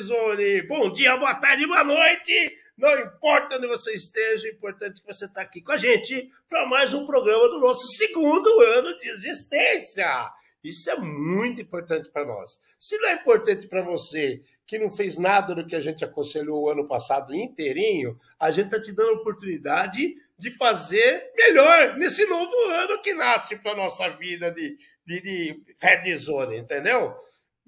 Zone! 0.00 0.62
Bom 0.62 0.90
dia, 0.90 1.16
boa 1.16 1.34
tarde, 1.34 1.66
boa 1.66 1.84
noite! 1.84 2.56
Não 2.76 2.98
importa 3.00 3.56
onde 3.56 3.66
você 3.66 3.94
esteja, 3.94 4.48
é 4.48 4.52
importante 4.52 5.00
que 5.00 5.06
você 5.06 5.24
está 5.24 5.40
aqui 5.40 5.62
com 5.62 5.72
a 5.72 5.76
gente 5.76 6.30
para 6.48 6.66
mais 6.66 6.92
um 6.92 7.06
programa 7.06 7.48
do 7.48 7.58
nosso 7.58 7.86
segundo 7.88 8.48
ano 8.60 8.98
de 8.98 9.08
existência. 9.08 10.30
Isso 10.62 10.90
é 10.90 10.96
muito 10.96 11.62
importante 11.62 12.10
para 12.10 12.26
nós. 12.26 12.58
Se 12.78 12.98
não 12.98 13.08
é 13.08 13.14
importante 13.14 13.66
para 13.68 13.82
você, 13.82 14.42
que 14.66 14.78
não 14.78 14.90
fez 14.90 15.16
nada 15.16 15.54
do 15.54 15.66
que 15.66 15.76
a 15.76 15.80
gente 15.80 16.04
aconselhou 16.04 16.64
o 16.64 16.68
ano 16.68 16.88
passado 16.88 17.34
inteirinho, 17.34 18.18
a 18.38 18.50
gente 18.50 18.66
está 18.66 18.80
te 18.80 18.92
dando 18.92 19.10
a 19.10 19.20
oportunidade 19.20 20.14
de 20.38 20.50
fazer 20.50 21.32
melhor 21.36 21.96
nesse 21.96 22.26
novo 22.26 22.52
ano 22.70 23.00
que 23.00 23.14
nasce 23.14 23.56
para 23.56 23.76
nossa 23.76 24.08
vida 24.10 24.50
de, 24.50 24.76
de, 25.06 25.20
de 25.20 25.62
Red 25.80 26.16
Zone, 26.16 26.58
entendeu? 26.58 27.14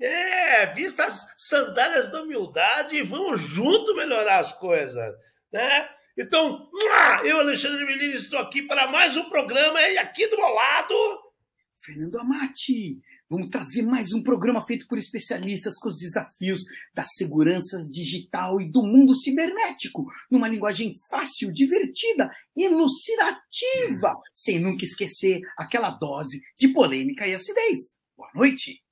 É, 0.01 0.66
vista 0.75 1.05
as 1.05 1.27
sandálias 1.37 2.09
da 2.09 2.23
humildade 2.23 2.97
e 2.97 3.02
vamos 3.02 3.41
junto 3.41 3.97
melhorar 3.97 4.39
as 4.39 4.52
coisas, 4.52 5.14
né? 5.53 5.89
Então, 6.17 6.69
eu, 7.25 7.41
Alexandre 7.41 7.84
Melini, 7.84 8.14
estou 8.14 8.39
aqui 8.39 8.62
para 8.62 8.91
mais 8.91 9.17
um 9.17 9.28
programa 9.28 9.81
e 9.83 9.98
aqui 9.98 10.27
do 10.28 10.36
meu 10.36 10.48
lado... 10.48 10.95
Fernando 11.81 12.19
Amati, 12.19 13.00
vamos 13.31 13.48
trazer 13.50 13.83
mais 13.83 14.12
um 14.12 14.23
programa 14.23 14.67
feito 14.67 14.86
por 14.89 14.98
especialistas 14.98 15.75
com 15.78 15.89
os 15.89 15.97
desafios 15.97 16.61
da 16.92 17.05
segurança 17.05 17.78
digital 17.89 18.61
e 18.61 18.70
do 18.70 18.83
mundo 18.83 19.14
cibernético, 19.14 20.05
numa 20.30 20.48
linguagem 20.48 20.92
fácil, 21.08 21.53
divertida, 21.53 22.30
elucidativa, 22.55 24.17
sem 24.34 24.61
nunca 24.61 24.84
esquecer 24.84 25.41
aquela 25.56 25.91
dose 25.91 26.41
de 26.58 26.69
polêmica 26.69 27.27
e 27.27 27.34
acidez. 27.34 27.97
Boa 28.17 28.30
noite! 28.34 28.83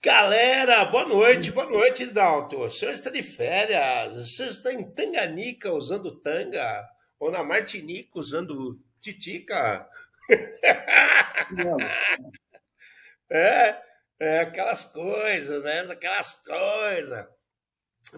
Galera, 0.00 0.84
boa 0.84 1.06
noite, 1.06 1.50
boa 1.50 1.68
noite, 1.68 2.06
Dalton. 2.06 2.66
O 2.66 2.70
senhor 2.70 2.92
está 2.92 3.10
de 3.10 3.20
férias, 3.20 4.14
o 4.14 4.24
senhor 4.24 4.50
está 4.50 4.72
em 4.72 4.88
Tanganica 4.94 5.72
usando 5.72 6.20
tanga, 6.20 6.88
ou 7.18 7.32
na 7.32 7.42
Martinica 7.42 8.16
usando 8.16 8.80
titica. 9.00 9.90
é, 13.28 13.82
é, 14.20 14.38
aquelas 14.38 14.86
coisas, 14.86 15.64
né? 15.64 15.80
Aquelas 15.80 16.44
coisas. 16.44 17.26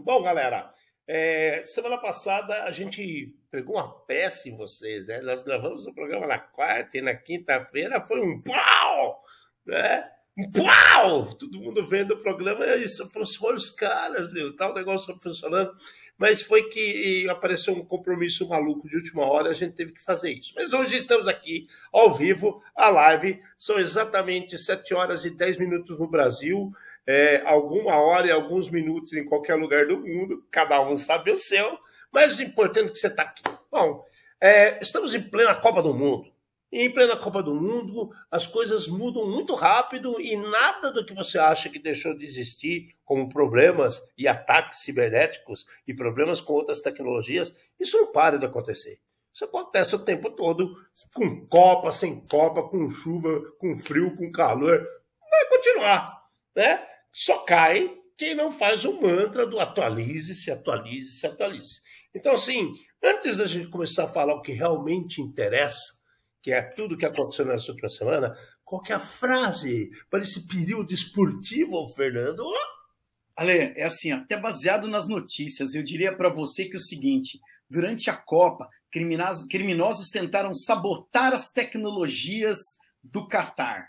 Bom, 0.00 0.22
galera, 0.22 0.74
é, 1.08 1.62
semana 1.64 1.96
passada 1.96 2.64
a 2.64 2.70
gente 2.70 3.34
pegou 3.50 3.76
uma 3.76 4.04
peça 4.04 4.50
em 4.50 4.56
vocês, 4.56 5.06
né? 5.06 5.22
Nós 5.22 5.42
gravamos 5.42 5.86
o 5.86 5.94
programa 5.94 6.26
na 6.26 6.38
quarta 6.38 6.98
e 6.98 7.00
na 7.00 7.14
quinta-feira 7.14 8.04
foi 8.04 8.20
um 8.20 8.42
pau, 8.42 9.24
né? 9.64 10.19
Uau! 10.56 11.34
Todo 11.34 11.60
mundo 11.60 11.84
vendo 11.84 12.12
o 12.12 12.18
programa, 12.18 12.64
isso, 12.76 13.08
olha 13.42 13.56
os 13.56 13.70
caras, 13.70 14.30
tá 14.56 14.70
o 14.70 14.74
negócio 14.74 15.18
funcionando. 15.20 15.72
Mas 16.16 16.42
foi 16.42 16.64
que 16.64 17.26
apareceu 17.30 17.74
um 17.74 17.84
compromisso 17.84 18.46
maluco 18.48 18.86
de 18.88 18.96
última 18.96 19.24
hora, 19.24 19.50
a 19.50 19.54
gente 19.54 19.74
teve 19.74 19.92
que 19.92 20.02
fazer 20.02 20.30
isso. 20.32 20.52
Mas 20.54 20.72
hoje 20.72 20.96
estamos 20.96 21.26
aqui, 21.26 21.66
ao 21.90 22.14
vivo, 22.14 22.62
a 22.76 22.90
live. 22.90 23.40
São 23.58 23.78
exatamente 23.78 24.58
7 24.58 24.92
horas 24.92 25.24
e 25.24 25.30
10 25.30 25.58
minutos 25.58 25.98
no 25.98 26.06
Brasil, 26.06 26.70
é, 27.06 27.42
alguma 27.46 27.96
hora 27.96 28.26
e 28.26 28.30
alguns 28.30 28.70
minutos 28.70 29.14
em 29.14 29.24
qualquer 29.24 29.54
lugar 29.54 29.86
do 29.86 29.98
mundo, 29.98 30.44
cada 30.50 30.80
um 30.82 30.96
sabe 30.96 31.30
o 31.30 31.36
seu. 31.36 31.78
Mas 32.12 32.38
o 32.38 32.42
importante 32.42 32.90
é 32.90 32.92
que 32.92 32.98
você 32.98 33.06
está 33.06 33.22
aqui. 33.22 33.42
Bom, 33.70 34.04
é, 34.40 34.78
estamos 34.80 35.14
em 35.14 35.22
plena 35.22 35.54
Copa 35.54 35.82
do 35.82 35.94
Mundo. 35.94 36.30
Em 36.72 36.88
plena 36.92 37.16
Copa 37.16 37.42
do 37.42 37.52
Mundo, 37.52 38.10
as 38.30 38.46
coisas 38.46 38.86
mudam 38.86 39.28
muito 39.28 39.56
rápido 39.56 40.20
e 40.20 40.36
nada 40.36 40.92
do 40.92 41.04
que 41.04 41.12
você 41.12 41.36
acha 41.36 41.68
que 41.68 41.80
deixou 41.80 42.16
de 42.16 42.24
existir, 42.24 42.94
como 43.04 43.28
problemas 43.28 44.00
e 44.16 44.28
ataques 44.28 44.82
cibernéticos 44.82 45.66
e 45.84 45.92
problemas 45.92 46.40
com 46.40 46.52
outras 46.52 46.78
tecnologias, 46.80 47.56
isso 47.78 47.98
não 47.98 48.12
para 48.12 48.38
de 48.38 48.46
acontecer. 48.46 49.00
Isso 49.34 49.44
acontece 49.44 49.96
o 49.96 50.04
tempo 50.04 50.30
todo, 50.30 50.72
com 51.12 51.44
Copa, 51.46 51.90
sem 51.90 52.20
Copa, 52.26 52.62
com 52.62 52.88
chuva, 52.88 53.40
com 53.58 53.76
frio, 53.78 54.14
com 54.14 54.30
calor. 54.30 54.86
Vai 55.28 55.48
continuar, 55.48 56.24
né? 56.54 56.86
Só 57.12 57.38
cai 57.38 57.96
quem 58.16 58.34
não 58.34 58.52
faz 58.52 58.84
o 58.84 59.00
mantra 59.00 59.46
do 59.46 59.58
atualize-se, 59.58 60.50
atualize-se, 60.50 61.26
atualize. 61.26 61.80
Então, 62.14 62.34
assim, 62.34 62.72
antes 63.02 63.36
da 63.36 63.46
gente 63.46 63.70
começar 63.70 64.04
a 64.04 64.08
falar 64.08 64.34
o 64.34 64.42
que 64.42 64.52
realmente 64.52 65.20
interessa, 65.22 65.99
que 66.42 66.52
é 66.52 66.62
tudo 66.62 66.96
que 66.96 67.06
aconteceu 67.06 67.44
nessa 67.44 67.70
última 67.70 67.88
semana, 67.88 68.34
qual 68.64 68.82
que 68.82 68.92
é 68.92 68.96
a 68.96 69.00
frase 69.00 69.90
para 70.08 70.22
esse 70.22 70.46
período 70.46 70.92
esportivo, 70.92 71.86
Fernando? 71.94 72.42
Ale, 73.36 73.52
é 73.76 73.84
assim, 73.84 74.10
até 74.12 74.38
baseado 74.38 74.88
nas 74.88 75.08
notícias, 75.08 75.74
eu 75.74 75.82
diria 75.82 76.16
para 76.16 76.28
você 76.28 76.66
que 76.66 76.76
é 76.76 76.78
o 76.78 76.82
seguinte: 76.82 77.40
durante 77.68 78.10
a 78.10 78.16
Copa, 78.16 78.68
criminosos, 78.90 80.08
tentaram 80.10 80.52
sabotar 80.52 81.32
as 81.32 81.50
tecnologias 81.50 82.58
do 83.02 83.26
Catar. 83.26 83.88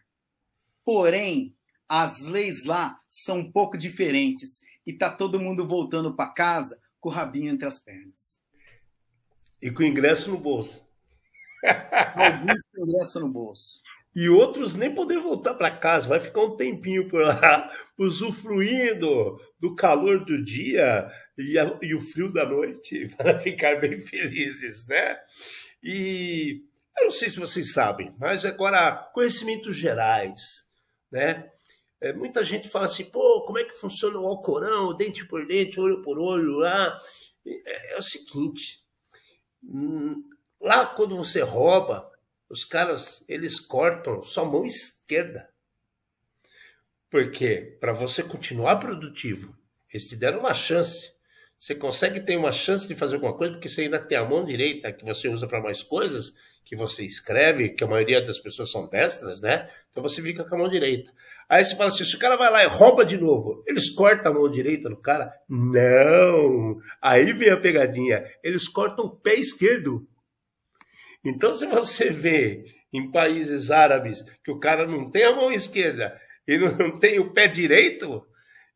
Porém, 0.83 1.55
as 1.87 2.21
leis 2.21 2.65
lá 2.65 2.97
são 3.09 3.39
um 3.39 3.51
pouco 3.51 3.77
diferentes 3.77 4.61
e 4.85 4.93
tá 4.93 5.13
todo 5.13 5.39
mundo 5.39 5.67
voltando 5.67 6.15
para 6.15 6.31
casa 6.31 6.79
com 6.99 7.09
o 7.09 7.11
rabinho 7.11 7.51
entre 7.51 7.67
as 7.67 7.79
pernas. 7.79 8.41
E 9.61 9.69
com 9.69 9.83
o 9.83 9.85
ingresso 9.85 10.31
no 10.31 10.37
bolso. 10.37 10.89
Alguns 12.15 12.63
com 12.73 12.83
ingresso 12.83 13.19
no 13.19 13.29
bolso. 13.29 13.81
E 14.13 14.27
outros 14.27 14.75
nem 14.75 14.93
poder 14.93 15.19
voltar 15.19 15.53
para 15.53 15.71
casa, 15.71 16.07
vai 16.09 16.19
ficar 16.19 16.41
um 16.41 16.57
tempinho 16.57 17.07
por 17.07 17.23
lá, 17.23 17.71
usufruindo 17.97 19.39
do 19.57 19.73
calor 19.73 20.25
do 20.25 20.43
dia 20.43 21.09
e, 21.37 21.57
a, 21.57 21.79
e 21.81 21.95
o 21.95 22.01
frio 22.01 22.31
da 22.31 22.45
noite, 22.45 23.07
para 23.15 23.39
ficar 23.39 23.79
bem 23.79 24.01
felizes, 24.01 24.85
né? 24.87 25.17
E 25.81 26.61
eu 26.99 27.05
não 27.05 27.11
sei 27.11 27.29
se 27.29 27.39
vocês 27.39 27.71
sabem, 27.71 28.13
mas 28.19 28.43
agora, 28.43 28.95
conhecimentos 29.13 29.77
gerais, 29.77 30.67
né? 31.09 31.49
É, 32.01 32.11
muita 32.11 32.43
gente 32.43 32.67
fala 32.67 32.87
assim, 32.87 33.05
pô, 33.05 33.45
como 33.45 33.59
é 33.59 33.63
que 33.63 33.79
funciona 33.79 34.19
o 34.19 34.25
Alcorão, 34.25 34.97
dente 34.97 35.25
por 35.25 35.47
dente, 35.47 35.79
olho 35.79 36.01
por 36.01 36.19
olho 36.19 36.57
lá? 36.57 36.99
É, 37.45 37.93
é 37.93 37.97
o 37.97 38.01
seguinte, 38.01 38.83
hum, 39.63 40.21
Lá, 40.61 40.85
quando 40.85 41.17
você 41.17 41.41
rouba, 41.41 42.09
os 42.47 42.63
caras 42.63 43.25
eles 43.27 43.59
cortam 43.59 44.21
sua 44.23 44.45
mão 44.45 44.63
esquerda. 44.63 45.49
Porque 47.09 47.77
para 47.79 47.91
você 47.91 48.21
continuar 48.21 48.75
produtivo, 48.77 49.57
eles 49.91 50.07
te 50.07 50.15
deram 50.15 50.39
uma 50.39 50.53
chance. 50.53 51.11
Você 51.57 51.75
consegue 51.75 52.19
ter 52.19 52.37
uma 52.37 52.51
chance 52.51 52.87
de 52.87 52.95
fazer 52.95 53.15
alguma 53.15 53.35
coisa 53.35 53.53
porque 53.53 53.69
você 53.69 53.81
ainda 53.81 53.99
tem 53.99 54.17
a 54.17 54.23
mão 54.23 54.45
direita 54.45 54.91
que 54.91 55.05
você 55.05 55.27
usa 55.27 55.47
para 55.47 55.61
mais 55.61 55.83
coisas, 55.83 56.33
que 56.63 56.75
você 56.75 57.03
escreve, 57.03 57.69
que 57.69 57.83
a 57.83 57.87
maioria 57.87 58.21
das 58.21 58.39
pessoas 58.39 58.71
são 58.71 58.87
destras, 58.87 59.41
né? 59.41 59.69
Então 59.91 60.01
você 60.01 60.21
fica 60.21 60.43
com 60.43 60.55
a 60.55 60.57
mão 60.57 60.69
direita. 60.69 61.11
Aí 61.49 61.65
você 61.65 61.75
fala 61.75 61.89
assim: 61.89 62.05
se 62.05 62.15
o 62.15 62.19
cara 62.19 62.37
vai 62.37 62.49
lá 62.49 62.63
e 62.63 62.67
rouba 62.67 63.05
de 63.05 63.17
novo, 63.17 63.63
eles 63.67 63.89
cortam 63.89 64.31
a 64.31 64.35
mão 64.35 64.49
direita 64.49 64.89
do 64.89 64.95
cara? 64.95 65.33
Não! 65.49 66.77
Aí 67.01 67.33
vem 67.33 67.49
a 67.49 67.57
pegadinha. 67.57 68.23
Eles 68.41 68.69
cortam 68.69 69.05
o 69.05 69.15
pé 69.17 69.35
esquerdo. 69.35 70.07
Então, 71.23 71.53
se 71.53 71.65
você 71.65 72.09
vê 72.09 72.65
em 72.93 73.11
países 73.11 73.71
árabes 73.71 74.23
que 74.43 74.51
o 74.51 74.59
cara 74.59 74.85
não 74.85 75.09
tem 75.09 75.23
a 75.23 75.35
mão 75.35 75.51
esquerda 75.51 76.19
e 76.47 76.57
não 76.57 76.99
tem 76.99 77.19
o 77.19 77.31
pé 77.31 77.47
direito, 77.47 78.25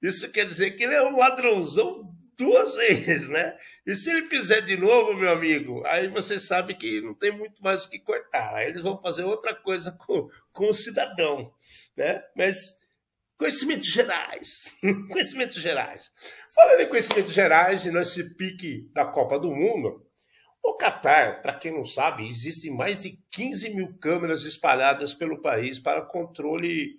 isso 0.02 0.32
quer 0.32 0.46
dizer 0.46 0.72
que 0.72 0.84
ele 0.84 0.94
é 0.94 1.04
um 1.04 1.18
ladrãozão 1.18 2.16
duas 2.38 2.76
vezes, 2.76 3.30
né? 3.30 3.58
E 3.86 3.96
se 3.96 4.10
ele 4.10 4.28
fizer 4.28 4.62
de 4.62 4.78
novo, 4.78 5.16
meu 5.16 5.32
amigo, 5.32 5.84
aí 5.86 6.08
você 6.08 6.40
sabe 6.40 6.76
que 6.76 7.02
não 7.02 7.14
tem 7.14 7.32
muito 7.32 7.62
mais 7.64 7.86
o 7.86 7.90
que 7.90 8.00
cortar. 8.00 8.56
Aí 8.56 8.68
eles 8.68 8.84
vão 8.84 9.02
fazer 9.02 9.24
outra 9.24 9.56
coisa 9.56 9.92
com, 9.92 10.30
com 10.52 10.68
o 10.68 10.74
cidadão, 10.74 11.52
né? 11.96 12.24
Mas 12.36 12.78
conhecimentos 13.38 13.88
gerais, 13.92 14.78
conhecimentos 15.10 15.62
gerais. 15.62 16.12
Falando 16.54 16.82
em 16.82 16.90
conhecimentos 16.90 17.34
gerais 17.34 17.86
nesse 17.86 18.36
pique 18.36 18.90
da 18.94 19.06
Copa 19.06 19.40
do 19.40 19.52
Mundo, 19.52 20.05
o 20.66 20.78
Catar, 20.78 21.42
para 21.42 21.54
quem 21.54 21.72
não 21.72 21.86
sabe, 21.86 22.28
existem 22.28 22.72
mais 22.72 23.04
de 23.04 23.20
15 23.30 23.76
mil 23.76 23.98
câmeras 24.00 24.44
espalhadas 24.46 25.14
pelo 25.14 25.42
país 25.42 25.80
para 25.80 26.02
controle 26.02 26.96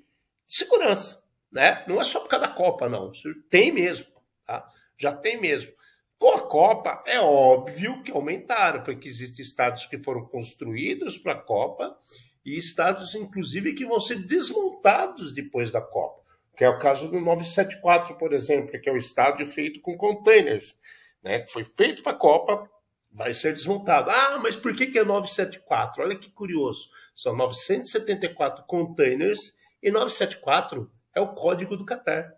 de 0.47 0.57
segurança. 0.57 1.25
Né? 1.51 1.85
Não 1.89 2.01
é 2.01 2.05
só 2.05 2.21
por 2.21 2.29
causa 2.29 2.47
da 2.47 2.53
Copa, 2.53 2.89
não. 2.89 3.11
Tem 3.51 3.73
mesmo. 3.73 4.07
Tá? 4.47 4.69
Já 4.97 5.13
tem 5.13 5.41
mesmo. 5.41 5.73
Com 6.19 6.31
a 6.37 6.43
Copa, 6.43 7.03
é 7.07 7.21
óbvio 7.21 8.03
que 8.03 8.13
aumentaram, 8.13 8.83
porque 8.83 9.09
existem 9.09 9.45
estados 9.45 9.85
que 9.87 9.99
foram 9.99 10.25
construídos 10.25 11.19
para 11.19 11.33
a 11.33 11.43
Copa 11.43 11.99
e 12.45 12.57
estados, 12.57 13.15
inclusive, 13.15 13.75
que 13.75 13.85
vão 13.85 14.01
ser 14.01 14.25
desmontados 14.25 15.33
depois 15.35 15.73
da 15.73 15.81
Copa. 15.81 16.23
Que 16.57 16.65
é 16.65 16.69
o 16.69 16.79
caso 16.79 17.09
do 17.09 17.21
974, 17.21 18.17
por 18.17 18.33
exemplo, 18.33 18.81
que 18.81 18.89
é 18.89 18.93
o 18.93 18.97
estádio 18.97 19.45
feito 19.45 19.81
com 19.81 19.97
containers. 19.97 20.79
Né? 21.23 21.45
Foi 21.49 21.65
feito 21.65 22.03
para 22.03 22.13
a 22.13 22.19
Copa, 22.19 22.71
vai 23.17 23.33
ser 23.33 23.55
desmontado. 23.55 24.11
Ah, 24.11 24.39
mas 24.43 24.55
por 24.55 24.77
que, 24.77 24.87
que 24.89 24.99
é 24.99 25.05
974? 25.05 26.03
Olha 26.03 26.17
que 26.17 26.31
curioso. 26.31 26.91
São 27.15 27.35
974 27.35 28.65
containers 28.67 29.57
E 29.83 29.91
974 29.91 30.91
é 31.15 31.21
o 31.21 31.33
código 31.33 31.77
do 31.77 31.87
Qatar. 31.87 32.35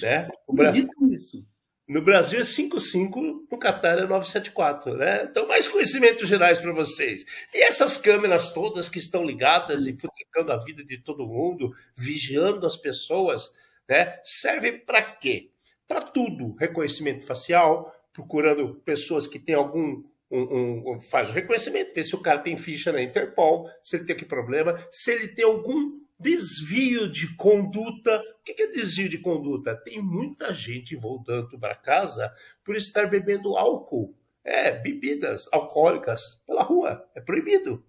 Né? 0.00 0.28
O 0.46 0.54
Brasil, 0.54 0.88
no 1.88 2.02
Brasil 2.02 2.38
é 2.38 2.44
55, 2.44 3.46
no 3.50 3.58
Qatar 3.58 3.98
é 3.98 4.06
974. 4.06 4.96
Né? 4.96 5.24
Então, 5.24 5.48
mais 5.48 5.66
conhecimentos 5.66 6.28
gerais 6.28 6.60
para 6.60 6.72
vocês. 6.72 7.24
E 7.52 7.62
essas 7.62 7.98
câmeras 7.98 8.52
todas 8.52 8.88
que 8.88 9.00
estão 9.00 9.24
ligadas 9.24 9.84
e 9.84 9.98
futricando 9.98 10.52
a 10.52 10.58
vida 10.58 10.84
de 10.84 11.02
todo 11.02 11.26
mundo, 11.26 11.72
vigiando 11.96 12.66
as 12.66 12.76
pessoas, 12.76 13.52
né? 13.88 14.20
servem 14.22 14.78
para 14.78 15.02
quê? 15.02 15.50
Para 15.88 16.02
tudo. 16.02 16.54
Reconhecimento 16.56 17.26
facial, 17.26 17.92
procurando 18.18 18.74
pessoas 18.84 19.28
que 19.28 19.38
têm 19.38 19.54
algum 19.54 20.02
um, 20.28 20.94
um, 20.94 21.00
faz 21.00 21.30
o 21.30 21.32
reconhecimento, 21.32 21.94
vê 21.94 22.02
se 22.02 22.16
o 22.16 22.20
cara 22.20 22.40
tem 22.40 22.56
ficha 22.56 22.90
na 22.90 23.00
Interpol, 23.00 23.70
se 23.80 23.96
ele 23.96 24.04
tem 24.04 24.16
que 24.16 24.24
problema, 24.24 24.76
se 24.90 25.12
ele 25.12 25.28
tem 25.28 25.44
algum 25.44 26.00
desvio 26.18 27.08
de 27.08 27.34
conduta. 27.36 28.20
O 28.40 28.44
que 28.44 28.60
é 28.60 28.66
desvio 28.66 29.08
de 29.08 29.18
conduta? 29.18 29.76
Tem 29.76 30.02
muita 30.02 30.52
gente 30.52 30.96
voltando 30.96 31.56
para 31.60 31.76
casa 31.76 32.30
por 32.64 32.74
estar 32.74 33.06
bebendo 33.06 33.56
álcool. 33.56 34.12
É, 34.44 34.72
bebidas 34.72 35.48
alcoólicas 35.52 36.42
pela 36.46 36.62
rua. 36.62 37.06
É 37.14 37.20
proibido. 37.20 37.84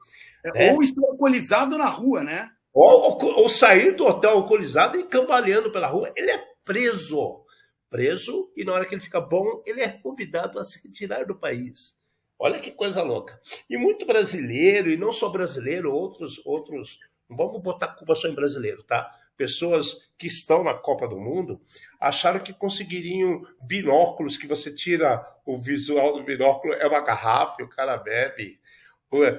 É, 0.46 0.68
é. 0.68 0.74
Ou 0.74 0.84
estar 0.84 1.02
alcoolizado 1.02 1.78
na 1.78 1.90
rua, 1.90 2.24
né? 2.24 2.52
Ou, 2.72 3.18
ou, 3.20 3.50
sair 3.50 3.96
do 3.96 4.06
hotel 4.06 4.32
alcoolizado 4.32 5.00
e 5.00 5.04
cambaleando 5.04 5.72
pela 5.72 5.88
rua. 5.88 6.12
Ele 6.16 6.30
é 6.30 6.44
preso. 6.64 7.44
Preso, 7.90 8.52
e 8.56 8.64
na 8.64 8.74
hora 8.74 8.86
que 8.86 8.94
ele 8.94 9.02
fica 9.02 9.20
bom, 9.20 9.64
ele 9.66 9.82
é 9.82 9.90
convidado 9.90 10.60
a 10.60 10.64
se 10.64 10.80
retirar 10.82 11.26
do 11.26 11.36
país. 11.36 11.98
Olha 12.38 12.60
que 12.60 12.72
coisa 12.72 13.02
louca. 13.02 13.42
E 13.70 13.78
muito 13.78 14.06
brasileiro, 14.06 14.90
e 14.90 14.96
não 14.96 15.12
só 15.12 15.30
brasileiro, 15.30 15.92
outros, 15.94 16.40
outros, 16.46 17.00
vamos 17.28 17.62
botar 17.62 17.90
culpa 17.90 18.16
só 18.16 18.28
em 18.28 18.36
brasileiro, 18.36 18.84
tá? 18.84 19.14
Pessoas 19.36 20.08
que 20.18 20.28
estão 20.28 20.64
na 20.64 20.74
Copa 20.74 21.08
do 21.08 21.18
Mundo 21.18 21.62
acharam 22.00 22.42
que 22.42 22.54
conseguiriam 22.54 23.46
binóculos, 23.62 24.38
que 24.38 24.46
você 24.46 24.74
tira 24.74 25.26
o 25.46 25.58
visual 25.58 26.14
do 26.14 26.24
binóculo, 26.24 26.74
é 26.74 26.86
uma 26.86 27.02
garrafa 27.02 27.62
e 27.62 27.64
o 27.64 27.70
cara 27.70 27.98
bebe. 27.98 28.60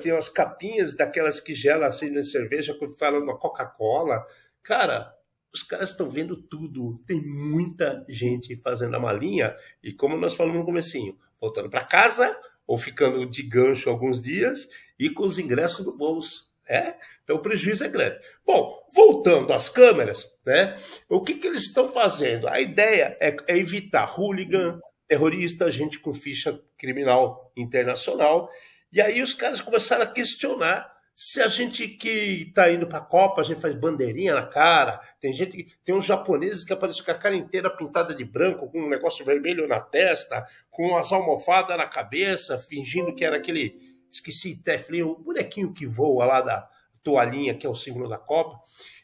Tem 0.02 0.10
umas 0.10 0.28
capinhas 0.28 0.96
daquelas 0.96 1.38
que 1.38 1.54
gelam 1.54 1.86
assim 1.86 2.10
na 2.10 2.22
cerveja, 2.22 2.74
quando 2.74 2.96
fala 2.96 3.20
uma 3.20 3.38
Coca-Cola. 3.38 4.26
Cara, 4.62 5.14
os 5.52 5.62
caras 5.62 5.90
estão 5.90 6.08
vendo 6.08 6.36
tudo. 6.36 7.02
Tem 7.06 7.20
muita 7.20 8.04
gente 8.08 8.56
fazendo 8.56 8.96
a 8.96 9.00
malinha. 9.00 9.54
E 9.82 9.92
como 9.92 10.16
nós 10.16 10.34
falamos 10.34 10.60
no 10.60 10.64
comecinho, 10.64 11.18
voltando 11.40 11.68
para 11.68 11.84
casa, 11.84 12.36
ou 12.70 12.78
ficando 12.78 13.26
de 13.26 13.42
gancho 13.42 13.90
alguns 13.90 14.22
dias 14.22 14.68
e 14.96 15.10
com 15.10 15.24
os 15.24 15.40
ingressos 15.40 15.84
no 15.84 15.96
bolso. 15.96 16.48
Né? 16.68 16.94
Então 17.24 17.34
o 17.34 17.42
prejuízo 17.42 17.82
é 17.82 17.88
grande. 17.88 18.20
Bom, 18.46 18.78
voltando 18.94 19.52
às 19.52 19.68
câmeras, 19.68 20.24
né? 20.46 20.80
o 21.08 21.20
que, 21.20 21.34
que 21.34 21.48
eles 21.48 21.64
estão 21.64 21.88
fazendo? 21.88 22.46
A 22.46 22.60
ideia 22.60 23.16
é, 23.20 23.36
é 23.48 23.58
evitar 23.58 24.16
hooligan, 24.16 24.80
terrorista, 25.08 25.68
gente 25.68 25.98
com 25.98 26.14
ficha 26.14 26.62
criminal 26.78 27.52
internacional. 27.56 28.48
E 28.92 29.00
aí 29.00 29.20
os 29.20 29.34
caras 29.34 29.60
começaram 29.60 30.04
a 30.04 30.12
questionar 30.12 30.88
se 31.14 31.42
a 31.42 31.48
gente 31.48 31.86
que 31.86 32.46
está 32.48 32.70
indo 32.72 32.86
para 32.86 32.98
a 32.98 33.02
Copa, 33.02 33.40
a 33.40 33.44
gente 33.44 33.60
faz 33.60 33.74
bandeirinha 33.74 34.34
na 34.34 34.46
cara, 34.46 35.00
tem 35.20 35.32
gente 35.32 35.56
que 35.56 35.72
tem 35.84 35.94
uns 35.94 36.06
japoneses 36.06 36.64
que 36.64 36.72
aparecem 36.72 37.04
com 37.04 37.10
a 37.10 37.14
cara 37.14 37.36
inteira 37.36 37.68
pintada 37.68 38.14
de 38.14 38.24
branco, 38.24 38.70
com 38.70 38.80
um 38.80 38.88
negócio 38.88 39.24
vermelho 39.24 39.68
na 39.68 39.80
testa, 39.80 40.46
com 40.70 40.88
umas 40.88 41.12
almofadas 41.12 41.76
na 41.76 41.86
cabeça, 41.86 42.56
fingindo 42.58 43.14
que 43.14 43.24
era 43.24 43.36
aquele, 43.36 43.78
esqueci, 44.10 44.56
Teflin, 44.62 45.02
o 45.02 45.16
bonequinho 45.16 45.74
que 45.74 45.86
voa 45.86 46.24
lá 46.24 46.40
da 46.40 46.68
toalhinha, 47.02 47.54
que 47.54 47.66
é 47.66 47.70
o 47.70 47.74
símbolo 47.74 48.08
da 48.08 48.18
Copa. 48.18 48.58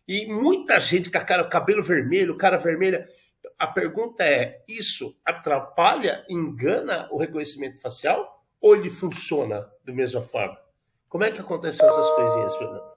E 0.08 0.26
muita 0.26 0.80
gente 0.80 1.10
com 1.10 1.18
a 1.18 1.24
cara, 1.24 1.44
cabelo 1.44 1.82
vermelho, 1.82 2.36
cara 2.36 2.56
vermelha. 2.56 3.08
A 3.58 3.66
pergunta 3.66 4.24
é: 4.24 4.62
isso 4.68 5.18
atrapalha, 5.24 6.24
engana 6.28 7.08
o 7.10 7.18
reconhecimento 7.18 7.80
facial? 7.80 8.44
Ou 8.60 8.76
ele 8.76 8.90
funciona 8.90 9.68
da 9.84 9.92
mesma 9.92 10.22
forma? 10.22 10.65
Como 11.08 11.24
é 11.24 11.30
que 11.30 11.40
aconteceu 11.40 11.86
essas 11.86 12.10
coisinhas, 12.10 12.56
Fernando? 12.56 12.96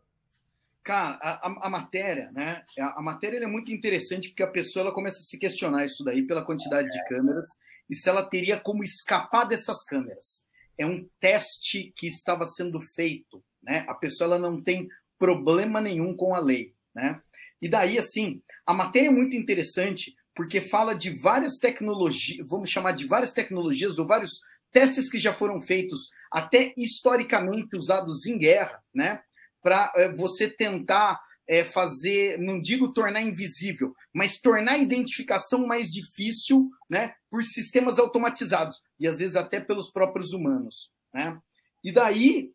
Cara, 0.84 1.20
a, 1.22 1.68
a, 1.68 1.70
matéria, 1.70 2.32
né? 2.32 2.64
A, 2.80 3.02
matéria 3.02 3.38
é 3.38 3.48
muito 3.48 3.72
interessante 3.72 4.30
porque 4.30 4.44
a 4.44 4.50
pessoa 4.50 4.86
ela 4.86 4.94
começa 4.94 5.20
a 5.20 5.22
se 5.22 5.38
questionar 5.38 5.86
isso 5.86 6.04
daí 6.04 6.26
pela 6.26 6.44
quantidade 6.44 6.90
de 6.90 7.04
câmeras 7.06 7.48
e 7.90 7.96
se 7.96 8.10
ela 8.10 8.24
teria 8.24 8.60
como 8.60 8.84
escapar 8.84 9.46
dessas 9.46 9.84
câmeras. 9.84 10.44
É 10.78 10.86
um 10.86 11.08
teste 11.20 11.94
que 11.96 12.08
estava 12.08 12.46
sendo 12.46 12.80
feito, 12.96 13.44
né? 13.62 13.86
A 13.88 13.94
pessoa 13.94 14.28
ela 14.28 14.40
não 14.40 14.62
tem 14.62 14.88
problema 15.18 15.82
nenhum 15.82 16.16
com 16.16 16.34
a 16.34 16.40
lei, 16.40 16.74
né? 16.96 17.22
E 17.62 17.70
daí, 17.70 17.98
assim, 17.98 18.42
a 18.66 18.74
matéria 18.74 19.10
é 19.10 19.12
muito 19.12 19.36
interessante 19.36 20.16
porque 20.34 20.62
fala 20.62 20.94
de 20.96 21.20
várias 21.20 21.58
tecnologias, 21.58 22.48
vamos 22.48 22.70
chamar 22.70 22.94
de 22.94 23.06
várias 23.06 23.34
tecnologias 23.34 24.00
ou 24.00 24.08
vários 24.08 24.40
testes 24.72 25.10
que 25.10 25.20
já 25.20 25.34
foram 25.34 25.62
feitos 25.62 26.10
até 26.32 26.74
historicamente 26.78 27.76
usados 27.76 28.26
em 28.26 28.38
guerra, 28.38 28.82
né? 28.94 29.22
Para 29.62 29.92
é, 29.96 30.14
você 30.14 30.50
tentar 30.50 31.20
é, 31.48 31.66
fazer, 31.66 32.38
não 32.38 32.60
digo 32.60 32.94
tornar 32.94 33.22
invisível, 33.22 33.96
mas 34.14 34.40
tornar 34.40 34.74
a 34.74 34.78
identificação 34.78 35.66
mais 35.66 35.90
difícil, 35.90 36.70
né? 36.90 37.16
Por 37.30 37.44
sistemas 37.44 37.98
automatizados 37.98 38.78
e 39.00 39.08
às 39.08 39.20
vezes 39.20 39.36
até 39.36 39.60
pelos 39.60 39.92
próprios 39.92 40.32
humanos, 40.32 40.92
né? 41.14 41.38
E 41.84 41.92
daí 41.92 42.52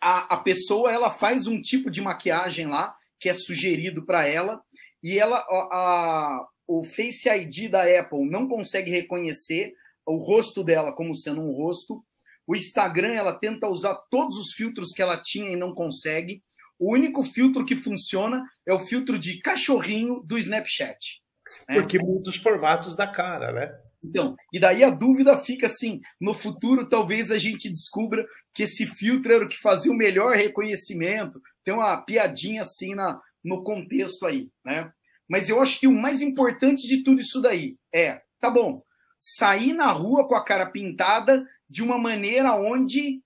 a, 0.00 0.34
a 0.34 0.36
pessoa 0.36 0.92
ela 0.92 1.10
faz 1.10 1.46
um 1.46 1.60
tipo 1.60 1.90
de 1.90 2.00
maquiagem 2.00 2.66
lá 2.66 2.94
que 3.18 3.28
é 3.28 3.34
sugerido 3.34 4.04
para 4.04 4.28
ela 4.28 4.62
e 5.02 5.18
ela 5.18 5.38
a, 5.38 5.68
a, 5.72 6.46
o 6.68 6.84
Face 6.84 7.28
ID 7.28 7.70
da 7.70 7.82
Apple 8.00 8.30
não 8.30 8.46
consegue 8.46 8.90
reconhecer 8.90 9.74
o 10.06 10.16
rosto 10.16 10.62
dela 10.62 10.94
como 10.94 11.14
sendo 11.14 11.40
um 11.40 11.52
rosto 11.52 12.04
o 12.46 12.54
Instagram, 12.54 13.12
ela 13.12 13.38
tenta 13.38 13.68
usar 13.68 13.94
todos 14.10 14.36
os 14.36 14.52
filtros 14.52 14.92
que 14.92 15.00
ela 15.00 15.20
tinha 15.20 15.50
e 15.50 15.56
não 15.56 15.72
consegue. 15.72 16.42
O 16.78 16.92
único 16.92 17.22
filtro 17.22 17.64
que 17.64 17.76
funciona 17.76 18.44
é 18.66 18.72
o 18.72 18.80
filtro 18.80 19.18
de 19.18 19.40
cachorrinho 19.40 20.20
do 20.24 20.36
Snapchat. 20.36 21.22
Né? 21.68 21.76
Porque 21.76 21.98
muitos 21.98 22.36
formatos 22.36 22.96
da 22.96 23.06
cara, 23.06 23.52
né? 23.52 23.72
Então, 24.02 24.36
e 24.52 24.60
daí 24.60 24.84
a 24.84 24.90
dúvida 24.90 25.40
fica 25.40 25.66
assim: 25.66 26.00
no 26.20 26.34
futuro 26.34 26.86
talvez 26.86 27.30
a 27.30 27.38
gente 27.38 27.70
descubra 27.70 28.26
que 28.52 28.64
esse 28.64 28.86
filtro 28.86 29.32
era 29.32 29.44
o 29.44 29.48
que 29.48 29.56
fazia 29.62 29.90
o 29.90 29.96
melhor 29.96 30.36
reconhecimento. 30.36 31.40
Tem 31.64 31.72
uma 31.72 32.02
piadinha 32.02 32.60
assim 32.60 32.94
na, 32.94 33.18
no 33.42 33.62
contexto 33.64 34.26
aí, 34.26 34.50
né? 34.62 34.92
Mas 35.26 35.48
eu 35.48 35.62
acho 35.62 35.80
que 35.80 35.86
o 35.86 35.92
mais 35.92 36.20
importante 36.20 36.86
de 36.86 37.02
tudo 37.02 37.22
isso 37.22 37.40
daí 37.40 37.76
é, 37.94 38.20
tá 38.38 38.50
bom, 38.50 38.82
sair 39.26 39.72
na 39.72 39.90
rua 39.90 40.28
com 40.28 40.34
a 40.34 40.44
cara 40.44 40.66
pintada 40.66 41.48
de 41.66 41.82
uma 41.82 41.96
maneira 41.96 42.54
onde 42.54 43.22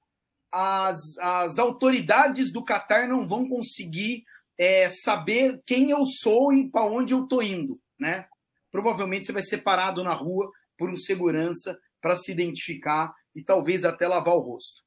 as, 0.52 1.19
as 1.19 1.59
autoridades 1.59 2.52
do 2.52 2.64
Catar 2.64 3.09
não 3.09 3.26
vão 3.26 3.49
conseguir 3.49 4.25
é, 4.57 4.88
saber 4.88 5.61
quem 5.67 5.90
eu 5.90 6.05
sou 6.07 6.52
e 6.52 6.71
para 6.71 6.85
onde 6.85 7.12
eu 7.12 7.25
estou 7.25 7.43
indo, 7.43 7.81
né? 7.99 8.28
Provavelmente 8.71 9.26
você 9.26 9.33
vai 9.33 9.43
ser 9.43 9.59
parado 9.59 10.05
na 10.05 10.12
rua 10.12 10.49
por 10.76 10.88
um 10.88 10.97
segurança 10.97 11.76
para 12.00 12.14
se 12.14 12.31
identificar 12.31 13.12
e 13.35 13.43
talvez 13.43 13.85
até 13.85 14.07
lavar 14.07 14.37
o 14.37 14.40
rosto. 14.40 14.85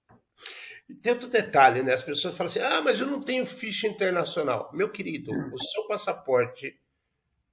Tem 1.02 1.12
outro 1.12 1.28
detalhe, 1.28 1.84
né? 1.84 1.92
As 1.92 2.04
pessoas 2.04 2.38
falam 2.38 2.50
assim: 2.50 2.60
ah, 2.60 2.82
mas 2.82 3.02
eu 3.02 3.08
não 3.08 3.22
tenho 3.22 3.46
ficha 3.46 3.86
internacional. 3.86 4.70
Meu 4.74 4.90
querido, 4.90 5.32
o 5.32 5.60
seu 5.60 5.88
passaporte 5.88 6.80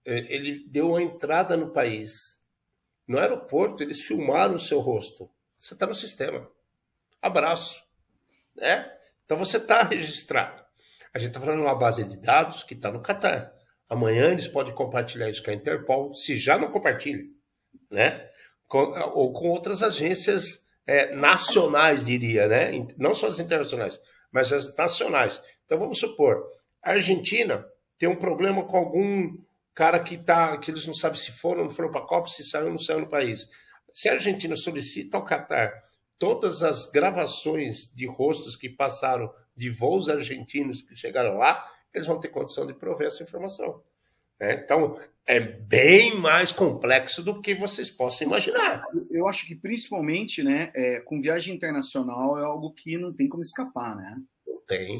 é, 0.04 0.32
ele 0.32 0.64
deu 0.68 0.90
uma 0.90 1.02
entrada 1.02 1.56
no 1.56 1.72
país. 1.72 2.37
No 3.08 3.18
aeroporto, 3.18 3.82
eles 3.82 4.02
filmaram 4.02 4.56
o 4.56 4.60
seu 4.60 4.80
rosto. 4.80 5.30
Você 5.58 5.72
está 5.72 5.86
no 5.86 5.94
sistema. 5.94 6.46
Abraço. 7.22 7.82
Né? 8.54 8.92
Então 9.24 9.38
você 9.38 9.56
está 9.56 9.82
registrado. 9.82 10.62
A 11.12 11.18
gente 11.18 11.28
está 11.28 11.40
falando 11.40 11.60
de 11.60 11.64
uma 11.64 11.74
base 11.74 12.04
de 12.04 12.16
dados 12.18 12.62
que 12.62 12.74
está 12.74 12.92
no 12.92 13.02
Qatar. 13.02 13.52
Amanhã 13.88 14.30
eles 14.30 14.46
podem 14.46 14.74
compartilhar 14.74 15.30
isso 15.30 15.42
com 15.42 15.50
a 15.50 15.54
Interpol, 15.54 16.12
se 16.12 16.38
já 16.38 16.58
não 16.58 16.70
compartilha, 16.70 17.24
né? 17.90 18.28
Com, 18.66 18.80
ou 19.14 19.32
com 19.32 19.48
outras 19.48 19.82
agências 19.82 20.66
é, 20.86 21.14
nacionais, 21.14 22.04
diria, 22.04 22.46
né? 22.46 22.70
Não 22.98 23.14
só 23.14 23.28
as 23.28 23.38
internacionais, 23.38 23.98
mas 24.30 24.52
as 24.52 24.76
nacionais. 24.76 25.42
Então 25.64 25.78
vamos 25.78 25.98
supor, 25.98 26.46
a 26.82 26.90
Argentina 26.90 27.66
tem 27.98 28.08
um 28.08 28.16
problema 28.16 28.64
com 28.66 28.76
algum 28.76 29.34
cara 29.78 30.00
que 30.00 30.16
tá, 30.16 30.58
que 30.58 30.72
eles 30.72 30.84
não 30.88 30.92
sabem 30.92 31.16
se 31.16 31.30
foram 31.30 31.60
ou 31.60 31.66
não 31.66 31.72
foram 31.72 31.92
para 31.92 32.00
a 32.00 32.06
Copa, 32.06 32.28
se 32.28 32.42
saiu 32.42 32.64
ou 32.64 32.72
não 32.72 32.78
saiu 32.78 32.98
no 32.98 33.08
país. 33.08 33.48
Se 33.92 34.08
a 34.08 34.14
Argentina 34.14 34.56
solicita 34.56 35.16
ao 35.16 35.24
Catar 35.24 35.72
todas 36.18 36.64
as 36.64 36.90
gravações 36.90 37.88
de 37.94 38.04
rostos 38.04 38.56
que 38.56 38.68
passaram 38.68 39.32
de 39.56 39.70
voos 39.70 40.08
argentinos 40.08 40.82
que 40.82 40.96
chegaram 40.96 41.38
lá, 41.38 41.64
eles 41.94 42.08
vão 42.08 42.18
ter 42.18 42.26
condição 42.26 42.66
de 42.66 42.74
prover 42.74 43.06
essa 43.06 43.22
informação. 43.22 43.80
Né? 44.40 44.54
Então, 44.64 44.98
é 45.24 45.38
bem 45.38 46.16
mais 46.16 46.50
complexo 46.50 47.22
do 47.22 47.40
que 47.40 47.54
vocês 47.54 47.88
possam 47.88 48.26
imaginar. 48.26 48.82
Eu 49.12 49.28
acho 49.28 49.46
que, 49.46 49.54
principalmente, 49.54 50.42
né, 50.42 50.72
é, 50.74 51.00
com 51.02 51.20
viagem 51.20 51.54
internacional, 51.54 52.36
é 52.36 52.42
algo 52.42 52.72
que 52.72 52.98
não 52.98 53.14
tem 53.14 53.28
como 53.28 53.42
escapar, 53.42 53.94
né? 53.94 54.16
Não 54.44 54.60
tem. 54.66 54.98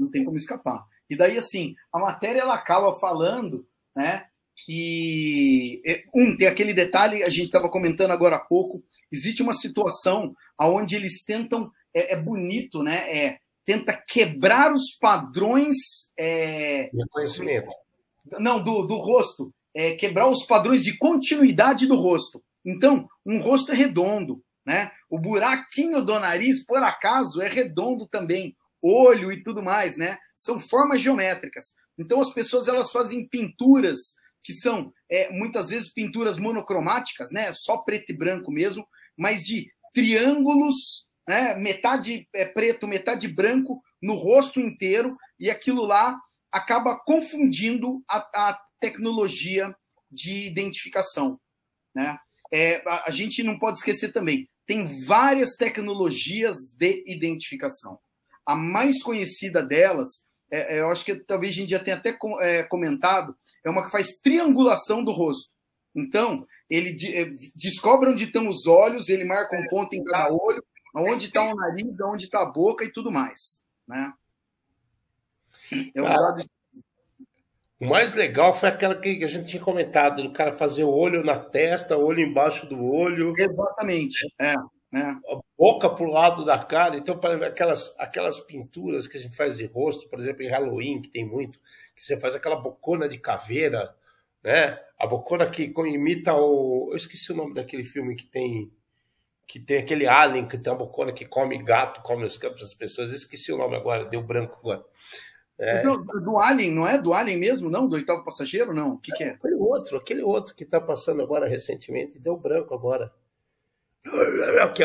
Não 0.00 0.10
tem 0.10 0.24
como 0.24 0.36
escapar. 0.36 0.84
E 1.08 1.16
daí, 1.16 1.38
assim, 1.38 1.76
a 1.92 1.98
matéria 2.00 2.40
ela 2.40 2.54
acaba 2.54 2.98
falando, 2.98 3.66
né, 3.94 4.24
que 4.64 5.82
é, 5.86 6.02
um 6.14 6.36
tem 6.36 6.46
aquele 6.46 6.74
detalhe 6.74 7.22
a 7.22 7.30
gente 7.30 7.46
estava 7.46 7.68
comentando 7.68 8.10
agora 8.10 8.36
há 8.36 8.40
pouco 8.40 8.82
existe 9.10 9.42
uma 9.42 9.54
situação 9.54 10.34
aonde 10.58 10.96
eles 10.96 11.24
tentam 11.24 11.70
é, 11.94 12.14
é 12.14 12.20
bonito 12.20 12.82
né? 12.82 13.06
É 13.10 13.38
tenta 13.64 13.92
quebrar 13.92 14.72
os 14.72 14.96
padrões 14.98 15.76
é, 16.18 16.90
conhecimento. 17.10 17.68
Não 18.38 18.62
do, 18.62 18.86
do 18.86 18.96
rosto. 18.96 19.52
É, 19.74 19.94
quebrar 19.94 20.26
os 20.26 20.44
padrões 20.44 20.82
de 20.82 20.96
continuidade 20.98 21.86
do 21.86 21.94
rosto. 21.94 22.42
Então 22.64 23.08
um 23.24 23.40
rosto 23.40 23.72
é 23.72 23.74
redondo 23.74 24.42
né? 24.66 24.90
O 25.08 25.18
buraquinho 25.18 26.04
do 26.04 26.18
nariz 26.20 26.64
por 26.64 26.82
acaso 26.82 27.40
é 27.40 27.48
redondo 27.48 28.06
também. 28.06 28.54
Olho 28.82 29.30
e 29.32 29.42
tudo 29.42 29.62
mais 29.62 29.96
né? 29.96 30.18
São 30.36 30.60
formas 30.60 31.00
geométricas 31.00 31.74
então 32.00 32.20
as 32.20 32.32
pessoas 32.32 32.66
elas 32.66 32.90
fazem 32.90 33.28
pinturas 33.28 34.14
que 34.42 34.54
são 34.54 34.92
é, 35.10 35.30
muitas 35.30 35.68
vezes 35.68 35.92
pinturas 35.92 36.38
monocromáticas, 36.38 37.30
né, 37.30 37.52
só 37.52 37.76
preto 37.76 38.10
e 38.10 38.16
branco 38.16 38.50
mesmo, 38.50 38.86
mas 39.16 39.42
de 39.42 39.70
triângulos, 39.92 41.06
né, 41.28 41.54
metade 41.56 42.26
é 42.34 42.46
preto, 42.46 42.88
metade 42.88 43.28
branco 43.28 43.82
no 44.02 44.14
rosto 44.14 44.58
inteiro, 44.58 45.14
e 45.38 45.50
aquilo 45.50 45.84
lá 45.84 46.18
acaba 46.50 46.98
confundindo 46.98 48.02
a, 48.08 48.18
a 48.50 48.60
tecnologia 48.80 49.74
de 50.10 50.46
identificação. 50.46 51.38
Né? 51.94 52.16
É, 52.52 52.82
a, 52.88 53.08
a 53.08 53.10
gente 53.10 53.42
não 53.42 53.58
pode 53.58 53.78
esquecer 53.78 54.10
também, 54.10 54.48
tem 54.66 55.04
várias 55.04 55.56
tecnologias 55.56 56.56
de 56.76 57.02
identificação. 57.06 57.98
A 58.46 58.56
mais 58.56 59.02
conhecida 59.02 59.62
delas 59.62 60.24
é, 60.50 60.76
é, 60.76 60.80
eu 60.80 60.90
acho 60.90 61.04
que 61.04 61.14
talvez 61.14 61.52
a 61.52 61.56
gente 61.56 61.70
já 61.70 61.78
tenha 61.78 61.96
até 61.96 62.16
é, 62.40 62.62
comentado, 62.64 63.36
é 63.64 63.70
uma 63.70 63.84
que 63.84 63.90
faz 63.90 64.18
triangulação 64.22 65.04
do 65.04 65.12
rosto. 65.12 65.50
Então, 65.94 66.46
ele 66.68 66.92
de, 66.92 67.14
é, 67.14 67.30
descobre 67.54 68.10
onde 68.10 68.24
estão 68.24 68.48
os 68.48 68.66
olhos, 68.66 69.08
ele 69.08 69.24
marca 69.24 69.56
um 69.56 69.68
ponto 69.68 69.94
em 69.94 70.04
cada 70.04 70.32
olho, 70.32 70.64
onde 70.94 71.26
está 71.26 71.42
o 71.42 71.54
nariz, 71.54 72.00
onde 72.00 72.24
está 72.24 72.42
a 72.42 72.50
boca 72.50 72.84
e 72.84 72.92
tudo 72.92 73.10
mais. 73.10 73.62
Né? 73.86 74.12
É 75.94 76.02
um 76.02 76.06
ah, 76.06 76.36
o 77.80 77.86
mais 77.86 78.14
legal 78.14 78.54
foi 78.54 78.68
aquela 78.68 78.94
que 78.94 79.24
a 79.24 79.26
gente 79.26 79.48
tinha 79.48 79.62
comentado, 79.62 80.22
do 80.22 80.32
cara 80.32 80.52
fazer 80.52 80.84
o 80.84 80.90
olho 80.90 81.24
na 81.24 81.38
testa, 81.38 81.96
olho 81.96 82.20
embaixo 82.20 82.66
do 82.66 82.84
olho. 82.84 83.32
Exatamente, 83.34 84.18
é. 84.38 84.54
É. 84.92 85.14
boca 85.56 85.88
para 85.88 86.04
o 86.04 86.10
lado 86.10 86.44
da 86.44 86.58
cara. 86.58 86.96
Então, 86.96 87.18
aquelas, 87.46 87.94
aquelas 87.98 88.40
pinturas 88.40 89.06
que 89.06 89.16
a 89.16 89.20
gente 89.20 89.36
faz 89.36 89.56
de 89.58 89.66
rosto, 89.66 90.08
por 90.08 90.18
exemplo, 90.18 90.42
em 90.42 90.48
Halloween, 90.48 91.00
que 91.00 91.08
tem 91.08 91.24
muito, 91.24 91.60
que 91.94 92.04
você 92.04 92.18
faz 92.18 92.34
aquela 92.34 92.56
bocona 92.56 93.08
de 93.08 93.18
caveira, 93.18 93.94
né? 94.42 94.78
A 94.98 95.06
bocona 95.06 95.48
que 95.48 95.72
imita 95.76 96.34
o. 96.34 96.88
Eu 96.90 96.96
esqueci 96.96 97.32
o 97.32 97.36
nome 97.36 97.54
daquele 97.54 97.84
filme 97.84 98.16
que 98.16 98.26
tem. 98.26 98.72
Que 99.46 99.58
tem 99.58 99.78
aquele 99.78 100.06
alien 100.06 100.46
que 100.46 100.56
tem 100.56 100.72
a 100.72 100.76
bocona 100.76 101.12
que 101.12 101.24
come 101.24 101.58
gato, 101.62 102.02
come 102.02 102.24
os 102.24 102.38
campos 102.38 102.60
das 102.60 102.74
pessoas. 102.74 103.10
Eu 103.10 103.16
esqueci 103.16 103.52
o 103.52 103.58
nome 103.58 103.76
agora, 103.76 104.04
deu 104.04 104.22
branco 104.22 104.56
agora. 104.60 104.84
É. 105.58 105.82
Do, 105.82 105.98
do, 105.98 106.38
Alien, 106.38 106.72
não 106.72 106.86
é? 106.86 106.96
Do 106.96 107.12
Alien 107.12 107.36
mesmo, 107.36 107.68
não? 107.68 107.86
Do 107.86 107.96
oitavo 107.96 108.24
passageiro, 108.24 108.72
não? 108.72 108.94
O 108.94 108.98
que, 108.98 109.12
que 109.12 109.24
é? 109.24 109.30
Aquele 109.32 109.56
outro, 109.56 109.98
aquele 109.98 110.22
outro 110.22 110.54
que 110.54 110.64
está 110.64 110.80
passando 110.80 111.20
agora 111.20 111.46
recentemente, 111.46 112.18
deu 112.18 112.34
branco 112.34 112.72
agora. 112.72 113.12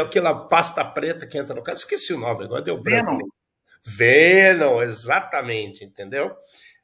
Aquela 0.01 0.47
pasta 0.47 0.83
preta 0.83 1.25
que 1.25 1.37
entra 1.37 1.55
no 1.55 1.63
carro. 1.63 1.77
Esqueci 1.77 2.13
o 2.13 2.19
nome, 2.19 2.45
agora 2.45 2.61
deu 2.61 2.81
branco. 2.81 3.11
Venom. 3.11 3.19
Venom, 3.85 4.81
exatamente, 4.81 5.83
entendeu? 5.83 6.35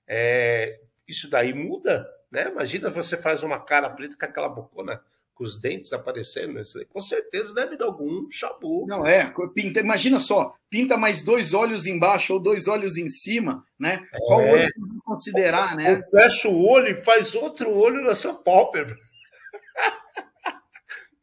É, 0.08 0.80
isso 1.08 1.30
daí 1.30 1.54
muda, 1.54 2.08
né? 2.32 2.50
Imagina 2.50 2.90
você 2.90 3.18
faz 3.18 3.44
uma 3.44 3.60
cara 3.60 3.90
preta 3.90 4.16
com 4.18 4.26
aquela 4.26 4.50
bocona 4.50 5.02
com 5.34 5.44
os 5.44 5.60
dentes 5.60 5.92
aparecendo, 5.92 6.62
com 6.90 7.02
certeza 7.02 7.56
deve 7.56 7.76
dar 7.76 7.86
algum 7.86 8.30
chabu. 8.30 8.86
Não, 8.86 9.08
é, 9.08 9.34
pinta, 9.56 9.80
imagina 9.80 10.20
só, 10.20 10.54
pinta 10.70 10.98
mais 10.98 11.24
dois 11.24 11.54
olhos 11.54 11.88
embaixo 11.88 12.34
ou 12.34 12.40
dois 12.40 12.68
olhos 12.68 12.96
em 12.96 13.10
cima, 13.10 13.66
né? 13.80 14.06
É. 14.14 14.18
Qual 14.20 14.40
olho 14.40 14.70
considerar, 15.04 15.76
né? 15.76 16.00
Fecha 16.12 16.48
o 16.48 16.64
olho 16.64 16.90
e 16.90 17.04
faz 17.04 17.34
outro 17.34 17.72
olho 17.72 18.04
na 18.04 18.14
sua 18.14 18.36
pálpebra 18.36 18.96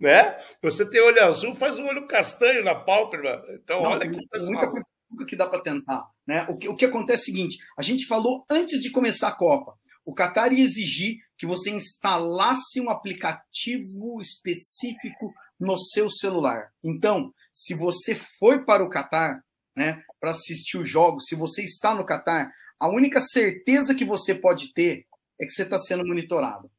né? 0.00 0.36
Você 0.62 0.88
tem 0.88 1.00
olho 1.00 1.22
azul, 1.24 1.54
faz 1.54 1.78
um 1.78 1.86
olho 1.86 2.06
castanho 2.06 2.64
na 2.64 2.74
pálpebra. 2.74 3.42
Então, 3.62 3.82
Não, 3.82 3.90
olha 3.90 4.08
que 4.08 4.26
coisa 4.28 4.46
muita 4.46 4.70
coisa 4.70 4.86
que 5.26 5.36
dá 5.36 5.46
para 5.46 5.62
tentar, 5.62 6.06
né? 6.26 6.46
O 6.48 6.56
que, 6.56 6.68
o 6.68 6.76
que 6.76 6.84
acontece 6.84 7.22
é 7.22 7.22
o 7.22 7.36
seguinte: 7.36 7.58
a 7.78 7.82
gente 7.82 8.06
falou 8.06 8.44
antes 8.50 8.80
de 8.80 8.90
começar 8.90 9.28
a 9.28 9.36
Copa, 9.36 9.74
o 10.04 10.14
Qatar 10.14 10.52
ia 10.52 10.64
exigir 10.64 11.18
que 11.36 11.46
você 11.46 11.70
instalasse 11.70 12.80
um 12.80 12.90
aplicativo 12.90 14.18
específico 14.20 15.32
no 15.58 15.78
seu 15.78 16.08
celular. 16.08 16.70
Então, 16.82 17.32
se 17.54 17.74
você 17.74 18.20
foi 18.38 18.64
para 18.64 18.84
o 18.84 18.90
Qatar, 18.90 19.42
né, 19.76 20.02
para 20.20 20.30
assistir 20.30 20.78
os 20.78 20.88
jogos, 20.88 21.24
se 21.26 21.34
você 21.34 21.62
está 21.62 21.94
no 21.94 22.06
Qatar, 22.06 22.50
a 22.80 22.88
única 22.88 23.20
certeza 23.20 23.94
que 23.94 24.04
você 24.04 24.34
pode 24.34 24.72
ter 24.72 25.04
é 25.40 25.44
que 25.44 25.50
você 25.50 25.62
está 25.62 25.78
sendo 25.78 26.06
monitorado. 26.06 26.70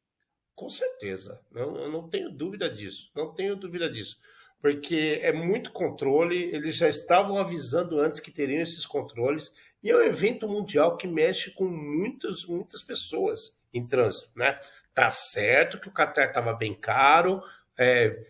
Com 0.60 0.68
certeza, 0.68 1.40
não, 1.50 1.74
eu 1.74 1.90
não 1.90 2.06
tenho 2.06 2.30
dúvida 2.30 2.68
disso, 2.68 3.10
não 3.16 3.32
tenho 3.32 3.56
dúvida 3.56 3.88
disso, 3.88 4.20
porque 4.60 5.18
é 5.22 5.32
muito 5.32 5.72
controle, 5.72 6.54
eles 6.54 6.76
já 6.76 6.86
estavam 6.86 7.38
avisando 7.38 7.98
antes 7.98 8.20
que 8.20 8.30
teriam 8.30 8.60
esses 8.60 8.84
controles, 8.84 9.54
e 9.82 9.90
é 9.90 9.96
um 9.96 10.02
evento 10.02 10.46
mundial 10.46 10.98
que 10.98 11.06
mexe 11.06 11.50
com 11.52 11.64
muitas, 11.64 12.44
muitas 12.44 12.82
pessoas 12.82 13.58
em 13.72 13.86
trânsito, 13.86 14.28
né? 14.36 14.60
Tá 14.92 15.08
certo 15.08 15.80
que 15.80 15.88
o 15.88 15.94
Qatar 15.94 16.28
estava 16.28 16.52
bem 16.52 16.74
caro, 16.74 17.42
é, 17.74 18.22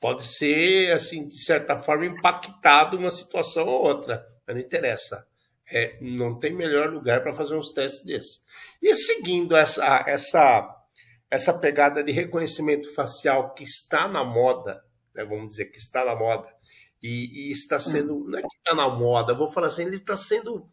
pode 0.00 0.26
ser, 0.26 0.92
assim, 0.92 1.28
de 1.28 1.44
certa 1.44 1.76
forma, 1.76 2.06
impactado 2.06 2.96
uma 2.96 3.10
situação 3.10 3.66
ou 3.66 3.82
outra, 3.82 4.26
mas 4.46 4.56
não 4.56 4.62
interessa. 4.62 5.28
É, 5.70 5.98
não 6.00 6.38
tem 6.38 6.54
melhor 6.54 6.90
lugar 6.90 7.22
para 7.22 7.34
fazer 7.34 7.54
uns 7.54 7.70
testes 7.70 8.02
desses. 8.02 8.42
E 8.80 8.94
seguindo 8.94 9.54
essa, 9.54 10.04
essa 10.06 10.73
essa 11.34 11.52
pegada 11.52 12.00
de 12.00 12.12
reconhecimento 12.12 12.94
facial 12.94 13.54
que 13.54 13.64
está 13.64 14.06
na 14.06 14.22
moda, 14.22 14.84
né, 15.12 15.24
vamos 15.24 15.48
dizer 15.48 15.64
que 15.64 15.78
está 15.78 16.04
na 16.04 16.14
moda, 16.14 16.48
e, 17.02 17.48
e 17.48 17.50
está 17.50 17.76
sendo, 17.76 18.24
não 18.28 18.38
é 18.38 18.40
que 18.40 18.56
está 18.56 18.72
na 18.72 18.88
moda, 18.88 19.34
vou 19.34 19.50
falar 19.50 19.66
assim, 19.66 19.82
ele 19.82 19.96
está 19.96 20.16
sendo, 20.16 20.64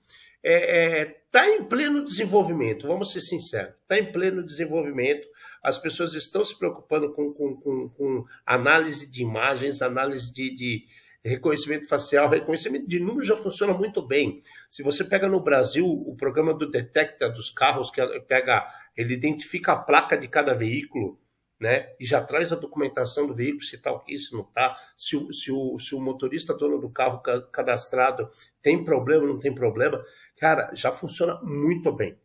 está 0.44 0.44
é, 0.44 1.02
é, 1.02 1.06
tá 1.32 1.50
em 1.50 1.64
pleno 1.64 2.06
desenvolvimento, 2.06 2.88
vamos 2.88 3.12
ser 3.12 3.22
sinceros, 3.22 3.74
está 3.82 3.98
em 3.98 4.12
pleno 4.12 4.46
desenvolvimento, 4.46 5.28
as 5.64 5.80
pessoas 5.80 6.14
estão 6.14 6.44
se 6.44 6.58
preocupando 6.58 7.12
com, 7.12 7.34
com, 7.34 7.56
com, 7.56 7.90
com 7.90 8.26
análise 8.46 9.12
de 9.12 9.24
imagens, 9.24 9.82
análise 9.82 10.32
de, 10.32 10.54
de 10.54 10.86
reconhecimento 11.24 11.88
facial, 11.88 12.30
reconhecimento 12.30 12.88
de 12.88 13.00
número 13.00 13.26
já 13.26 13.36
funciona 13.36 13.74
muito 13.74 14.06
bem. 14.06 14.40
Se 14.70 14.82
você 14.82 15.04
pega 15.04 15.28
no 15.28 15.40
Brasil 15.40 15.86
o 15.86 16.16
programa 16.16 16.54
do 16.54 16.70
Detecta 16.70 17.30
dos 17.30 17.52
carros, 17.52 17.92
que 17.92 18.02
pega, 18.22 18.66
ele 18.96 19.14
identifica 19.14 19.74
a 19.74 19.78
placa 19.78 20.18
de 20.18 20.28
cada 20.28 20.54
veículo, 20.54 21.20
né? 21.60 21.94
E 22.00 22.06
já 22.06 22.22
traz 22.22 22.52
a 22.52 22.56
documentação 22.56 23.28
do 23.28 23.34
veículo, 23.34 23.64
se 23.64 23.76
está 23.76 23.92
aqui, 23.92 24.18
se 24.18 24.34
não 24.34 24.42
está, 24.42 24.76
se 24.98 25.16
o, 25.16 25.32
se, 25.32 25.52
o, 25.52 25.78
se 25.78 25.94
o 25.96 26.02
motorista 26.02 26.54
dono 26.54 26.80
do 26.80 26.90
carro 26.90 27.22
cadastrado 27.52 28.30
tem 28.62 28.84
problema, 28.84 29.28
não 29.28 29.40
tem 29.40 29.54
problema. 29.54 30.04
Cara, 30.38 30.72
já 30.74 30.92
funciona 30.92 31.40
muito 31.44 31.92
bem, 31.92 32.18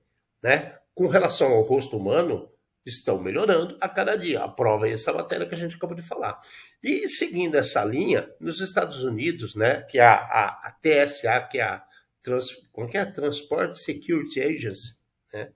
né? 0.43 0.79
Com 0.95 1.07
relação 1.07 1.53
ao 1.53 1.61
rosto 1.61 1.97
humano, 1.97 2.51
estão 2.87 3.19
melhorando 3.19 3.77
a 3.81 3.89
cada 3.89 4.17
dia. 4.17 4.43
A 4.43 4.49
prova 4.49 4.89
é 4.89 4.93
essa 4.93 5.13
matéria 5.13 5.47
que 5.47 5.55
a 5.55 5.59
gente 5.59 5.77
acabou 5.77 5.97
de 5.97 6.03
falar. 6.03 6.39
E 6.83 7.09
seguindo 7.09 7.57
essa 7.57 7.85
linha, 7.85 8.31
nos 8.41 8.61
Estados 8.61 9.03
Unidos, 9.03 9.57
né, 9.57 9.83
que 9.83 9.99
é 9.99 10.05
a, 10.05 10.15
a, 10.15 10.69
a 10.69 10.71
TSA, 10.71 11.41
que 11.51 11.59
é 11.59 11.65
a, 11.65 11.85
Trans, 12.27 12.49
como 12.73 12.89
que 12.89 12.99
é? 12.99 13.05
Transport 13.05 13.77
Security 13.77 14.41
Agency, 14.41 14.97
né, 15.33 15.53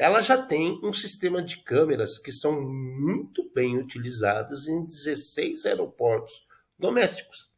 ela 0.00 0.22
já 0.22 0.38
tem 0.38 0.80
um 0.82 0.94
sistema 0.94 1.42
de 1.42 1.58
câmeras 1.58 2.18
que 2.18 2.32
são 2.32 2.58
muito 2.58 3.50
bem 3.54 3.76
utilizadas 3.76 4.66
em 4.66 4.82
16 4.86 5.66
aeroportos 5.66 6.46
domésticos. 6.78 7.50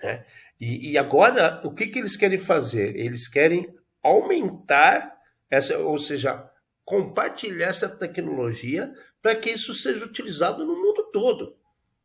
Né? 0.00 0.24
E, 0.60 0.92
e 0.92 0.96
agora, 0.98 1.60
o 1.64 1.74
que, 1.74 1.88
que 1.88 1.98
eles 1.98 2.16
querem 2.16 2.38
fazer? 2.38 2.94
Eles 2.94 3.26
querem 3.26 3.74
aumentar 4.00 5.18
essa, 5.50 5.78
ou 5.78 5.98
seja, 5.98 6.48
compartilhar 6.84 7.66
essa 7.66 7.88
tecnologia 7.88 8.94
para 9.20 9.34
que 9.34 9.50
isso 9.50 9.74
seja 9.74 10.06
utilizado 10.06 10.64
no 10.64 10.76
mundo 10.76 11.10
todo. 11.12 11.56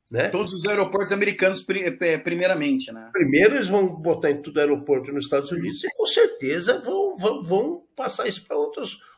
Né? 0.09 0.29
Todos 0.29 0.51
os 0.55 0.65
aeroportos 0.65 1.11
americanos, 1.11 1.63
é, 2.01 2.17
primeiramente, 2.17 2.91
né? 2.91 3.09
Primeiro 3.11 3.53
eles 3.53 3.67
vão 3.67 3.87
botar 3.87 4.31
em 4.31 4.41
todo 4.41 4.59
aeroporto 4.59 5.11
nos 5.11 5.25
Estados 5.25 5.51
Unidos 5.51 5.83
e 5.83 5.89
com 5.95 6.07
certeza 6.07 6.79
vão, 6.79 7.15
vão, 7.15 7.43
vão 7.43 7.83
passar 7.95 8.27
isso 8.27 8.43
para 8.47 8.57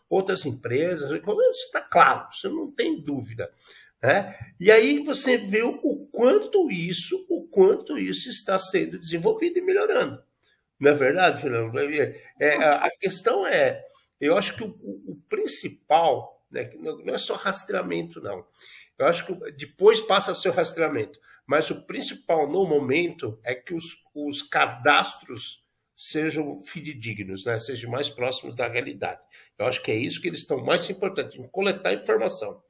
outras 0.10 0.46
empresas. 0.46 1.12
Isso 1.12 1.66
está 1.66 1.82
claro, 1.82 2.28
você 2.34 2.48
não 2.48 2.72
tem 2.72 3.02
dúvida. 3.02 3.52
Né? 4.02 4.38
E 4.60 4.72
aí 4.72 5.00
você 5.00 5.38
vê 5.38 5.64
o 5.64 6.08
quanto 6.12 6.70
isso, 6.70 7.26
o 7.30 7.48
quanto 7.48 7.98
isso 7.98 8.30
está 8.30 8.58
sendo 8.60 9.00
desenvolvido 9.00 9.58
e 9.58 9.62
melhorando. 9.62 10.22
Não 10.80 10.92
é 10.92 10.94
verdade, 10.94 11.42
Fernando? 11.42 11.78
É, 11.80 12.22
é, 12.40 12.56
a 12.64 12.90
questão 13.00 13.48
é, 13.48 13.84
eu 14.22 14.38
acho 14.38 14.56
que 14.56 14.64
o, 14.64 14.68
o 15.08 15.20
principal, 15.28 16.46
né, 16.52 16.72
não 16.80 17.14
é 17.14 17.18
só 17.18 17.36
rastreamento, 17.36 18.22
não. 18.22 18.46
Eu 18.98 19.08
acho 19.08 19.26
que 19.26 19.52
depois 19.52 20.00
passa 20.02 20.32
a 20.32 20.36
ser 20.36 20.50
o 20.50 20.54
rastreamento, 20.54 21.20
mas 21.46 21.72
o 21.72 21.86
principal 21.86 22.48
no 22.48 22.68
momento 22.68 23.40
é 23.44 23.56
que 23.56 23.74
os, 23.74 24.04
os 24.14 24.44
cadastros 24.44 25.64
sejam 25.98 26.60
fidedignos, 26.60 27.44
né? 27.44 27.58
sejam 27.58 27.90
mais 27.90 28.08
próximos 28.08 28.56
da 28.56 28.68
realidade. 28.68 29.20
Eu 29.58 29.66
acho 29.66 29.82
que 29.82 29.92
é 29.92 29.96
isso 29.96 30.22
que 30.22 30.28
eles 30.28 30.42
estão 30.42 30.64
mais 30.64 30.88
importantes, 30.92 31.40
em 31.40 31.48
coletar 31.48 31.92
informação. 31.92 32.62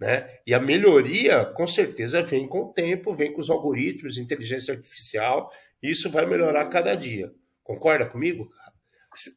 Né? 0.00 0.38
E 0.46 0.54
a 0.54 0.58
melhoria, 0.58 1.44
com 1.44 1.66
certeza, 1.66 2.22
vem 2.22 2.48
com 2.48 2.62
o 2.62 2.72
tempo, 2.72 3.14
vem 3.14 3.34
com 3.34 3.42
os 3.42 3.50
algoritmos, 3.50 4.16
inteligência 4.16 4.72
artificial, 4.72 5.52
isso 5.82 6.08
vai 6.08 6.24
melhorar 6.24 6.70
cada 6.70 6.94
dia. 6.94 7.30
Concorda 7.62 8.06
comigo? 8.06 8.48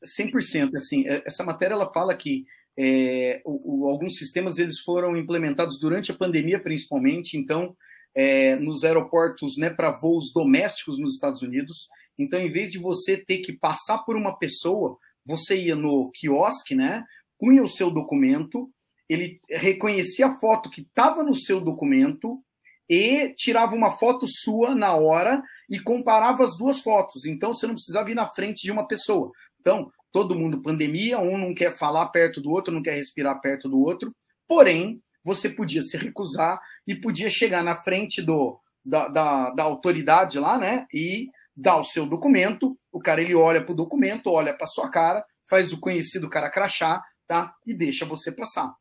100%. 0.05 0.69
Assim, 0.77 1.05
é, 1.05 1.21
essa 1.25 1.43
matéria 1.43 1.73
ela 1.73 1.91
fala 1.91 2.15
que 2.15 2.45
é, 2.79 3.41
o, 3.43 3.83
o, 3.83 3.89
alguns 3.89 4.17
sistemas 4.17 4.57
eles 4.57 4.79
foram 4.79 5.17
implementados 5.17 5.77
durante 5.77 6.11
a 6.11 6.15
pandemia, 6.15 6.61
principalmente, 6.61 7.37
então, 7.37 7.75
é, 8.15 8.55
nos 8.55 8.85
aeroportos 8.85 9.57
né, 9.57 9.69
para 9.69 9.91
voos 9.91 10.31
domésticos 10.31 10.97
nos 10.97 11.15
Estados 11.15 11.41
Unidos. 11.41 11.89
Então, 12.17 12.39
em 12.39 12.51
vez 12.51 12.71
de 12.71 12.77
você 12.77 13.17
ter 13.17 13.39
que 13.39 13.53
passar 13.53 13.99
por 13.99 14.15
uma 14.15 14.37
pessoa, 14.37 14.97
você 15.25 15.57
ia 15.57 15.75
no 15.75 16.11
quiosque, 16.11 16.75
né, 16.75 17.03
punha 17.39 17.63
o 17.63 17.67
seu 17.67 17.89
documento, 17.89 18.69
ele 19.09 19.39
reconhecia 19.49 20.27
a 20.27 20.39
foto 20.39 20.69
que 20.69 20.81
estava 20.81 21.23
no 21.23 21.35
seu 21.35 21.59
documento 21.59 22.41
e 22.89 23.33
tirava 23.35 23.75
uma 23.75 23.91
foto 23.97 24.25
sua 24.27 24.75
na 24.75 24.95
hora 24.95 25.41
e 25.69 25.79
comparava 25.79 26.43
as 26.43 26.57
duas 26.57 26.79
fotos. 26.81 27.25
Então 27.25 27.53
você 27.53 27.67
não 27.67 27.73
precisava 27.73 28.11
ir 28.11 28.15
na 28.15 28.27
frente 28.27 28.61
de 28.63 28.71
uma 28.71 28.87
pessoa. 28.87 29.31
Então, 29.59 29.89
todo 30.11 30.37
mundo 30.37 30.61
pandemia, 30.61 31.19
um 31.19 31.37
não 31.37 31.53
quer 31.53 31.77
falar 31.77 32.07
perto 32.07 32.41
do 32.41 32.51
outro, 32.51 32.73
não 32.73 32.83
quer 32.83 32.95
respirar 32.95 33.41
perto 33.41 33.69
do 33.69 33.79
outro. 33.79 34.13
Porém, 34.47 35.01
você 35.23 35.49
podia 35.49 35.81
se 35.81 35.97
recusar 35.97 36.59
e 36.85 36.95
podia 36.95 37.29
chegar 37.29 37.63
na 37.63 37.81
frente 37.81 38.21
do, 38.21 38.59
da, 38.85 39.07
da, 39.07 39.51
da 39.51 39.63
autoridade 39.63 40.37
lá, 40.37 40.57
né? 40.57 40.85
E 40.93 41.29
dar 41.55 41.79
o 41.79 41.83
seu 41.83 42.05
documento. 42.05 42.77
O 42.91 42.99
cara 42.99 43.21
ele 43.21 43.35
olha 43.35 43.63
para 43.63 43.73
o 43.73 43.75
documento, 43.75 44.29
olha 44.29 44.55
para 44.55 44.67
sua 44.67 44.89
cara, 44.89 45.25
faz 45.49 45.71
o 45.71 45.79
conhecido 45.79 46.29
cara 46.29 46.49
crachá, 46.49 47.01
tá? 47.27 47.53
E 47.65 47.73
deixa 47.73 48.05
você 48.05 48.31
passar. 48.31 48.73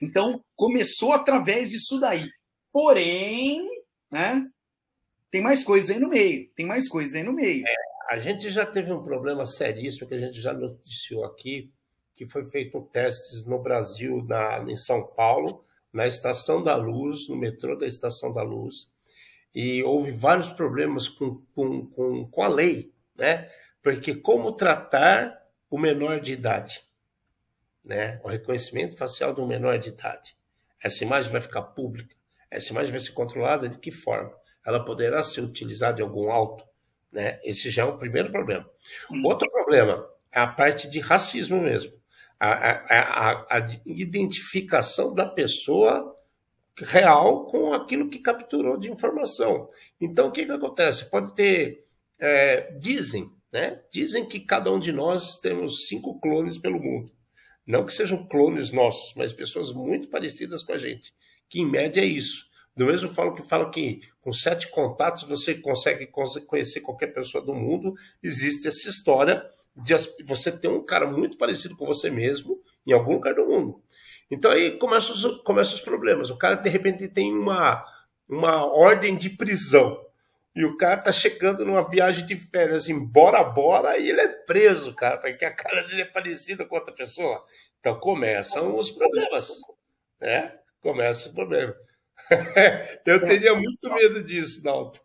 Então, 0.00 0.42
começou 0.56 1.12
através 1.12 1.70
disso 1.70 1.98
daí. 1.98 2.28
Porém, 2.72 3.66
né? 4.10 4.44
Tem 5.30 5.42
mais 5.42 5.64
coisa 5.64 5.92
aí 5.92 5.98
no 5.98 6.08
meio. 6.08 6.48
Tem 6.54 6.66
mais 6.66 6.88
coisa 6.88 7.18
aí 7.18 7.24
no 7.24 7.32
meio. 7.32 7.64
É, 7.66 8.14
a 8.14 8.18
gente 8.18 8.50
já 8.50 8.66
teve 8.66 8.92
um 8.92 9.02
problema 9.02 9.46
seríssimo 9.46 10.06
que 10.06 10.14
a 10.14 10.18
gente 10.18 10.40
já 10.40 10.52
noticiou 10.52 11.24
aqui, 11.24 11.72
que 12.14 12.26
foi 12.26 12.44
feito 12.44 12.80
testes 12.92 13.44
no 13.46 13.58
Brasil, 13.58 14.24
na, 14.24 14.62
em 14.68 14.76
São 14.76 15.04
Paulo, 15.04 15.64
na 15.92 16.06
Estação 16.06 16.62
da 16.62 16.76
Luz, 16.76 17.28
no 17.28 17.36
metrô 17.36 17.76
da 17.76 17.86
Estação 17.86 18.32
da 18.32 18.42
Luz, 18.42 18.92
e 19.54 19.82
houve 19.82 20.10
vários 20.10 20.50
problemas 20.50 21.08
com, 21.08 21.42
com, 21.54 21.86
com, 21.86 22.26
com 22.26 22.42
a 22.42 22.48
lei, 22.48 22.92
né? 23.16 23.48
Porque 23.82 24.14
como 24.14 24.52
tratar 24.52 25.42
o 25.70 25.78
menor 25.78 26.20
de 26.20 26.32
idade? 26.32 26.84
né, 27.84 28.18
o 28.24 28.28
reconhecimento 28.28 28.96
facial 28.96 29.34
do 29.34 29.46
menor 29.46 29.78
de 29.78 29.90
idade. 29.90 30.34
Essa 30.82 31.04
imagem 31.04 31.30
vai 31.30 31.40
ficar 31.40 31.62
pública. 31.62 32.16
Essa 32.50 32.72
imagem 32.72 32.90
vai 32.90 33.00
ser 33.00 33.12
controlada 33.12 33.68
de 33.68 33.78
que 33.78 33.90
forma? 33.90 34.32
Ela 34.64 34.84
poderá 34.84 35.20
ser 35.22 35.42
utilizada 35.42 36.00
em 36.00 36.04
algum 36.04 36.30
auto? 36.30 36.64
Né? 37.12 37.38
Esse 37.44 37.70
já 37.70 37.82
é 37.82 37.84
o 37.84 37.98
primeiro 37.98 38.30
problema. 38.30 38.68
Hum. 39.10 39.22
Outro 39.26 39.50
problema 39.50 40.06
é 40.32 40.40
a 40.40 40.46
parte 40.46 40.88
de 40.88 41.00
racismo 41.00 41.60
mesmo. 41.60 41.92
A, 42.40 42.48
a, 42.50 43.30
a, 43.30 43.58
a 43.58 43.68
identificação 43.84 45.14
da 45.14 45.26
pessoa 45.26 46.16
real 46.78 47.46
com 47.46 47.72
aquilo 47.72 48.08
que 48.08 48.18
capturou 48.18 48.76
de 48.78 48.90
informação. 48.90 49.68
Então, 50.00 50.28
o 50.28 50.32
que, 50.32 50.44
que 50.44 50.52
acontece? 50.52 51.10
Pode 51.10 51.34
ter. 51.34 51.84
É, 52.18 52.72
dizem, 52.78 53.30
né? 53.52 53.80
Dizem 53.90 54.26
que 54.26 54.40
cada 54.40 54.72
um 54.72 54.78
de 54.78 54.92
nós 54.92 55.38
temos 55.38 55.86
cinco 55.86 56.18
clones 56.20 56.58
pelo 56.58 56.80
mundo. 56.80 57.12
Não 57.66 57.84
que 57.84 57.92
sejam 57.92 58.26
clones 58.26 58.72
nossos, 58.72 59.14
mas 59.14 59.32
pessoas 59.32 59.72
muito 59.72 60.08
parecidas 60.08 60.62
com 60.62 60.72
a 60.72 60.78
gente, 60.78 61.14
que 61.48 61.60
em 61.60 61.70
média 61.70 62.00
é 62.00 62.04
isso. 62.04 62.46
Do 62.76 62.86
mesmo 62.86 63.08
falo 63.08 63.34
que 63.34 63.42
falo 63.42 63.70
que 63.70 64.00
com 64.20 64.32
sete 64.32 64.68
contatos 64.68 65.22
você 65.22 65.54
consegue 65.54 66.08
conhecer 66.46 66.80
qualquer 66.80 67.14
pessoa 67.14 67.44
do 67.44 67.54
mundo. 67.54 67.94
Existe 68.22 68.66
essa 68.66 68.88
história 68.88 69.44
de 69.76 69.94
você 70.24 70.50
ter 70.50 70.68
um 70.68 70.84
cara 70.84 71.06
muito 71.06 71.38
parecido 71.38 71.76
com 71.76 71.86
você 71.86 72.10
mesmo 72.10 72.60
em 72.86 72.92
algum 72.92 73.14
lugar 73.14 73.34
do 73.34 73.46
mundo. 73.46 73.82
Então 74.30 74.50
aí 74.50 74.78
começam 74.78 75.14
os, 75.14 75.42
começam 75.42 75.74
os 75.74 75.80
problemas. 75.80 76.30
O 76.30 76.36
cara 76.36 76.54
de 76.56 76.68
repente 76.68 77.08
tem 77.08 77.32
uma, 77.32 77.84
uma 78.28 78.64
ordem 78.64 79.16
de 79.16 79.30
prisão 79.30 80.04
e 80.54 80.64
o 80.64 80.76
cara 80.76 80.98
tá 80.98 81.12
chegando 81.12 81.64
numa 81.64 81.88
viagem 81.88 82.24
de 82.26 82.36
férias 82.36 82.88
em 82.88 82.98
Bora 82.98 83.42
Bora 83.42 83.98
e 83.98 84.08
ele 84.08 84.20
é 84.20 84.28
preso, 84.28 84.94
cara, 84.94 85.18
porque 85.18 85.44
a 85.44 85.54
cara 85.54 85.82
dele 85.82 86.02
é 86.02 86.06
parecida 86.06 86.64
com 86.64 86.76
outra 86.76 86.94
pessoa. 86.94 87.44
Então 87.80 87.98
começam 87.98 88.76
os 88.76 88.90
problemas, 88.90 89.48
né? 90.20 90.56
Começa 90.80 91.28
o 91.28 91.34
problema. 91.34 91.74
Eu 93.04 93.20
teria 93.20 93.54
muito 93.54 93.92
medo 93.92 94.22
disso, 94.22 94.62
Dalton. 94.62 95.00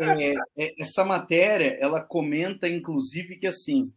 É, 0.00 0.34
é, 0.56 0.82
essa 0.82 1.04
matéria, 1.04 1.76
ela 1.78 2.02
comenta, 2.02 2.68
inclusive, 2.68 3.36
que 3.36 3.46
assim, 3.46 3.92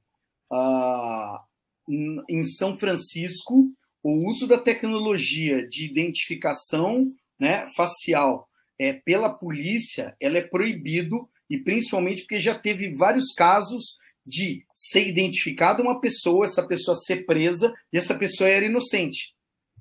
em 1.88 2.44
São 2.44 2.78
Francisco, 2.78 3.72
o 4.04 4.30
uso 4.30 4.48
da 4.48 4.58
tecnologia 4.58 5.68
de 5.68 5.86
identificação 5.86 7.12
né, 7.40 7.68
facial 7.76 8.48
é, 8.80 8.94
pela 8.94 9.30
polícia, 9.30 10.16
ela 10.20 10.38
é 10.38 10.48
proibido, 10.48 11.30
e 11.50 11.58
principalmente 11.58 12.22
porque 12.22 12.40
já 12.40 12.58
teve 12.58 12.96
vários 12.96 13.34
casos 13.34 13.98
de 14.26 14.66
ser 14.74 15.08
identificada 15.08 15.82
uma 15.82 16.00
pessoa, 16.00 16.46
essa 16.46 16.66
pessoa 16.66 16.96
ser 16.96 17.26
presa, 17.26 17.74
e 17.92 17.98
essa 17.98 18.16
pessoa 18.16 18.50
era 18.50 18.66
inocente, 18.66 19.34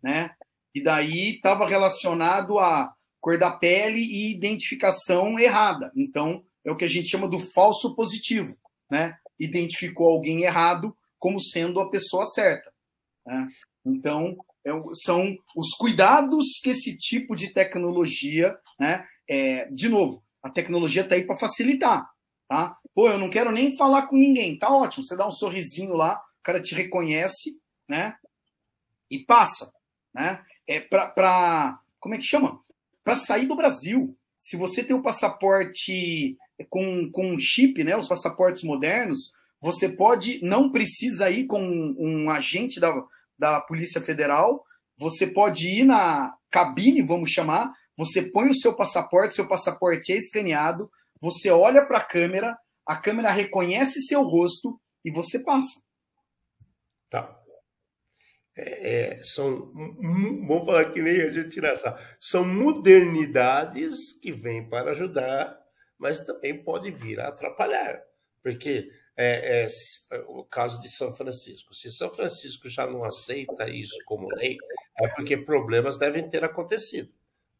né? 0.02 0.30
E 0.74 0.82
daí 0.82 1.36
estava 1.36 1.66
relacionado 1.66 2.58
a 2.58 2.92
cor 3.20 3.38
da 3.38 3.50
pele 3.50 4.00
e 4.00 4.34
identificação 4.34 5.38
errada. 5.38 5.92
Então, 5.96 6.44
é 6.64 6.70
o 6.70 6.76
que 6.76 6.84
a 6.84 6.88
gente 6.88 7.08
chama 7.08 7.28
do 7.28 7.38
falso 7.38 7.94
positivo, 7.94 8.56
né? 8.90 9.16
Identificou 9.38 10.08
alguém 10.08 10.42
errado 10.42 10.94
como 11.20 11.40
sendo 11.40 11.78
a 11.78 11.88
pessoa 11.88 12.26
certa. 12.26 12.72
Né? 13.24 13.48
Então, 13.86 14.36
é, 14.64 14.70
são 15.04 15.36
os 15.56 15.70
cuidados 15.76 16.58
que 16.62 16.70
esse 16.70 16.96
tipo 16.96 17.36
de 17.36 17.52
tecnologia, 17.52 18.58
né? 18.78 19.06
É, 19.28 19.70
de 19.70 19.88
novo, 19.88 20.24
a 20.42 20.50
tecnologia 20.50 21.02
está 21.02 21.14
aí 21.14 21.24
para 21.24 21.38
facilitar, 21.38 22.10
tá? 22.48 22.76
Pô, 22.94 23.08
eu 23.08 23.18
não 23.18 23.30
quero 23.30 23.52
nem 23.52 23.76
falar 23.76 24.08
com 24.08 24.16
ninguém, 24.16 24.58
tá 24.58 24.68
ótimo. 24.68 25.04
Você 25.04 25.16
dá 25.16 25.26
um 25.26 25.30
sorrisinho 25.30 25.94
lá, 25.94 26.16
o 26.16 26.42
cara 26.42 26.60
te 26.60 26.74
reconhece, 26.74 27.56
né? 27.88 28.16
E 29.08 29.20
passa, 29.20 29.72
né? 30.12 30.42
É 30.66 30.80
para 30.80 31.78
como 32.00 32.14
é 32.14 32.18
que 32.18 32.24
chama? 32.24 32.60
Para 33.04 33.16
sair 33.16 33.46
do 33.46 33.54
Brasil. 33.54 34.16
Se 34.40 34.56
você 34.56 34.82
tem 34.82 34.96
o 34.96 35.00
um 35.00 35.02
passaporte 35.02 36.36
com, 36.68 37.10
com 37.12 37.38
chip, 37.38 37.84
né? 37.84 37.96
Os 37.96 38.08
passaportes 38.08 38.62
modernos, 38.62 39.32
você 39.60 39.88
pode, 39.88 40.40
não 40.42 40.70
precisa 40.70 41.30
ir 41.30 41.46
com 41.46 41.60
um, 41.60 41.96
um 41.98 42.30
agente 42.30 42.80
da, 42.80 42.94
da 43.38 43.60
Polícia 43.60 44.00
Federal, 44.00 44.64
você 44.98 45.26
pode 45.26 45.68
ir 45.68 45.84
na 45.84 46.34
cabine, 46.50 47.02
vamos 47.02 47.30
chamar, 47.30 47.72
você 47.96 48.22
põe 48.22 48.48
o 48.48 48.54
seu 48.54 48.74
passaporte, 48.74 49.34
seu 49.34 49.46
passaporte 49.46 50.12
é 50.12 50.16
escaneado, 50.16 50.90
você 51.20 51.50
olha 51.50 51.84
para 51.86 51.98
a 51.98 52.04
câmera, 52.04 52.56
a 52.86 52.96
câmera 52.96 53.30
reconhece 53.30 54.00
seu 54.02 54.22
rosto 54.22 54.80
e 55.04 55.12
você 55.12 55.38
passa. 55.38 55.80
Tá. 57.10 57.40
É, 58.56 59.16
é, 59.16 59.22
são, 59.22 59.72
vamos 59.72 60.66
falar 60.66 60.92
que 60.92 61.00
nem 61.00 61.22
a 61.22 61.30
gente 61.30 61.50
tira 61.50 61.68
essa, 61.68 61.96
são 62.18 62.44
modernidades 62.44 64.18
que 64.20 64.32
vêm 64.32 64.68
para 64.68 64.90
ajudar, 64.90 65.58
mas 65.98 66.20
também 66.24 66.62
pode 66.62 66.90
vir 66.90 67.20
a 67.20 67.28
atrapalhar, 67.28 68.00
porque 68.42 68.90
é, 69.22 69.66
é, 69.66 70.18
o 70.28 70.42
caso 70.44 70.80
de 70.80 70.88
São 70.88 71.12
Francisco. 71.12 71.74
Se 71.74 71.90
São 71.90 72.10
Francisco 72.10 72.70
já 72.70 72.86
não 72.86 73.04
aceita 73.04 73.68
isso 73.68 73.96
como 74.06 74.34
lei, 74.34 74.56
é 74.98 75.08
porque 75.08 75.36
problemas 75.36 75.98
devem 75.98 76.28
ter 76.30 76.42
acontecido, 76.42 77.12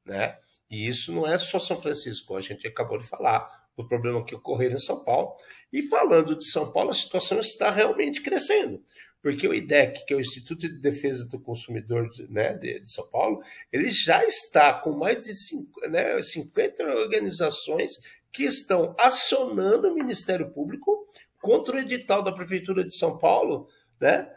né? 0.05 0.39
E 0.71 0.87
isso 0.87 1.13
não 1.13 1.27
é 1.27 1.37
só 1.37 1.59
São 1.59 1.79
Francisco, 1.79 2.35
a 2.35 2.41
gente 2.41 2.67
acabou 2.67 2.97
de 2.97 3.07
falar 3.07 3.69
do 3.77 3.87
problema 3.87 4.25
que 4.25 4.35
ocorreu 4.35 4.71
em 4.71 4.79
São 4.79 5.05
Paulo. 5.05 5.37
E 5.71 5.83
falando 5.83 6.37
de 6.37 6.47
São 6.47 6.73
Paulo, 6.73 6.91
a 6.91 6.95
situação 6.95 7.41
está 7.41 7.71
realmente 7.71 8.23
crescendo, 8.23 8.83
Porque 9.21 9.47
o 9.47 9.53
IDEC, 9.53 10.07
que 10.07 10.15
é 10.15 10.17
o 10.17 10.21
Instituto 10.21 10.67
de 10.67 10.81
Defesa 10.81 11.29
do 11.29 11.39
Consumidor 11.39 12.09
né, 12.31 12.55
de, 12.55 12.91
São 12.91 13.07
Paulo, 13.11 13.43
ele 13.71 13.91
já 13.91 14.25
está 14.25 14.73
com 14.73 14.93
mais 14.93 15.27
de 15.27 15.35
cinco, 15.35 15.81
né, 15.89 16.21
50 16.23 16.85
organizações 16.85 17.99
que 18.33 18.45
estão 18.45 18.95
acionando 18.99 19.89
o 19.89 19.95
Ministério 19.95 20.51
Público 20.53 21.07
contra 21.41 21.77
o 21.77 21.81
edital 21.81 22.23
da 22.23 22.33
Prefeitura 22.33 22.85
de 22.85 22.97
São 22.97 23.19
Paulo, 23.19 23.69
né, 24.01 24.31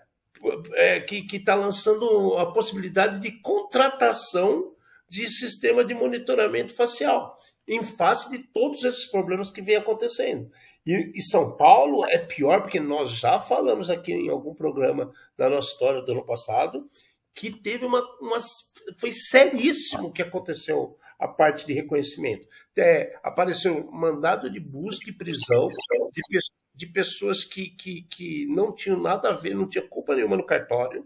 é, 0.73 0.99
que 1.01 1.25
está 1.31 1.55
lançando 1.55 2.37
a 2.37 2.51
possibilidade 2.51 3.19
de 3.19 3.31
contratação 3.41 4.73
de 5.07 5.29
sistema 5.29 5.85
de 5.85 5.93
monitoramento 5.93 6.73
facial, 6.73 7.37
em 7.67 7.83
face 7.83 8.29
de 8.29 8.39
todos 8.39 8.83
esses 8.83 9.05
problemas 9.05 9.51
que 9.51 9.61
vem 9.61 9.75
acontecendo. 9.75 10.49
E, 10.85 11.11
e, 11.15 11.21
São 11.21 11.55
Paulo 11.55 12.05
é 12.09 12.17
pior, 12.17 12.61
porque 12.61 12.79
nós 12.79 13.11
já 13.11 13.39
falamos 13.39 13.89
aqui 13.89 14.11
em 14.11 14.29
algum 14.29 14.53
programa 14.53 15.13
da 15.37 15.49
nossa 15.49 15.71
história 15.71 16.01
do 16.01 16.11
ano 16.11 16.25
passado, 16.25 16.89
que 17.33 17.51
teve 17.51 17.85
uma. 17.85 18.01
uma 18.19 18.37
foi 18.99 19.13
seríssimo 19.13 20.07
o 20.07 20.11
que 20.11 20.21
aconteceu 20.21 20.97
a 21.17 21.27
parte 21.27 21.65
de 21.65 21.73
reconhecimento. 21.73 22.47
É, 22.77 23.17
apareceu 23.23 23.89
mandado 23.91 24.49
de 24.49 24.59
busca 24.59 25.09
e 25.09 25.13
prisão 25.13 25.69
de, 26.11 26.39
de 26.73 26.87
pessoas 26.87 27.43
que, 27.43 27.69
que, 27.69 28.01
que 28.03 28.45
não 28.47 28.73
tinham 28.73 28.99
nada 28.99 29.29
a 29.29 29.35
ver, 29.35 29.53
não 29.53 29.67
tinha 29.67 29.87
culpa 29.87 30.15
nenhuma 30.15 30.37
no 30.37 30.45
cartório, 30.45 31.05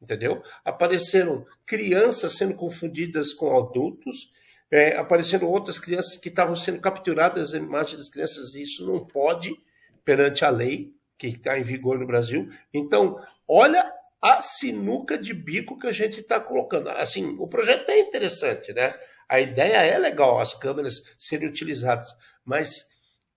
entendeu? 0.00 0.42
Apareceram 0.64 1.44
crianças 1.66 2.36
sendo 2.36 2.54
confundidas 2.54 3.34
com 3.34 3.56
adultos, 3.56 4.32
é, 4.70 4.96
apareceram 4.96 5.48
outras 5.48 5.80
crianças 5.80 6.16
que 6.18 6.28
estavam 6.28 6.54
sendo 6.54 6.80
capturadas, 6.80 7.54
as 7.54 7.60
imagens 7.60 7.96
das 7.96 8.10
crianças, 8.10 8.54
e 8.54 8.62
isso 8.62 8.86
não 8.86 9.04
pode 9.04 9.56
perante 10.04 10.44
a 10.44 10.50
lei 10.50 10.94
que 11.18 11.26
está 11.26 11.58
em 11.58 11.62
vigor 11.62 11.98
no 11.98 12.06
Brasil. 12.06 12.48
Então, 12.72 13.20
olha 13.46 13.92
a 14.22 14.40
sinuca 14.40 15.18
de 15.18 15.34
bico 15.34 15.78
que 15.78 15.86
a 15.86 15.92
gente 15.92 16.20
está 16.20 16.38
colocando. 16.38 16.88
Assim, 16.90 17.36
o 17.38 17.48
projeto 17.48 17.88
é 17.90 17.98
interessante, 17.98 18.72
né? 18.72 18.94
A 19.28 19.40
ideia 19.40 19.82
é 19.82 19.98
legal, 19.98 20.38
as 20.38 20.54
câmeras 20.54 21.02
serem 21.18 21.48
utilizadas, 21.48 22.08
mas, 22.44 22.86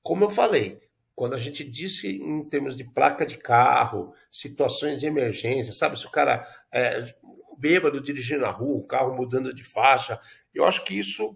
como 0.01 0.25
eu 0.25 0.29
falei, 0.29 0.79
quando 1.15 1.33
a 1.33 1.37
gente 1.37 1.63
diz 1.63 2.03
em 2.03 2.43
termos 2.49 2.75
de 2.75 2.83
placa 2.83 3.25
de 3.25 3.37
carro, 3.37 4.13
situações 4.31 4.99
de 4.99 5.07
emergência, 5.07 5.73
sabe? 5.73 5.99
Se 5.99 6.05
o 6.05 6.11
cara 6.11 6.47
é 6.73 7.03
bêbado 7.57 8.01
dirigindo 8.01 8.41
na 8.41 8.51
rua, 8.51 8.79
o 8.79 8.87
carro 8.87 9.15
mudando 9.15 9.53
de 9.53 9.63
faixa, 9.63 10.19
eu 10.53 10.65
acho 10.65 10.83
que 10.83 10.97
isso 10.97 11.35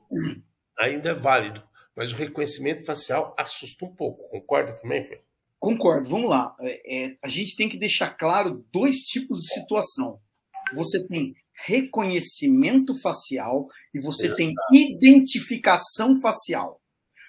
ainda 0.78 1.10
é 1.10 1.14
válido. 1.14 1.64
Mas 1.96 2.12
o 2.12 2.16
reconhecimento 2.16 2.86
facial 2.86 3.34
assusta 3.38 3.86
um 3.86 3.96
pouco. 3.96 4.28
Concorda 4.30 4.76
também, 4.76 5.04
Fê? 5.04 5.22
Concordo. 5.60 6.10
Vamos 6.10 6.30
lá. 6.30 6.56
É, 6.60 7.06
é, 7.06 7.18
a 7.24 7.30
gente 7.30 7.56
tem 7.56 7.70
que 7.70 7.78
deixar 7.78 8.10
claro 8.10 8.66
dois 8.72 8.98
tipos 8.98 9.40
de 9.40 9.54
situação. 9.54 10.20
Você 10.74 11.08
tem 11.08 11.34
reconhecimento 11.66 13.00
facial 13.00 13.68
e 13.94 14.00
você 14.00 14.26
Exato. 14.26 14.38
tem 14.38 14.96
identificação 14.96 16.20
facial. 16.22 16.82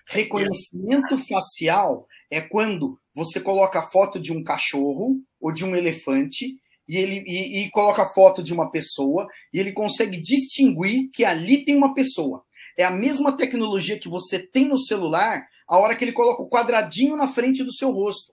Reconhecimento 0.08 1.18
facial 1.28 2.06
é 2.30 2.40
quando 2.40 2.98
você 3.12 3.40
coloca 3.40 3.80
a 3.80 3.90
foto 3.90 4.20
de 4.20 4.32
um 4.32 4.42
cachorro 4.42 5.20
ou 5.40 5.52
de 5.52 5.64
um 5.64 5.74
elefante 5.74 6.56
e 6.88 6.96
ele 6.96 7.24
e, 7.26 7.64
e 7.64 7.70
coloca 7.70 8.02
a 8.02 8.12
foto 8.12 8.40
de 8.40 8.52
uma 8.52 8.70
pessoa 8.70 9.26
e 9.52 9.58
ele 9.58 9.72
consegue 9.72 10.20
distinguir 10.20 11.10
que 11.10 11.24
ali 11.24 11.64
tem 11.64 11.76
uma 11.76 11.92
pessoa. 11.92 12.44
É 12.76 12.84
a 12.84 12.90
mesma 12.90 13.36
tecnologia 13.36 13.98
que 13.98 14.08
você 14.08 14.38
tem 14.38 14.68
no 14.68 14.78
celular 14.78 15.44
a 15.66 15.78
hora 15.78 15.96
que 15.96 16.04
ele 16.04 16.12
coloca 16.12 16.42
o 16.42 16.48
quadradinho 16.48 17.16
na 17.16 17.26
frente 17.26 17.64
do 17.64 17.72
seu 17.72 17.90
rosto. 17.90 18.32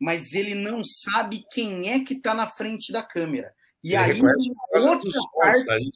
Mas 0.00 0.32
ele 0.32 0.54
não 0.54 0.80
sabe 0.82 1.44
quem 1.52 1.90
é 1.90 2.02
que 2.02 2.14
está 2.14 2.32
na 2.32 2.48
frente 2.48 2.90
da 2.90 3.02
câmera. 3.02 3.52
E 3.84 3.94
ele 3.94 3.98
aí 3.98 4.22
outra 4.86 5.10
parte, 5.38 5.92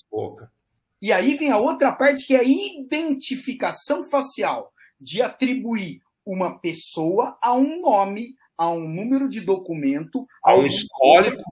e 1.01 1.13
aí 1.13 1.37
vem 1.37 1.51
a 1.51 1.59
outra 1.59 1.93
parte 1.93 2.27
que 2.27 2.35
é 2.35 2.41
a 2.41 2.45
identificação 2.45 4.03
facial, 4.05 4.73
de 5.01 5.21
atribuir 5.21 6.01
uma 6.25 6.59
pessoa 6.59 7.39
a 7.41 7.55
um 7.55 7.81
nome, 7.81 8.35
a 8.57 8.71
um 8.71 8.89
número 8.89 9.29
de 9.29 9.41
documento, 9.41 10.27
a 10.43 10.55
um 10.55 10.65
histórico. 10.65 11.43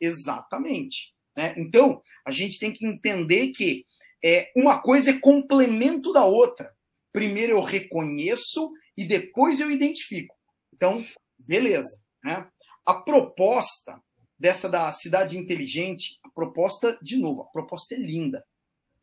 Exatamente. 0.00 1.14
Né? 1.36 1.54
Então, 1.56 2.00
a 2.24 2.30
gente 2.30 2.58
tem 2.58 2.72
que 2.72 2.86
entender 2.86 3.48
que 3.52 3.84
é, 4.22 4.50
uma 4.54 4.80
coisa 4.80 5.10
é 5.10 5.18
complemento 5.18 6.12
da 6.12 6.24
outra. 6.24 6.74
Primeiro 7.12 7.54
eu 7.54 7.62
reconheço 7.62 8.70
e 8.96 9.06
depois 9.06 9.58
eu 9.58 9.70
identifico. 9.70 10.34
Então, 10.74 11.04
beleza. 11.38 11.98
Né? 12.22 12.46
A 12.84 12.94
proposta 12.94 14.00
dessa 14.38 14.68
da 14.68 14.92
cidade 14.92 15.38
inteligente, 15.38 16.18
a 16.22 16.30
proposta, 16.30 16.98
de 17.02 17.16
novo, 17.16 17.42
a 17.42 17.46
proposta 17.46 17.94
é 17.94 17.98
linda. 17.98 18.44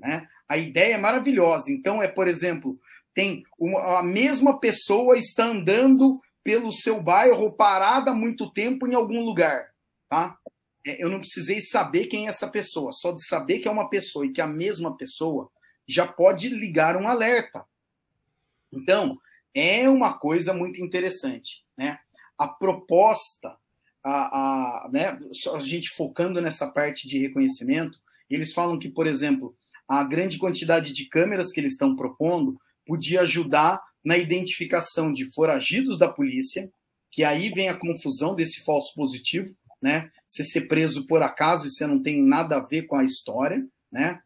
Né? 0.04 0.28
A 0.50 0.58
ideia 0.58 0.96
é 0.96 0.98
maravilhosa. 0.98 1.72
Então, 1.72 2.04
é, 2.04 2.08
por 2.10 2.28
exemplo, 2.28 2.78
tem 3.14 3.44
uma, 3.58 4.00
a 4.00 4.04
mesma 4.04 4.60
pessoa 4.60 5.18
está 5.18 5.46
andando 5.46 6.20
pelo 6.44 6.74
seu 6.74 7.02
bairro 7.02 7.54
parada 7.54 8.12
há 8.12 8.14
muito 8.14 8.52
tempo 8.52 8.86
em 8.86 8.94
algum 8.94 9.24
lugar. 9.24 9.70
Tá? 10.10 10.38
É, 10.86 11.02
eu 11.02 11.10
não 11.10 11.20
precisei 11.20 11.62
saber 11.62 12.08
quem 12.08 12.28
é 12.28 12.30
essa 12.30 12.50
pessoa, 12.50 12.92
só 12.92 13.14
de 13.14 13.26
saber 13.26 13.60
que 13.60 13.68
é 13.68 13.72
uma 13.72 13.90
pessoa 13.90 14.26
e 14.26 14.32
que 14.32 14.42
é 14.42 14.44
a 14.44 14.48
mesma 14.48 14.96
pessoa 14.98 15.50
já 15.88 16.06
pode 16.06 16.50
ligar 16.50 16.98
um 16.98 17.08
alerta. 17.08 17.64
Então, 18.72 19.18
é 19.54 19.88
uma 19.88 20.18
coisa 20.18 20.54
muito 20.54 20.84
interessante. 20.84 21.64
Né? 21.78 21.98
A 22.38 22.48
proposta, 22.48 23.56
a, 24.04 24.12
a, 24.12 24.90
né, 24.92 25.18
a 25.54 25.60
gente 25.60 25.90
focando 25.92 26.42
nessa 26.42 26.68
parte 26.68 27.08
de 27.08 27.20
reconhecimento, 27.20 28.00
eles 28.30 28.54
falam 28.54 28.78
que, 28.80 28.90
por 28.90 29.08
exemplo, 29.08 29.56
a 30.00 30.04
grande 30.04 30.38
quantidade 30.38 30.94
de 30.94 31.08
câmeras 31.08 31.52
que 31.52 31.60
eles 31.60 31.74
estão 31.74 31.96
propondo 31.96 32.58
podia 32.86 33.22
ajudar 33.22 33.82
na 34.04 34.18
identificação 34.18 35.12
de 35.12 35.32
foragidos 35.34 35.98
da 35.98 36.10
polícia, 36.10 36.70
que 37.12 37.24
aí 37.24 37.50
vem 37.52 37.70
a 37.70 37.78
confusão 37.78 38.36
desse 38.36 38.64
falso 38.64 38.94
positivo, 38.96 39.56
né? 39.82 40.10
Você 40.28 40.44
ser 40.44 40.68
preso 40.68 41.06
por 41.06 41.22
acaso 41.22 41.68
e 41.68 41.72
você 41.72 41.86
não 41.86 42.02
tem 42.02 42.22
nada 42.22 42.58
a 42.58 42.66
ver 42.66 42.84
com 42.84 42.96
a 42.96 43.04
história, 43.04 43.66
né? 43.92 44.20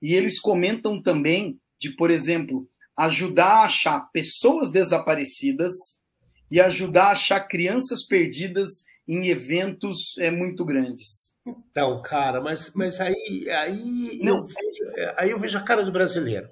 E 0.00 0.14
eles 0.14 0.40
comentam 0.40 1.00
também 1.00 1.58
de, 1.78 1.90
por 1.90 2.10
exemplo, 2.10 2.68
ajudar 2.96 3.60
a 3.60 3.64
achar 3.64 4.00
pessoas 4.12 4.70
desaparecidas 4.70 5.72
e 6.50 6.60
ajudar 6.60 7.06
a 7.06 7.12
achar 7.12 7.40
crianças 7.46 8.04
perdidas 8.06 8.68
em 9.06 9.28
eventos 9.28 10.18
é, 10.18 10.30
muito 10.30 10.64
grandes. 10.64 11.31
Então, 11.44 12.00
cara, 12.02 12.40
mas, 12.40 12.72
mas 12.74 13.00
aí, 13.00 13.50
aí, 13.50 14.20
eu 14.22 14.44
vejo, 14.44 14.92
aí 15.16 15.30
eu 15.30 15.38
vejo 15.38 15.58
a 15.58 15.62
cara 15.62 15.84
do 15.84 15.90
brasileiro. 15.90 16.48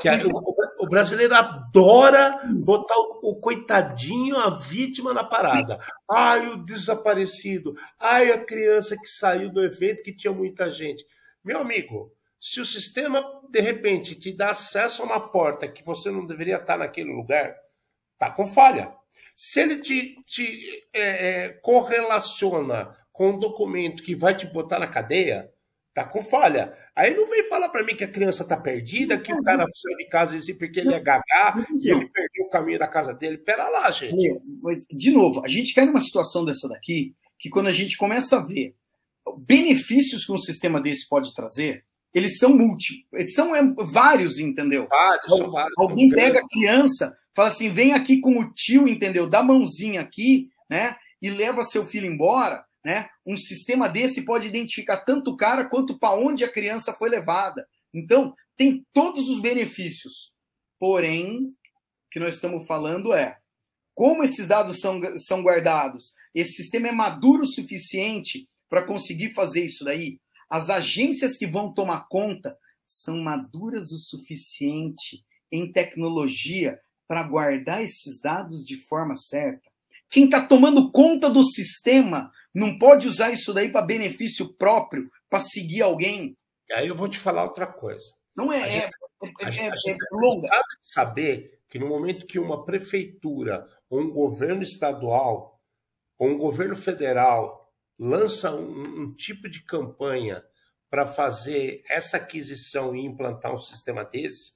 Que 0.00 0.08
a, 0.08 0.14
o, 0.26 0.84
o, 0.84 0.88
brasileiro 0.88 1.34
adora 1.34 2.40
botar 2.54 2.94
o, 2.96 3.30
o, 3.30 3.40
coitadinho, 3.40 4.36
a 4.36 4.50
vítima 4.50 5.14
na 5.14 5.24
parada. 5.24 5.78
Ai, 6.10 6.48
o 6.48 6.56
desaparecido. 6.56 7.74
Ai, 7.98 8.30
a 8.30 8.44
criança 8.44 8.96
que 8.96 9.06
saiu 9.06 9.50
do 9.50 9.62
evento 9.62 10.02
que 10.02 10.16
tinha 10.16 10.32
muita 10.32 10.70
gente. 10.70 11.06
Meu 11.44 11.60
amigo, 11.60 12.12
se 12.40 12.60
o 12.60 12.64
sistema, 12.64 13.24
de 13.48 13.60
repente, 13.60 14.14
te 14.14 14.32
dá 14.32 14.50
acesso 14.50 15.02
a 15.02 15.06
uma 15.06 15.28
porta 15.28 15.68
que 15.68 15.84
você 15.84 16.10
não 16.10 16.26
deveria 16.26 16.56
estar 16.56 16.76
naquele 16.76 17.12
lugar, 17.12 17.56
tá 18.18 18.30
com 18.30 18.46
falha. 18.46 18.92
Se 19.34 19.60
ele 19.60 19.78
te, 19.78 20.16
te 20.24 20.86
é, 20.92 21.28
é, 21.44 21.48
correlaciona 21.62 22.96
com 23.16 23.30
um 23.30 23.38
documento 23.38 24.02
que 24.02 24.14
vai 24.14 24.36
te 24.36 24.46
botar 24.46 24.78
na 24.78 24.86
cadeia, 24.86 25.50
tá 25.94 26.04
com 26.04 26.20
falha. 26.20 26.76
Aí 26.94 27.14
não 27.14 27.26
vem 27.30 27.48
falar 27.48 27.70
para 27.70 27.82
mim 27.82 27.96
que 27.96 28.04
a 28.04 28.10
criança 28.10 28.46
tá 28.46 28.58
perdida, 28.58 29.18
que 29.18 29.32
o 29.32 29.42
cara 29.42 29.64
saiu 29.74 29.96
de 29.96 30.06
casa 30.08 30.38
porque 30.58 30.80
ele 30.80 30.92
é 30.92 31.00
gagá 31.00 31.54
e 31.80 31.90
ele 31.90 32.10
perdeu 32.10 32.44
o 32.44 32.50
caminho 32.50 32.78
da 32.78 32.86
casa 32.86 33.14
dele. 33.14 33.38
Pera 33.38 33.70
lá, 33.70 33.90
gente. 33.90 34.38
Mas, 34.62 34.84
de 34.92 35.10
novo, 35.10 35.42
a 35.42 35.48
gente 35.48 35.72
cai 35.72 35.86
numa 35.86 36.00
situação 36.02 36.44
dessa 36.44 36.68
daqui 36.68 37.14
que 37.38 37.48
quando 37.48 37.68
a 37.68 37.72
gente 37.72 37.96
começa 37.96 38.36
a 38.36 38.44
ver 38.44 38.74
benefícios 39.38 40.26
que 40.26 40.32
um 40.32 40.38
sistema 40.38 40.78
desse 40.78 41.08
pode 41.08 41.34
trazer, 41.34 41.84
eles 42.12 42.36
são 42.36 42.54
multi, 42.54 43.06
eles 43.14 43.32
são 43.32 43.56
é, 43.56 43.62
vários, 43.90 44.38
entendeu? 44.38 44.86
Vários, 44.88 45.38
são 45.38 45.50
vários. 45.50 45.72
Alguém 45.78 46.10
pega 46.10 46.40
a 46.40 46.48
criança, 46.48 47.16
fala 47.34 47.48
assim, 47.48 47.72
vem 47.72 47.94
aqui 47.94 48.20
com 48.20 48.38
o 48.38 48.52
tio, 48.52 48.86
entendeu? 48.86 49.26
Dá 49.26 49.42
mãozinha 49.42 50.02
aqui, 50.02 50.50
né? 50.68 50.96
E 51.22 51.30
leva 51.30 51.64
seu 51.64 51.86
filho 51.86 52.06
embora. 52.06 52.65
Né? 52.86 53.08
Um 53.26 53.34
sistema 53.34 53.88
desse 53.88 54.24
pode 54.24 54.46
identificar 54.46 54.98
tanto 54.98 55.32
o 55.32 55.36
cara 55.36 55.68
quanto 55.68 55.98
para 55.98 56.16
onde 56.16 56.44
a 56.44 56.52
criança 56.52 56.94
foi 56.94 57.10
levada. 57.10 57.66
Então, 57.92 58.32
tem 58.56 58.86
todos 58.92 59.28
os 59.28 59.42
benefícios. 59.42 60.32
Porém, 60.78 61.46
o 61.46 61.54
que 62.12 62.20
nós 62.20 62.36
estamos 62.36 62.64
falando 62.64 63.12
é 63.12 63.38
como 63.92 64.22
esses 64.22 64.46
dados 64.46 64.78
são, 64.78 65.00
são 65.18 65.42
guardados. 65.42 66.14
Esse 66.32 66.62
sistema 66.62 66.86
é 66.86 66.92
maduro 66.92 67.42
o 67.42 67.52
suficiente 67.52 68.48
para 68.68 68.86
conseguir 68.86 69.34
fazer 69.34 69.64
isso 69.64 69.84
daí. 69.84 70.20
As 70.48 70.70
agências 70.70 71.36
que 71.36 71.48
vão 71.48 71.74
tomar 71.74 72.06
conta 72.08 72.56
são 72.86 73.18
maduras 73.18 73.90
o 73.90 73.98
suficiente 73.98 75.24
em 75.50 75.72
tecnologia 75.72 76.78
para 77.08 77.24
guardar 77.24 77.82
esses 77.82 78.20
dados 78.20 78.64
de 78.64 78.78
forma 78.86 79.16
certa. 79.16 79.68
Quem 80.10 80.26
está 80.26 80.44
tomando 80.44 80.90
conta 80.90 81.28
do 81.28 81.44
sistema 81.44 82.30
não 82.54 82.78
pode 82.78 83.06
usar 83.08 83.30
isso 83.32 83.52
daí 83.52 83.70
para 83.70 83.84
benefício 83.84 84.54
próprio, 84.54 85.10
para 85.28 85.40
seguir 85.40 85.82
alguém. 85.82 86.36
Aí 86.72 86.88
eu 86.88 86.94
vou 86.94 87.08
te 87.08 87.18
falar 87.18 87.44
outra 87.44 87.66
coisa. 87.66 88.06
Não 88.34 88.52
é, 88.52 88.78
é, 88.78 88.90
A 89.42 89.48
é, 89.48 89.52
gente 89.52 89.88
é, 89.88 89.92
é 89.92 89.96
longa. 90.12 90.46
sabe 90.46 90.68
de 90.82 90.92
saber 90.92 91.60
que 91.68 91.78
no 91.78 91.88
momento 91.88 92.26
que 92.26 92.38
uma 92.38 92.64
prefeitura, 92.64 93.66
ou 93.88 94.00
um 94.00 94.10
governo 94.10 94.62
estadual, 94.62 95.60
ou 96.18 96.28
um 96.28 96.38
governo 96.38 96.76
federal 96.76 97.72
lança 97.98 98.54
um, 98.54 99.02
um 99.02 99.14
tipo 99.14 99.48
de 99.48 99.62
campanha 99.64 100.42
para 100.90 101.06
fazer 101.06 101.82
essa 101.88 102.16
aquisição 102.16 102.94
e 102.94 103.04
implantar 103.04 103.52
um 103.52 103.58
sistema 103.58 104.04
desse, 104.04 104.52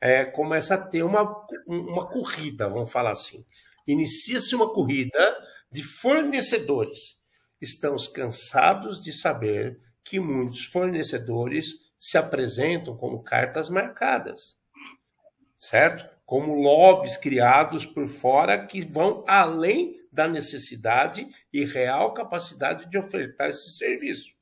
é, 0.00 0.24
começa 0.24 0.74
a 0.74 0.78
ter 0.78 1.02
uma, 1.02 1.46
uma 1.66 2.08
corrida, 2.08 2.68
vamos 2.68 2.90
falar 2.90 3.10
assim. 3.10 3.44
Inicia-se 3.88 4.54
uma 4.54 4.70
corrida 4.70 5.34
de 5.72 5.82
fornecedores. 5.82 7.16
Estamos 7.58 8.06
cansados 8.06 9.02
de 9.02 9.10
saber 9.12 9.80
que 10.04 10.20
muitos 10.20 10.66
fornecedores 10.66 11.88
se 11.98 12.18
apresentam 12.18 12.94
como 12.94 13.22
cartas 13.22 13.70
marcadas, 13.70 14.58
certo? 15.58 16.06
Como 16.26 16.54
lobbies 16.54 17.16
criados 17.16 17.86
por 17.86 18.06
fora 18.08 18.66
que 18.66 18.84
vão 18.84 19.24
além 19.26 19.98
da 20.12 20.28
necessidade 20.28 21.26
e 21.50 21.64
real 21.64 22.12
capacidade 22.12 22.90
de 22.90 22.98
ofertar 22.98 23.48
esse 23.48 23.70
serviço. 23.70 24.34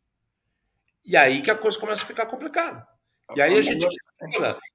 E 1.04 1.16
aí 1.16 1.40
que 1.40 1.52
a 1.52 1.56
coisa 1.56 1.78
começa 1.78 2.02
a 2.02 2.06
ficar 2.06 2.26
complicada. 2.26 2.84
E 3.36 3.40
aí 3.40 3.56
a 3.56 3.62
gente 3.62 3.86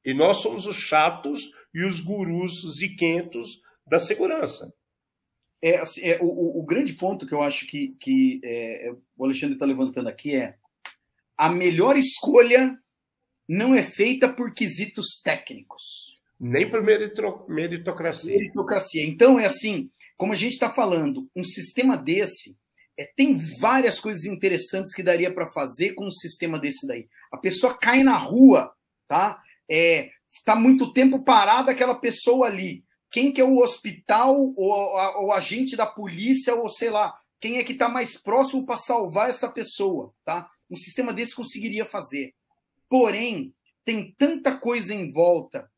e 0.06 0.14
nós 0.14 0.38
somos 0.38 0.66
os 0.66 0.78
chatos 0.78 1.52
e 1.74 1.84
os 1.84 2.00
gurus 2.00 2.78
ziquentos 2.78 3.62
da 3.86 4.00
segurança. 4.00 4.74
É, 5.62 5.78
assim, 5.78 6.02
é, 6.02 6.20
o, 6.22 6.60
o, 6.60 6.64
grande 6.66 6.94
ponto 6.94 7.28
que 7.28 7.34
eu 7.34 7.42
acho 7.42 7.68
que, 7.68 7.96
que 8.00 8.42
é, 8.44 8.96
o 9.16 9.26
Alexandre 9.26 9.54
está 9.54 9.66
levantando 9.66 10.10
aqui 10.10 10.36
é 10.36 10.56
a 11.38 11.50
melhor 11.50 11.98
escolha 11.98 12.78
não 13.48 13.76
é 13.76 13.84
feita 13.84 14.32
por 14.32 14.54
quesitos 14.54 15.22
técnicos. 15.24 16.18
Nem 16.40 16.70
por 16.70 16.82
meritocracia. 16.82 18.34
Meritocracia. 18.34 19.06
Então, 19.06 19.40
é 19.40 19.46
assim, 19.46 19.92
como 20.18 20.34
a 20.34 20.36
gente 20.36 20.54
está 20.54 20.74
falando, 20.74 21.30
um 21.36 21.44
sistema 21.44 21.96
desse 21.96 22.58
é, 22.98 23.06
tem 23.16 23.36
várias 23.60 24.00
coisas 24.00 24.26
interessantes 24.26 24.94
que 24.94 25.04
daria 25.04 25.34
para 25.34 25.52
fazer 25.52 25.94
com 25.94 26.06
um 26.06 26.12
sistema 26.12 26.60
desse 26.60 26.86
daí. 26.88 27.08
A 27.32 27.38
pessoa 27.38 27.78
cai 27.78 28.04
na 28.04 28.18
rua, 28.18 28.72
tá? 29.08 29.42
É, 29.70 30.10
tá 30.46 30.56
muito 30.56 30.94
tempo 30.94 31.24
parada 31.24 31.72
aquela 31.72 31.96
pessoa 31.96 32.48
ali. 32.48 32.84
Quem 33.12 33.32
que 33.32 33.42
é 33.42 33.44
o 33.44 33.58
hospital 33.58 34.54
ou 34.56 35.26
o 35.26 35.32
agente 35.34 35.76
da 35.76 35.86
polícia 35.86 36.56
ou 36.56 36.70
sei 36.70 36.90
lá, 36.90 37.20
quem 37.42 37.58
é 37.58 37.64
que 37.64 37.74
está 37.74 37.90
mais 37.90 38.18
próximo 38.18 38.66
para 38.66 38.78
salvar 38.78 39.30
essa 39.30 39.52
pessoa, 39.52 40.14
tá? 40.24 40.50
Um 40.70 40.76
sistema 40.76 41.12
desse 41.14 41.36
conseguiria 41.36 41.84
fazer. 41.84 42.34
Porém, 42.88 43.54
tem 43.84 44.16
tanta 44.18 44.58
coisa 44.58 44.94
em 44.94 45.12
volta 45.12 45.70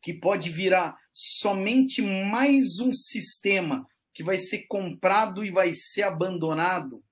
que 0.00 0.14
pode 0.14 0.50
virar 0.50 0.96
somente 1.12 2.00
mais 2.00 2.78
um 2.78 2.92
sistema 2.92 3.86
que 4.14 4.22
vai 4.22 4.38
ser 4.38 4.66
comprado 4.68 5.44
e 5.44 5.50
vai 5.50 5.72
ser 5.74 6.02
abandonado, 6.02 7.02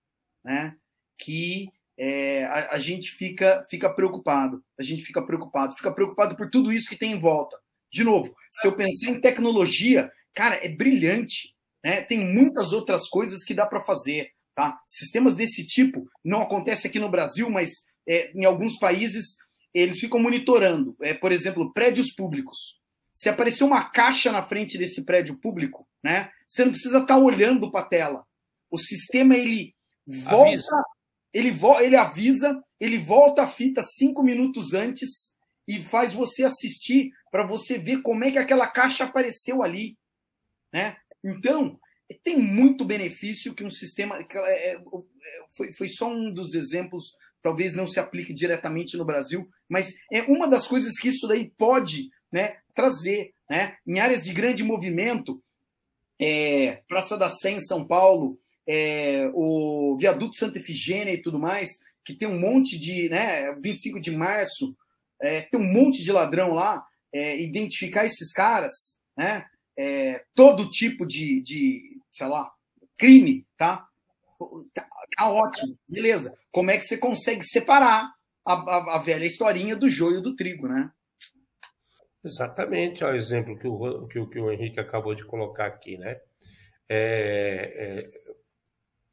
né? 0.45 0.77
Que 1.19 1.69
é, 1.99 2.45
a, 2.45 2.73
a, 2.73 2.79
gente 2.79 3.11
fica, 3.11 3.67
fica 3.69 3.93
preocupado. 3.93 4.63
A 4.79 4.83
gente 4.83 5.03
fica 5.03 5.21
preocupado. 5.23 5.75
Fica 5.75 5.93
preocupado 5.93 6.37
por 6.37 6.49
tudo 6.49 6.73
isso 6.73 6.89
que 6.89 6.97
tem 6.97 7.13
em 7.13 7.19
volta. 7.19 7.59
De 7.95 8.03
novo, 8.03 8.35
se 8.53 8.67
eu 8.67 8.75
pensar 8.75 9.13
em 9.13 9.21
tecnologia, 9.21 10.11
cara, 10.35 10.57
é 10.57 10.69
brilhante. 10.69 11.55
Né? 11.83 12.03
Tem 12.03 12.19
muitas 12.19 12.73
outras 12.73 13.09
coisas 13.09 13.45
que 13.45 13.55
dá 13.55 13.67
para 13.67 13.85
fazer. 13.85 14.31
Tá? 14.53 14.77
Sistemas 14.89 15.37
desse 15.37 15.65
tipo 15.65 16.05
não 16.25 16.43
acontece 16.43 16.89
aqui 16.89 16.99
no 16.99 17.09
Brasil, 17.09 17.49
mas 17.49 17.71
é, 18.09 18.33
em 18.37 18.45
alguns 18.45 18.81
países 18.81 19.37
eles 19.73 20.01
ficam 20.01 20.19
monitorando. 20.19 20.97
É, 21.01 21.15
por 21.15 21.31
exemplo, 21.31 21.73
prédios 21.73 22.13
públicos. 22.13 22.81
Se 23.15 23.29
aparecer 23.29 23.63
uma 23.63 23.89
caixa 23.89 24.33
na 24.33 24.43
frente 24.43 24.77
desse 24.77 25.05
prédio 25.05 25.39
público, 25.39 25.87
né, 26.03 26.31
você 26.49 26.65
não 26.65 26.73
precisa 26.73 26.99
estar 26.99 27.15
tá 27.15 27.17
olhando 27.17 27.71
para 27.71 27.85
a 27.85 27.89
tela. 27.89 28.25
O 28.69 28.77
sistema 28.77 29.37
ele 29.37 29.73
volta, 30.05 30.49
avisa. 30.49 30.85
ele, 31.33 31.53
vo 31.53 31.81
ele 31.81 31.95
avisa, 31.95 32.61
ele 32.81 32.99
volta 32.99 33.45
a 33.45 33.47
fita 33.47 33.85
cinco 33.85 34.25
minutos 34.25 34.75
antes 34.75 35.33
e 35.67 35.83
faz 35.83 36.13
você 36.13 36.45
assistir 36.45 37.11
para 37.31 37.47
você 37.47 37.79
ver 37.79 38.03
como 38.03 38.25
é 38.25 38.31
que 38.31 38.39
aquela 38.39 38.67
caixa 38.67 39.05
apareceu 39.05 39.63
ali, 39.63 39.97
né? 40.73 40.97
Então 41.23 41.79
tem 42.23 42.39
muito 42.39 42.85
benefício 42.85 43.55
que 43.55 43.65
um 43.65 43.71
sistema. 43.71 44.19
É, 44.19 44.73
é, 44.75 44.83
foi, 45.57 45.73
foi 45.73 45.89
só 45.89 46.09
um 46.09 46.33
dos 46.33 46.55
exemplos, 46.55 47.13
talvez 47.43 47.75
não 47.75 47.87
se 47.87 47.99
aplique 47.99 48.33
diretamente 48.33 48.97
no 48.97 49.05
Brasil, 49.05 49.49
mas 49.69 49.95
é 50.13 50.23
uma 50.23 50.49
das 50.49 50.67
coisas 50.67 50.93
que 50.99 51.09
isso 51.09 51.27
daí 51.27 51.51
pode 51.57 52.11
né, 52.31 52.59
trazer. 52.75 53.33
Né? 53.49 53.77
Em 53.87 54.01
áreas 54.01 54.25
de 54.25 54.33
grande 54.33 54.63
movimento, 54.63 55.43
é, 56.21 56.83
Praça 56.87 57.17
da 57.17 57.31
Sé 57.31 57.51
em 57.51 57.61
São 57.61 57.87
Paulo, 57.87 58.39
é, 58.67 59.31
o 59.35 59.97
Viaduto 59.99 60.37
Santa 60.37 60.59
Efigênia 60.59 61.13
e 61.13 61.23
tudo 61.23 61.39
mais, 61.39 61.71
que 62.05 62.15
tem 62.15 62.29
um 62.29 62.39
monte 62.39 62.79
de. 62.79 63.09
Né, 63.09 63.55
25 63.63 63.99
de 63.99 64.11
março, 64.11 64.77
é, 65.23 65.43
tem 65.43 65.61
um 65.61 65.73
monte 65.73 66.03
de 66.03 66.13
ladrão 66.13 66.53
lá, 66.53 66.85
é, 67.13 67.41
identificar 67.41 68.05
esses 68.05 68.33
caras, 68.33 68.73
né? 69.17 69.47
É, 69.77 70.25
todo 70.35 70.69
tipo 70.69 71.05
de, 71.05 71.43
de, 71.43 72.01
sei 72.13 72.27
lá, 72.29 72.49
crime, 72.97 73.47
tá? 73.57 73.87
tá? 74.73 74.89
Tá, 75.17 75.31
ótimo, 75.31 75.77
beleza. 75.89 76.37
Como 76.51 76.71
é 76.71 76.79
que 76.79 76.85
você 76.85 76.97
consegue 76.97 77.45
separar 77.45 78.11
a, 78.47 78.53
a, 78.53 78.97
a 78.97 78.99
velha 79.03 79.25
historinha 79.25 79.77
do 79.77 79.89
joio 79.89 80.21
do 80.21 80.35
trigo, 80.35 80.69
né? 80.69 80.91
Exatamente, 82.25 83.05
é 83.05 83.07
o 83.07 83.15
exemplo 83.15 83.59
que 83.59 83.69
o, 83.69 84.07
que, 84.07 84.27
que 84.27 84.41
o 84.41 84.51
Henrique 84.51 84.81
acabou 84.81 85.15
de 85.15 85.25
colocar 85.27 85.67
aqui, 85.67 85.99
né? 85.99 86.19
É, 86.89 87.75
é, 87.77 88.09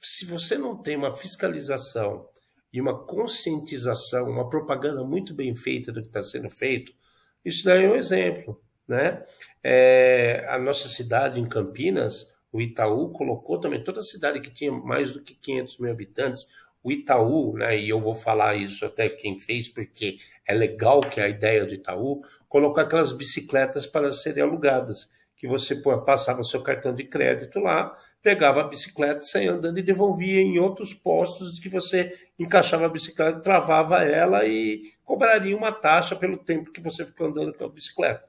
se 0.01 0.25
você 0.25 0.57
não 0.57 0.81
tem 0.81 0.95
uma 0.95 1.11
fiscalização 1.11 2.29
e 2.73 2.79
uma 2.79 2.97
conscientização, 3.05 4.29
uma 4.29 4.49
propaganda 4.49 5.03
muito 5.03 5.33
bem 5.33 5.53
feita 5.53 5.91
do 5.91 6.01
que 6.01 6.07
está 6.07 6.21
sendo 6.21 6.49
feito, 6.49 6.93
isso 7.43 7.65
daí 7.65 7.85
é 7.85 7.89
um 7.89 7.95
exemplo. 7.95 8.61
Né? 8.87 9.23
É, 9.63 10.45
a 10.49 10.59
nossa 10.59 10.87
cidade 10.87 11.39
em 11.39 11.47
Campinas, 11.47 12.31
o 12.51 12.61
Itaú 12.61 13.09
colocou 13.09 13.59
também, 13.59 13.83
toda 13.83 14.03
cidade 14.03 14.41
que 14.41 14.51
tinha 14.51 14.71
mais 14.71 15.11
do 15.11 15.21
que 15.21 15.33
500 15.33 15.79
mil 15.79 15.91
habitantes, 15.91 16.47
o 16.83 16.91
Itaú, 16.91 17.55
né, 17.55 17.77
e 17.77 17.89
eu 17.89 18.01
vou 18.01 18.15
falar 18.15 18.55
isso 18.55 18.85
até 18.85 19.07
quem 19.07 19.39
fez, 19.39 19.69
porque 19.69 20.17
é 20.47 20.53
legal 20.53 21.01
que 21.01 21.21
a 21.21 21.29
ideia 21.29 21.65
do 21.65 21.73
Itaú, 21.73 22.21
colocou 22.49 22.83
aquelas 22.83 23.11
bicicletas 23.11 23.85
para 23.85 24.11
serem 24.11 24.43
alugadas, 24.43 25.09
que 25.37 25.47
você 25.47 25.75
passava 25.75 26.43
seu 26.43 26.61
cartão 26.61 26.93
de 26.93 27.03
crédito 27.03 27.59
lá, 27.59 27.95
pegava 28.21 28.61
a 28.61 28.67
bicicleta, 28.67 29.21
saía 29.21 29.51
andando 29.51 29.79
e 29.79 29.83
devolvia 29.83 30.39
em 30.39 30.59
outros 30.59 30.93
postos 30.93 31.57
que 31.59 31.67
você 31.67 32.17
encaixava 32.37 32.85
a 32.85 32.89
bicicleta, 32.89 33.39
travava 33.39 34.03
ela 34.03 34.45
e 34.45 34.93
cobraria 35.03 35.57
uma 35.57 35.71
taxa 35.71 36.15
pelo 36.15 36.37
tempo 36.37 36.71
que 36.71 36.81
você 36.81 37.05
ficou 37.05 37.27
andando 37.27 37.53
com 37.53 37.65
a 37.65 37.69
bicicleta. 37.69 38.23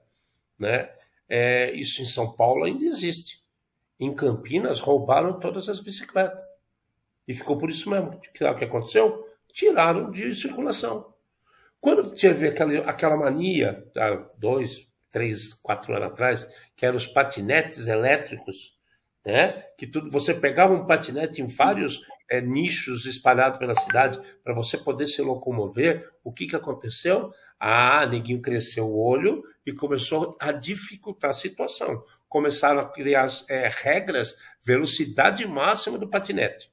Né? 0.58 0.88
É, 1.28 1.70
isso 1.72 2.00
em 2.00 2.06
São 2.06 2.32
Paulo 2.32 2.64
ainda 2.64 2.84
existe. 2.84 3.42
Em 4.00 4.14
Campinas 4.14 4.80
roubaram 4.80 5.38
todas 5.38 5.68
as 5.68 5.80
bicicletas. 5.80 6.42
E 7.26 7.34
ficou 7.34 7.56
por 7.56 7.70
isso 7.70 7.88
mesmo. 7.88 8.08
O 8.08 8.20
que 8.20 8.64
aconteceu? 8.64 9.26
Tiraram 9.52 10.10
de 10.10 10.34
circulação. 10.34 11.12
Quando 11.80 12.14
teve 12.14 12.48
aquela, 12.48 12.78
aquela 12.88 13.16
mania, 13.16 13.84
há 13.96 14.14
dois, 14.38 14.88
três, 15.10 15.52
quatro 15.52 15.94
anos 15.94 16.08
atrás, 16.08 16.48
que 16.76 16.86
eram 16.86 16.96
os 16.96 17.06
patinetes 17.06 17.86
elétricos, 17.86 18.76
né? 19.24 19.64
que 19.76 19.86
tudo, 19.86 20.10
você 20.10 20.34
pegava 20.34 20.74
um 20.74 20.86
patinete 20.86 21.40
em 21.40 21.46
vários 21.46 22.00
é, 22.30 22.40
nichos 22.40 23.06
espalhados 23.06 23.58
pela 23.58 23.74
cidade 23.74 24.20
para 24.42 24.54
você 24.54 24.78
poder 24.78 25.06
se 25.06 25.20
locomover, 25.20 26.08
o 26.24 26.32
que, 26.32 26.46
que 26.46 26.56
aconteceu? 26.56 27.30
Ah, 27.58 28.06
neguinho 28.06 28.40
cresceu 28.40 28.86
o 28.86 28.98
olho 28.98 29.42
e 29.66 29.72
começou 29.72 30.36
a 30.40 30.50
dificultar 30.50 31.30
a 31.30 31.34
situação. 31.34 32.02
Começaram 32.28 32.80
a 32.80 32.88
criar 32.88 33.28
é, 33.48 33.68
regras, 33.68 34.36
velocidade 34.64 35.46
máxima 35.46 35.98
do 35.98 36.08
patinete. 36.08 36.70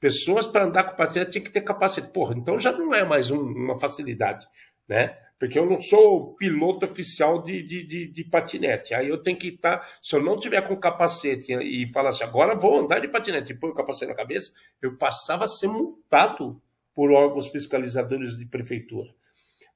Pessoas 0.00 0.46
para 0.46 0.64
andar 0.64 0.84
com 0.84 0.96
patinete 0.96 1.32
tinham 1.32 1.44
que 1.44 1.52
ter 1.52 1.60
capacidade. 1.60 2.12
Porra, 2.12 2.34
então 2.36 2.58
já 2.58 2.72
não 2.72 2.94
é 2.94 3.04
mais 3.04 3.30
um, 3.30 3.40
uma 3.40 3.78
facilidade, 3.78 4.46
né? 4.88 5.16
Porque 5.38 5.58
eu 5.58 5.66
não 5.66 5.80
sou 5.80 6.34
piloto 6.34 6.86
oficial 6.86 7.42
de, 7.42 7.62
de, 7.62 7.82
de, 7.84 8.08
de 8.08 8.24
patinete. 8.24 8.94
Aí 8.94 9.08
eu 9.08 9.22
tenho 9.22 9.36
que 9.36 9.48
estar. 9.48 9.78
Tá, 9.78 9.88
se 10.00 10.16
eu 10.16 10.22
não 10.22 10.38
tiver 10.38 10.66
com 10.66 10.76
capacete 10.76 11.52
e 11.52 11.90
falar 11.92 12.08
assim, 12.10 12.24
agora 12.24 12.54
vou 12.54 12.80
andar 12.80 13.00
de 13.00 13.08
patinete 13.08 13.52
e 13.52 13.54
pôr 13.54 13.70
o 13.70 13.74
capacete 13.74 14.10
na 14.10 14.16
cabeça, 14.16 14.52
eu 14.80 14.96
passava 14.96 15.44
a 15.44 15.48
ser 15.48 15.68
multado 15.68 16.60
por 16.94 17.12
órgãos 17.12 17.48
fiscalizadores 17.48 18.38
de 18.38 18.46
prefeitura. 18.46 19.14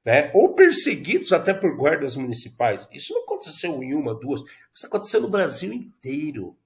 Né? 0.03 0.31
Ou 0.35 0.55
perseguidos 0.55 1.31
até 1.31 1.53
por 1.53 1.77
guardas 1.77 2.17
municipais. 2.17 2.89
Isso 2.91 3.13
não 3.13 3.23
aconteceu 3.23 3.83
em 3.83 3.95
uma, 3.95 4.15
duas. 4.15 4.41
Isso 4.73 4.87
aconteceu 4.87 5.21
no 5.21 5.29
Brasil 5.29 5.75
inteiro. 5.75 6.57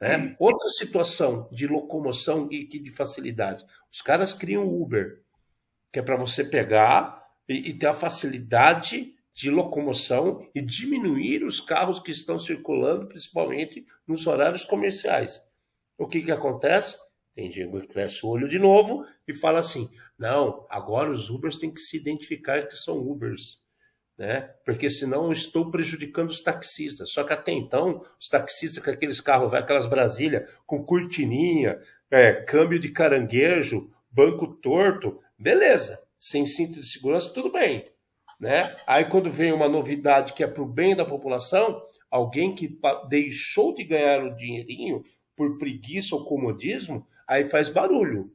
Né? 0.00 0.36
Outra 0.38 0.68
situação 0.68 1.48
de 1.50 1.66
locomoção 1.66 2.48
e 2.52 2.66
de 2.66 2.90
facilidade. 2.90 3.64
Os 3.90 4.00
caras 4.00 4.32
criam 4.32 4.68
Uber, 4.68 5.20
que 5.92 5.98
é 5.98 6.02
para 6.02 6.14
você 6.14 6.44
pegar 6.44 7.23
e, 7.48 7.70
e 7.70 7.74
ter 7.74 7.86
a 7.86 7.94
facilidade 7.94 9.14
de 9.32 9.50
locomoção 9.50 10.48
e 10.54 10.62
diminuir 10.62 11.44
os 11.44 11.60
carros 11.60 11.98
que 12.00 12.12
estão 12.12 12.38
circulando, 12.38 13.08
principalmente 13.08 13.84
nos 14.06 14.26
horários 14.26 14.64
comerciais. 14.64 15.42
O 15.98 16.06
que, 16.06 16.22
que 16.22 16.30
acontece? 16.30 16.96
Tem 17.34 17.50
gente 17.50 17.80
que 17.80 17.88
cresce 17.88 18.24
o 18.24 18.28
olho 18.28 18.48
de 18.48 18.60
novo 18.60 19.04
e 19.26 19.34
fala 19.34 19.58
assim: 19.58 19.90
não, 20.16 20.64
agora 20.70 21.10
os 21.10 21.28
Ubers 21.30 21.58
têm 21.58 21.72
que 21.72 21.80
se 21.80 21.96
identificar 21.96 22.66
que 22.66 22.76
são 22.76 22.98
Ubers. 22.98 23.62
Né? 24.16 24.42
Porque 24.64 24.88
senão 24.88 25.24
eu 25.24 25.32
estou 25.32 25.72
prejudicando 25.72 26.30
os 26.30 26.40
taxistas. 26.40 27.10
Só 27.10 27.24
que 27.24 27.32
até 27.32 27.50
então, 27.50 28.00
os 28.20 28.28
taxistas 28.28 28.82
com 28.82 28.90
aqueles 28.90 29.20
carros, 29.20 29.52
aquelas 29.52 29.86
Brasília 29.86 30.48
com 30.64 30.84
cortininha, 30.84 31.80
é, 32.08 32.32
câmbio 32.32 32.78
de 32.78 32.90
caranguejo, 32.90 33.90
banco 34.08 34.46
torto, 34.46 35.20
beleza. 35.36 36.00
Sem 36.24 36.46
cinto 36.46 36.80
de 36.80 36.86
segurança, 36.86 37.28
tudo 37.28 37.52
bem. 37.52 37.86
Né? 38.40 38.74
Aí 38.86 39.04
quando 39.04 39.30
vem 39.30 39.52
uma 39.52 39.68
novidade 39.68 40.32
que 40.32 40.42
é 40.42 40.46
para 40.46 40.62
o 40.62 40.66
bem 40.66 40.96
da 40.96 41.04
população, 41.04 41.82
alguém 42.10 42.54
que 42.54 42.78
deixou 43.10 43.74
de 43.74 43.84
ganhar 43.84 44.24
o 44.24 44.34
dinheirinho 44.34 45.02
por 45.36 45.58
preguiça 45.58 46.16
ou 46.16 46.24
comodismo, 46.24 47.06
aí 47.28 47.44
faz 47.44 47.68
barulho. 47.68 48.32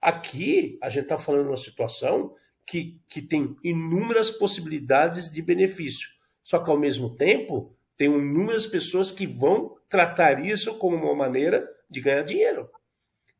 Aqui, 0.00 0.78
a 0.80 0.88
gente 0.88 1.02
está 1.02 1.18
falando 1.18 1.42
de 1.42 1.48
uma 1.48 1.56
situação 1.56 2.32
que, 2.64 3.00
que 3.08 3.20
tem 3.20 3.56
inúmeras 3.64 4.30
possibilidades 4.30 5.28
de 5.28 5.42
benefício. 5.42 6.10
Só 6.44 6.60
que, 6.60 6.70
ao 6.70 6.78
mesmo 6.78 7.16
tempo, 7.16 7.74
tem 7.96 8.06
inúmeras 8.06 8.66
pessoas 8.66 9.10
que 9.10 9.26
vão 9.26 9.76
tratar 9.88 10.46
isso 10.46 10.78
como 10.78 10.94
uma 10.94 11.14
maneira 11.16 11.68
de 11.90 12.00
ganhar 12.00 12.22
dinheiro. 12.22 12.70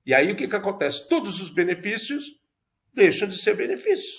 E 0.05 0.13
aí 0.13 0.33
o 0.33 0.35
que, 0.35 0.49
que 0.49 0.57
acontece? 0.57 1.09
Todos 1.09 1.41
os 1.41 1.53
benefícios 1.53 2.42
deixam 2.93 3.29
de 3.29 3.39
ser 3.39 3.57
benefícios. 3.57 4.19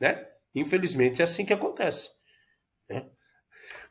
Né? 0.00 0.26
Infelizmente 0.54 1.20
é 1.20 1.24
assim 1.24 1.44
que 1.44 1.52
acontece. 1.52 2.10
Né? 2.88 3.08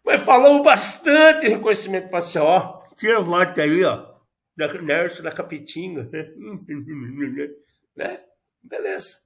Mas 0.03 0.21
falamos 0.23 0.63
bastante 0.63 1.47
reconhecimento 1.47 2.09
facial. 2.09 2.45
Ó, 2.45 2.95
tira 2.95 3.17
a 3.17 3.21
voz 3.21 3.57
aí, 3.57 3.83
ó 3.83 4.13
da 4.55 4.71
Nerso, 4.81 5.23
da 5.23 5.31
Capitinga. 5.31 6.09
né? 7.95 8.23
Beleza. 8.61 9.23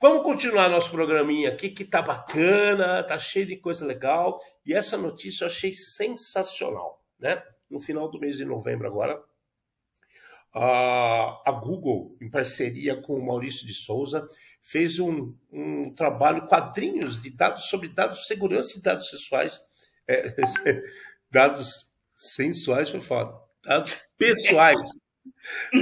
Vamos 0.00 0.24
continuar 0.24 0.68
nosso 0.68 0.90
programinha 0.90 1.48
aqui, 1.48 1.70
que 1.70 1.84
tá 1.84 2.02
bacana, 2.02 3.02
tá 3.02 3.18
cheio 3.18 3.46
de 3.46 3.56
coisa 3.56 3.86
legal. 3.86 4.38
E 4.64 4.74
essa 4.74 4.98
notícia 4.98 5.44
eu 5.44 5.48
achei 5.48 5.72
sensacional, 5.72 7.02
né? 7.18 7.42
No 7.70 7.80
final 7.80 8.10
do 8.10 8.20
mês 8.20 8.36
de 8.36 8.44
novembro 8.44 8.86
agora, 8.86 9.22
a 10.54 11.52
Google, 11.52 12.16
em 12.20 12.30
parceria 12.30 13.00
com 13.00 13.14
o 13.14 13.26
Maurício 13.26 13.66
de 13.66 13.74
Souza, 13.74 14.26
fez 14.62 14.98
um, 14.98 15.34
um 15.52 15.94
trabalho, 15.94 16.46
quadrinhos 16.48 17.20
de 17.20 17.30
dados 17.30 17.66
sobre 17.68 17.88
dados 17.88 18.26
segurança 18.26 18.78
e 18.78 18.82
dados 18.82 19.08
sexuais. 19.10 19.60
É, 20.08 20.34
dados 21.30 21.92
sensuais 22.14 22.88
foi 22.90 23.00
foda 23.00 23.46
dados 23.66 23.96
pessoais. 24.16 24.90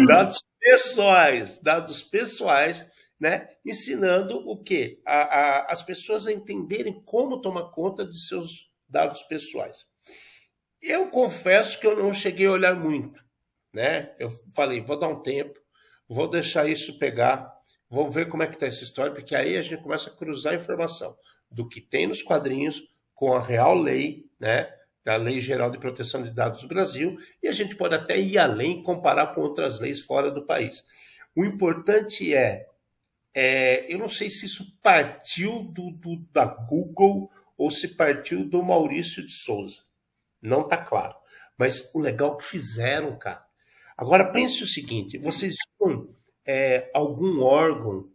dados 0.09 0.45
pessoais, 0.59 1.59
dados 1.61 2.03
pessoais, 2.03 2.91
né? 3.21 3.49
Ensinando 3.65 4.37
o 4.49 4.63
quê? 4.63 5.01
A, 5.07 5.17
a, 5.17 5.73
as 5.73 5.83
pessoas 5.83 6.27
a 6.27 6.33
entenderem 6.33 7.03
como 7.05 7.41
tomar 7.41 7.71
conta 7.71 8.05
de 8.05 8.19
seus 8.27 8.71
dados 8.89 9.23
pessoais. 9.23 9.85
Eu 10.83 11.09
confesso 11.09 11.79
que 11.79 11.87
eu 11.87 11.97
não 11.97 12.13
cheguei 12.13 12.47
a 12.47 12.53
olhar 12.53 12.75
muito, 12.75 13.24
né? 13.75 14.15
Eu 14.19 14.31
falei, 14.55 14.81
vou 14.81 14.99
dar 14.99 15.09
um 15.09 15.21
tempo, 15.21 15.61
vou 16.09 16.29
deixar 16.29 16.69
isso 16.69 16.99
pegar, 16.99 17.53
vou 17.91 18.09
ver 18.09 18.29
como 18.29 18.43
é 18.43 18.47
que 18.47 18.55
está 18.55 18.67
essa 18.67 18.85
história, 18.85 19.13
porque 19.13 19.35
aí 19.35 19.57
a 19.57 19.63
gente 19.63 19.83
começa 19.83 20.09
a 20.09 20.17
cruzar 20.17 20.55
informação 20.55 21.17
do 21.51 21.69
que 21.69 21.81
tem 21.81 22.07
nos 22.07 22.23
quadrinhos 22.23 22.83
com 23.15 23.35
a 23.35 23.43
real 23.43 23.75
lei, 23.75 24.27
né? 24.39 24.73
da 25.05 25.17
Lei 25.17 25.39
Geral 25.39 25.71
de 25.71 25.79
Proteção 25.79 26.23
de 26.23 26.31
Dados 26.31 26.63
do 26.63 26.69
Brasil, 26.69 27.19
e 27.43 27.47
a 27.47 27.53
gente 27.53 27.77
pode 27.77 27.95
até 27.95 28.19
ir 28.19 28.39
além, 28.39 28.83
comparar 28.83 29.35
com 29.35 29.43
outras 29.43 29.79
leis 29.79 30.01
fora 30.01 30.31
do 30.31 30.47
país. 30.47 30.83
O 31.37 31.45
importante 31.45 32.35
é, 32.35 32.67
é 33.35 33.93
eu 33.93 33.99
não 33.99 34.09
sei 34.09 34.31
se 34.31 34.47
isso 34.47 34.79
partiu 34.83 35.65
do, 35.65 35.91
do, 35.91 36.17
da 36.33 36.47
Google 36.47 37.31
ou 37.57 37.71
se 37.71 37.89
partiu 37.89 38.49
do 38.49 38.63
Maurício 38.63 39.25
de 39.25 39.33
Souza. 39.33 39.81
Não 40.41 40.63
está 40.63 40.79
claro. 40.79 41.15
Mas 41.59 41.95
o 41.95 42.01
legal 42.01 42.37
que 42.39 42.45
fizeram, 42.45 43.17
cara. 43.19 43.45
Agora 43.97 44.33
pense 44.33 44.63
o 44.63 44.67
seguinte: 44.67 45.19
vocês 45.19 45.55
têm 45.79 46.09
é, 46.47 46.91
algum 46.95 47.43
órgão 47.43 48.09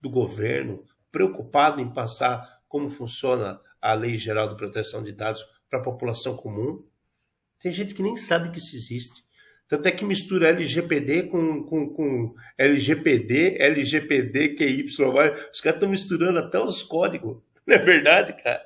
do 0.00 0.10
governo 0.10 0.84
preocupado 1.10 1.80
em 1.80 1.92
passar 1.92 2.60
como 2.68 2.90
funciona 2.90 3.60
a 3.80 3.94
Lei 3.94 4.16
Geral 4.16 4.48
de 4.48 4.56
Proteção 4.56 5.02
de 5.02 5.12
Dados 5.12 5.44
para 5.68 5.78
a 5.78 5.82
população 5.82 6.36
comum. 6.36 6.84
Tem 7.60 7.72
gente 7.72 7.94
que 7.94 8.02
nem 8.02 8.16
sabe 8.16 8.50
que 8.50 8.58
isso 8.58 8.76
existe. 8.76 9.24
Tanto 9.68 9.88
é 9.88 9.90
que 9.90 10.04
mistura 10.04 10.50
LGPD 10.50 11.24
com, 11.24 11.64
com, 11.64 11.88
com 11.88 12.34
LGPD, 12.56 13.56
LGPD, 13.58 14.50
QY. 14.50 14.84
Os 14.84 14.96
caras 15.60 15.76
estão 15.76 15.88
misturando 15.88 16.38
até 16.38 16.60
os 16.60 16.82
códigos. 16.82 17.38
Não 17.66 17.74
é 17.74 17.78
verdade, 17.78 18.32
cara? 18.34 18.64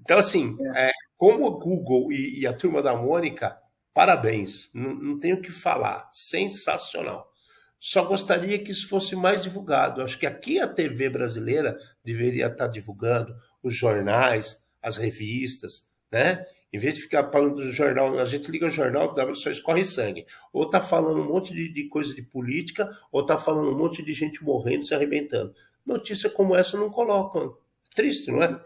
Então, 0.00 0.18
assim, 0.18 0.56
é. 0.74 0.88
É, 0.88 0.90
como 1.16 1.46
o 1.46 1.58
Google 1.58 2.10
e, 2.12 2.40
e, 2.40 2.46
a 2.46 2.52
turma 2.52 2.80
da 2.80 2.94
Mônica, 2.94 3.58
parabéns. 3.96 4.70
Não, 4.74 4.92
não 4.94 5.18
tenho 5.18 5.36
o 5.36 5.40
que 5.40 5.50
falar. 5.50 6.10
Sensacional. 6.12 7.32
Só 7.80 8.04
gostaria 8.04 8.58
que 8.58 8.70
isso 8.70 8.90
fosse 8.90 9.16
mais 9.16 9.42
divulgado. 9.42 10.02
Acho 10.02 10.18
que 10.18 10.26
aqui 10.26 10.60
a 10.60 10.68
TV 10.68 11.08
brasileira 11.08 11.74
deveria 12.04 12.48
estar 12.48 12.66
divulgando, 12.66 13.34
os 13.62 13.74
jornais, 13.74 14.62
as 14.82 14.98
revistas, 14.98 15.88
né? 16.12 16.44
Em 16.70 16.78
vez 16.78 16.96
de 16.96 17.02
ficar 17.02 17.30
falando 17.30 17.54
do 17.54 17.72
jornal, 17.72 18.18
a 18.18 18.26
gente 18.26 18.50
liga 18.50 18.66
o 18.66 18.70
jornal, 18.70 19.14
só 19.34 19.50
escorre 19.50 19.82
sangue. 19.82 20.26
Ou 20.52 20.68
tá 20.68 20.82
falando 20.82 21.22
um 21.22 21.26
monte 21.26 21.54
de, 21.54 21.72
de, 21.72 21.88
coisa 21.88 22.14
de 22.14 22.20
política, 22.20 22.90
ou 23.10 23.24
tá 23.24 23.38
falando 23.38 23.70
um 23.70 23.78
monte 23.78 24.02
de 24.02 24.12
gente 24.12 24.44
morrendo, 24.44 24.84
se 24.84 24.94
arrebentando. 24.94 25.54
Notícia 25.86 26.28
como 26.28 26.54
essa 26.54 26.76
não 26.76 26.90
colocam. 26.90 27.56
Triste, 27.94 28.30
não 28.30 28.42
é? 28.42 28.60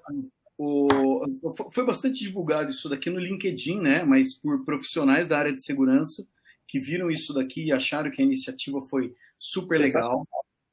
O, 0.63 1.71
foi 1.73 1.87
bastante 1.87 2.23
divulgado 2.23 2.71
isso 2.71 2.89
daqui 2.89 3.09
no 3.09 3.19
LinkedIn, 3.19 3.81
né? 3.81 4.05
Mas 4.05 4.39
por 4.39 4.65
profissionais 4.65 5.27
da 5.27 5.39
área 5.39 5.53
de 5.53 5.65
segurança 5.65 6.27
que 6.69 6.79
viram 6.79 7.11
isso 7.11 7.33
daqui 7.33 7.65
e 7.65 7.73
acharam 7.73 8.11
que 8.11 8.21
a 8.21 8.25
iniciativa 8.25 8.81
foi 8.91 9.15
super 9.39 9.81
legal. 9.81 10.27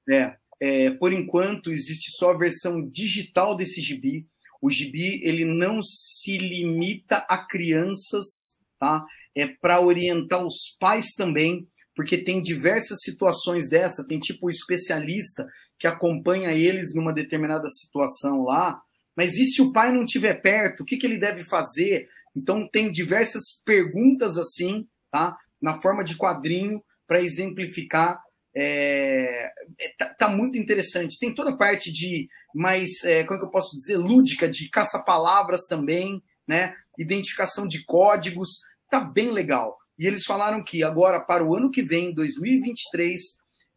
É, 0.10 0.36
é, 0.60 0.92
por 0.92 1.14
enquanto, 1.14 1.72
existe 1.72 2.12
só 2.18 2.32
a 2.32 2.38
versão 2.38 2.88
digital 2.90 3.56
desse 3.56 3.82
gibi 3.82 4.28
o 4.62 4.70
gibi 4.70 5.22
ele 5.24 5.46
não 5.46 5.80
se 5.82 6.38
limita 6.38 7.18
a 7.30 7.38
crianças, 7.38 8.58
tá? 8.80 9.06
É 9.36 9.48
para 9.48 9.82
orientar 9.82 10.44
os 10.46 10.76
pais 10.80 11.14
também, 11.16 11.68
porque 11.96 12.18
tem 12.18 12.42
diversas 12.42 13.00
situações 13.02 13.70
dessa, 13.70 14.06
tem 14.06 14.20
tipo 14.20 14.48
o 14.48 14.50
especialista 14.50 15.48
que 15.80 15.88
acompanha 15.88 16.52
eles 16.52 16.94
numa 16.96 17.14
determinada 17.14 17.70
situação 17.70 18.44
lá, 18.44 18.82
mas 19.18 19.36
e 19.36 19.46
se 19.46 19.64
o 19.64 19.74
pai 19.74 19.92
não 19.92 20.06
estiver 20.06 20.36
perto, 20.36 20.82
o 20.82 20.86
que, 20.86 20.96
que 20.96 21.08
ele 21.08 21.18
deve 21.18 21.44
fazer? 21.44 22.08
Então 22.36 22.70
tem 22.70 22.92
diversas 22.92 23.44
perguntas 23.66 24.38
assim, 24.38 24.88
tá? 25.10 25.36
Na 25.60 25.82
forma 25.82 26.04
de 26.04 26.16
quadrinho 26.16 26.84
para 27.08 27.20
exemplificar 27.20 28.22
é, 28.56 29.52
é, 29.80 29.94
tá, 29.98 30.14
tá, 30.14 30.30
muito 30.30 30.58
interessante. 30.58 31.20
Tem 31.20 31.34
toda 31.34 31.52
a 31.52 31.58
parte 31.58 31.92
de 31.92 32.28
mais, 32.54 33.04
é, 33.04 33.24
como 33.24 33.38
é 33.38 33.40
que 33.40 33.46
eu 33.46 33.52
posso 33.52 33.76
dizer, 33.76 33.98
lúdica, 33.98 34.48
de 34.48 34.70
caça-palavras 34.70 35.66
também, 35.68 36.22
né? 36.48 36.76
Identificação 36.98 37.68
de 37.68 37.84
códigos, 37.86 38.50
tá 38.90 39.00
bem 39.00 39.32
legal. 39.32 39.78
E 39.98 40.06
eles 40.06 40.24
falaram 40.26 40.64
que 40.64 40.84
agora, 40.84 41.20
para 41.20 41.44
o 41.44 41.56
ano 41.56 41.70
que 41.70 41.84
vem, 41.84 42.14
2023, 42.14 43.20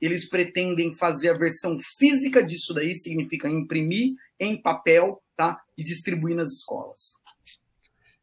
eles 0.00 0.28
pretendem 0.28 0.94
fazer 0.94 1.30
a 1.30 1.38
versão 1.38 1.76
física 1.98 2.42
disso 2.42 2.72
daí, 2.72 2.94
significa 2.94 3.48
imprimir 3.48 4.14
em 4.38 4.60
papel, 4.60 5.20
tá? 5.40 5.62
E 5.74 5.82
distribuir 5.82 6.36
nas 6.36 6.50
escolas. 6.50 7.14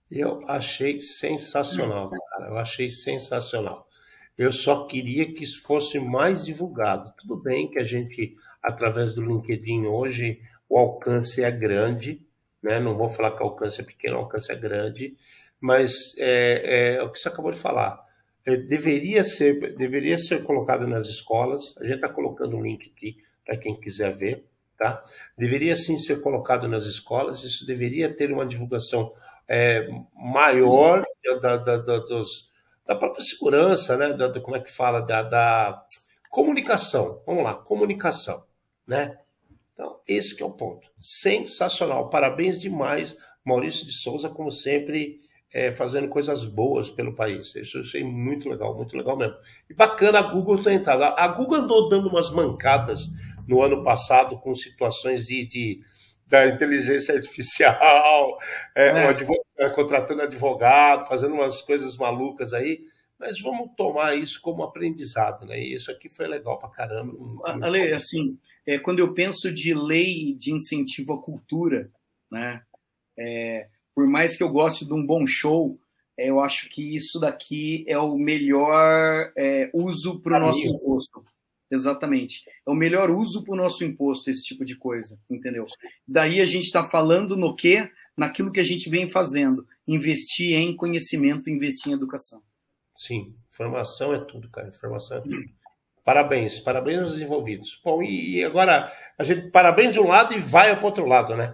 Eu 0.09 0.47
achei 0.47 1.01
sensacional, 1.01 2.11
cara. 2.11 2.49
Eu 2.49 2.57
achei 2.59 2.91
sensacional. 2.91 3.87
Eu 4.37 4.53
só 4.53 4.85
queria 4.85 5.25
que 5.33 5.43
isso 5.43 5.63
fosse 5.63 5.99
mais 5.99 6.45
divulgado. 6.45 7.11
Tudo 7.17 7.35
bem 7.35 7.71
que 7.71 7.79
a 7.79 7.83
gente, 7.83 8.37
através 8.61 9.15
do 9.15 9.25
LinkedIn 9.25 9.87
hoje, 9.87 10.39
o 10.69 10.77
alcance 10.77 11.43
é 11.43 11.49
grande, 11.49 12.21
né? 12.61 12.79
não 12.79 12.95
vou 12.95 13.09
falar 13.09 13.31
que 13.31 13.41
o 13.41 13.47
alcance 13.47 13.81
é 13.81 13.83
pequeno, 13.83 14.17
o 14.17 14.19
alcance 14.19 14.51
é 14.51 14.55
grande, 14.55 15.17
mas 15.59 16.15
é, 16.19 16.97
é 16.97 17.03
o 17.03 17.11
que 17.11 17.17
você 17.17 17.29
acabou 17.29 17.51
de 17.51 17.57
falar. 17.57 17.99
É, 18.45 18.55
deveria, 18.55 19.23
ser, 19.23 19.75
deveria 19.75 20.19
ser 20.19 20.43
colocado 20.43 20.85
nas 20.85 21.07
escolas, 21.07 21.75
a 21.79 21.83
gente 21.83 21.95
está 21.95 22.09
colocando 22.09 22.55
um 22.55 22.61
link 22.61 22.91
aqui 22.95 23.17
para 23.43 23.57
quem 23.57 23.75
quiser 23.79 24.15
ver, 24.15 24.45
tá? 24.77 25.03
Deveria 25.37 25.75
sim 25.75 25.97
ser 25.97 26.21
colocado 26.21 26.67
nas 26.67 26.85
escolas, 26.85 27.43
isso 27.43 27.65
deveria 27.65 28.13
ter 28.13 28.31
uma 28.31 28.45
divulgação 28.45 29.11
é, 29.47 29.87
maior 30.13 31.05
da, 31.41 31.57
da, 31.57 31.77
da, 31.77 31.97
dos, 31.99 32.51
da 32.85 32.95
própria 32.95 33.23
segurança, 33.23 33.97
né? 33.97 34.13
Da, 34.13 34.39
como 34.39 34.55
é 34.55 34.59
que 34.59 34.71
fala? 34.71 35.01
Da, 35.01 35.23
da 35.23 35.85
comunicação. 36.29 37.21
Vamos 37.25 37.43
lá, 37.43 37.53
comunicação, 37.55 38.43
né? 38.85 39.17
Então, 39.73 39.99
esse 40.07 40.35
que 40.35 40.43
é 40.43 40.45
o 40.45 40.51
ponto. 40.51 40.89
Sensacional. 40.99 42.09
Parabéns 42.09 42.61
demais, 42.61 43.15
Maurício 43.45 43.85
de 43.85 43.93
Souza, 43.93 44.27
como 44.27 44.51
sempre, 44.51 45.21
é, 45.53 45.71
fazendo 45.71 46.07
coisas 46.07 46.43
boas 46.43 46.89
pelo 46.89 47.15
país. 47.15 47.55
Isso 47.55 47.77
eu 47.77 47.81
achei 47.81 48.03
muito 48.03 48.49
legal, 48.49 48.75
muito 48.75 48.97
legal 48.97 49.15
mesmo. 49.15 49.35
E 49.69 49.73
bacana 49.73 50.19
a 50.19 50.23
Google 50.23 50.61
ter 50.61 50.73
entrado. 50.73 51.03
A 51.03 51.27
Google 51.27 51.59
andou 51.59 51.89
dando 51.89 52.09
umas 52.09 52.31
mancadas 52.31 53.07
no 53.47 53.61
ano 53.61 53.83
passado 53.83 54.37
com 54.39 54.53
situações 54.53 55.25
de, 55.25 55.45
de 55.45 55.81
da 56.27 56.47
inteligência 56.47 57.15
artificial, 57.15 58.37
é, 58.75 58.87
é. 58.87 59.07
Advogado, 59.07 59.45
é, 59.57 59.69
contratando 59.69 60.21
advogado, 60.21 61.07
fazendo 61.07 61.33
umas 61.33 61.61
coisas 61.61 61.95
malucas 61.95 62.53
aí. 62.53 62.81
Mas 63.19 63.41
vamos 63.41 63.71
tomar 63.75 64.15
isso 64.15 64.39
como 64.41 64.61
aprendizado, 64.61 65.45
né? 65.47 65.59
E 65.59 65.73
isso 65.73 65.89
aqui 65.89 66.07
foi 66.07 66.27
legal 66.27 66.59
pra 66.59 66.69
caramba. 66.69 67.13
Ale, 67.63 67.91
assim, 67.91 68.37
é, 68.65 68.77
quando 68.77 68.99
eu 68.99 69.11
penso 69.13 69.51
de 69.51 69.73
lei 69.73 70.35
de 70.35 70.53
incentivo 70.53 71.13
à 71.13 71.21
cultura, 71.21 71.89
né? 72.31 72.61
É, 73.17 73.69
por 73.95 74.05
mais 74.05 74.37
que 74.37 74.43
eu 74.43 74.49
goste 74.49 74.85
de 74.85 74.93
um 74.93 75.03
bom 75.03 75.25
show, 75.25 75.79
é, 76.15 76.29
eu 76.29 76.39
acho 76.39 76.69
que 76.69 76.95
isso 76.95 77.19
daqui 77.19 77.83
é 77.87 77.97
o 77.97 78.15
melhor 78.15 79.31
é, 79.35 79.71
uso 79.73 80.19
para 80.21 80.37
o 80.37 80.39
nosso 80.39 80.67
imposto. 80.67 81.25
Exatamente. 81.69 82.43
É 82.65 82.69
o 82.69 82.75
melhor 82.75 83.09
uso 83.09 83.43
para 83.43 83.53
o 83.53 83.57
nosso 83.57 83.83
imposto, 83.83 84.29
esse 84.29 84.43
tipo 84.43 84.63
de 84.63 84.77
coisa, 84.77 85.19
entendeu? 85.29 85.65
Daí 86.07 86.39
a 86.39 86.45
gente 86.45 86.65
está 86.65 86.87
falando 86.87 87.35
no 87.35 87.55
quê? 87.55 87.89
Naquilo 88.15 88.51
que 88.51 88.59
a 88.59 88.63
gente 88.63 88.89
vem 88.89 89.09
fazendo. 89.09 89.65
Investir 89.87 90.55
em 90.55 90.75
conhecimento, 90.75 91.49
investir 91.49 91.91
em 91.91 91.95
educação. 91.95 92.41
Sim, 92.95 93.35
informação 93.49 94.13
é 94.13 94.19
tudo, 94.19 94.49
cara. 94.49 94.69
Informação 94.69 95.17
é 95.17 95.21
tudo. 95.21 95.57
Parabéns, 96.03 96.57
parabéns 96.57 96.99
aos 96.99 97.17
envolvidos. 97.17 97.81
Bom, 97.83 98.01
e 98.01 98.41
agora, 98.43 98.89
a 99.19 99.23
gente 99.23 99.51
parabéns 99.51 99.91
de 99.91 99.99
um 99.99 100.07
lado 100.07 100.33
e 100.33 100.39
vai 100.39 100.73
para 100.73 100.81
o 100.81 100.85
outro 100.85 101.05
lado, 101.05 101.35
né? 101.35 101.53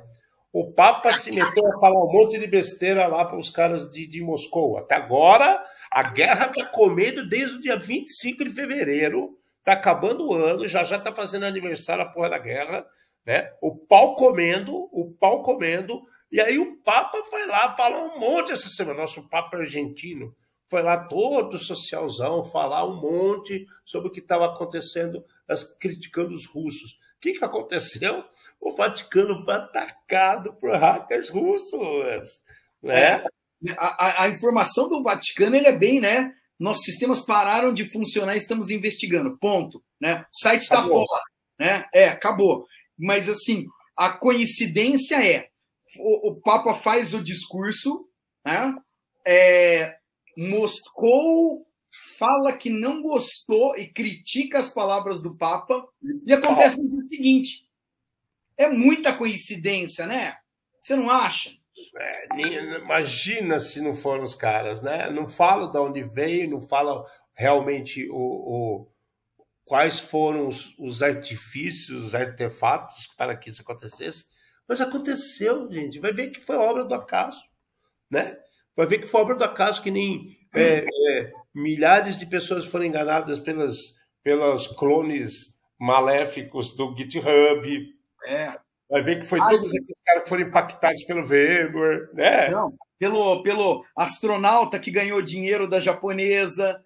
O 0.53 0.71
Papa 0.71 1.11
se 1.11 1.31
meteu 1.31 1.65
a 1.65 1.79
falar 1.79 1.99
um 1.99 2.11
monte 2.11 2.37
de 2.37 2.45
besteira 2.45 3.07
lá 3.07 3.25
para 3.25 3.39
os 3.39 3.49
caras 3.49 3.89
de, 3.89 4.05
de 4.05 4.21
Moscou. 4.21 4.77
Até 4.77 4.93
agora, 4.93 5.59
a 5.91 6.03
guerra 6.03 6.45
está 6.45 6.65
comendo 6.67 7.27
desde 7.27 7.55
o 7.55 7.59
dia 7.59 7.75
25 7.75 8.43
de 8.43 8.51
fevereiro. 8.51 9.35
Está 9.63 9.73
acabando 9.73 10.27
o 10.27 10.33
ano, 10.33 10.67
já 10.67 10.83
já 10.83 10.97
está 10.97 11.13
fazendo 11.13 11.45
aniversário 11.45 12.03
a 12.03 12.09
porra 12.09 12.31
da 12.31 12.37
guerra. 12.37 12.85
Né? 13.25 13.49
O 13.61 13.75
pau 13.75 14.15
comendo, 14.15 14.89
o 14.91 15.11
pau 15.19 15.41
comendo. 15.41 16.01
E 16.29 16.41
aí 16.41 16.59
o 16.59 16.77
Papa 16.81 17.23
foi 17.29 17.45
lá 17.45 17.69
falar 17.71 18.03
um 18.03 18.19
monte 18.19 18.51
essa 18.51 18.67
semana. 18.67 18.99
Nosso 19.01 19.29
Papa 19.29 19.57
argentino 19.57 20.35
foi 20.69 20.81
lá 20.81 20.97
todo 20.97 21.57
socialzão 21.57 22.43
falar 22.43 22.85
um 22.85 22.99
monte 22.99 23.65
sobre 23.85 24.09
o 24.09 24.11
que 24.11 24.19
estava 24.19 24.47
acontecendo, 24.47 25.23
criticando 25.79 26.31
os 26.33 26.45
russos 26.47 26.99
que, 27.23 27.39
que 27.39 27.45
aconteceu? 27.45 28.25
O 28.59 28.73
Vaticano 28.73 29.45
foi 29.45 29.53
atacado 29.53 30.53
por 30.55 30.75
hackers 30.75 31.29
russos. 31.29 32.43
Né? 32.81 33.01
É, 33.01 33.25
a, 33.77 34.23
a, 34.25 34.29
informação 34.29 34.89
do 34.89 35.01
Vaticano 35.01 35.55
ele 35.55 35.67
é 35.67 35.77
bem, 35.77 36.01
né? 36.01 36.33
Nossos 36.63 36.85
sistemas 36.85 37.25
pararam 37.25 37.73
de 37.73 37.91
funcionar, 37.91 38.37
estamos 38.37 38.69
investigando. 38.69 39.37
Ponto. 39.37 39.83
Né? 39.99 40.21
O 40.21 40.37
site 40.39 40.61
está 40.61 40.81
fora. 40.81 41.21
Né? 41.59 41.85
É, 41.93 42.07
acabou. 42.07 42.65
Mas 42.97 43.27
assim, 43.27 43.65
a 43.97 44.13
coincidência 44.13 45.21
é 45.21 45.49
o, 45.99 46.29
o 46.29 46.35
Papa 46.39 46.73
faz 46.73 47.13
o 47.13 47.21
discurso, 47.21 48.07
né? 48.45 48.73
É, 49.27 49.97
Moscou 50.37 51.67
fala 52.17 52.53
que 52.53 52.69
não 52.69 53.01
gostou 53.01 53.75
e 53.75 53.91
critica 53.91 54.59
as 54.59 54.73
palavras 54.73 55.21
do 55.21 55.35
Papa, 55.35 55.85
e 56.25 56.31
acontece 56.31 56.81
no 56.81 56.87
dia 56.87 57.09
seguinte. 57.09 57.67
É 58.57 58.69
muita 58.69 59.13
coincidência, 59.17 60.07
né? 60.07 60.37
Você 60.81 60.95
não 60.95 61.09
acha? 61.09 61.51
É, 61.97 62.77
imagina 62.77 63.59
se 63.59 63.81
não 63.81 63.95
foram 63.95 64.23
os 64.23 64.35
caras, 64.35 64.81
né? 64.81 65.09
Não 65.09 65.27
fala 65.27 65.71
de 65.71 65.77
onde 65.79 66.03
veio, 66.03 66.49
não 66.49 66.61
fala 66.61 67.05
realmente 67.35 68.07
o, 68.09 68.15
o 68.15 68.87
quais 69.65 69.99
foram 69.99 70.47
os, 70.47 70.77
os, 70.77 71.01
artifícios, 71.01 72.03
os 72.03 72.15
artefatos 72.15 73.07
para 73.17 73.35
que 73.35 73.49
isso 73.49 73.61
acontecesse. 73.61 74.25
Mas 74.67 74.81
aconteceu, 74.81 75.71
gente. 75.71 75.99
Vai 75.99 76.13
ver 76.13 76.31
que 76.31 76.39
foi 76.39 76.55
obra 76.55 76.85
do 76.85 76.93
acaso, 76.93 77.41
né? 78.09 78.37
Vai 78.75 78.85
ver 78.87 78.99
que 78.99 79.07
foi 79.07 79.21
obra 79.21 79.35
do 79.35 79.43
acaso 79.43 79.81
que 79.81 79.91
nem 79.91 80.37
é, 80.53 80.85
é, 80.85 81.31
milhares 81.53 82.19
de 82.19 82.25
pessoas 82.25 82.65
foram 82.65 82.85
enganadas 82.85 83.39
pelas, 83.39 83.93
pelas 84.23 84.67
clones 84.67 85.53
maléficos 85.79 86.75
do 86.75 86.95
GitHub. 86.95 87.93
É. 88.25 88.62
Vai 88.89 89.01
ver 89.01 89.19
que 89.19 89.25
foi 89.25 89.39
Ai, 89.39 89.49
todos 89.49 89.73
esses 89.73 89.95
caras 90.05 90.23
que 90.23 90.29
foram 90.29 90.43
impactados 90.43 91.03
pelo 91.03 91.25
VMware, 91.25 92.13
né? 92.13 92.49
Não, 92.49 92.73
pelo, 92.99 93.43
pelo 93.43 93.85
astronauta 93.97 94.79
que 94.79 94.91
ganhou 94.91 95.21
dinheiro 95.21 95.67
da 95.67 95.79
japonesa, 95.79 96.83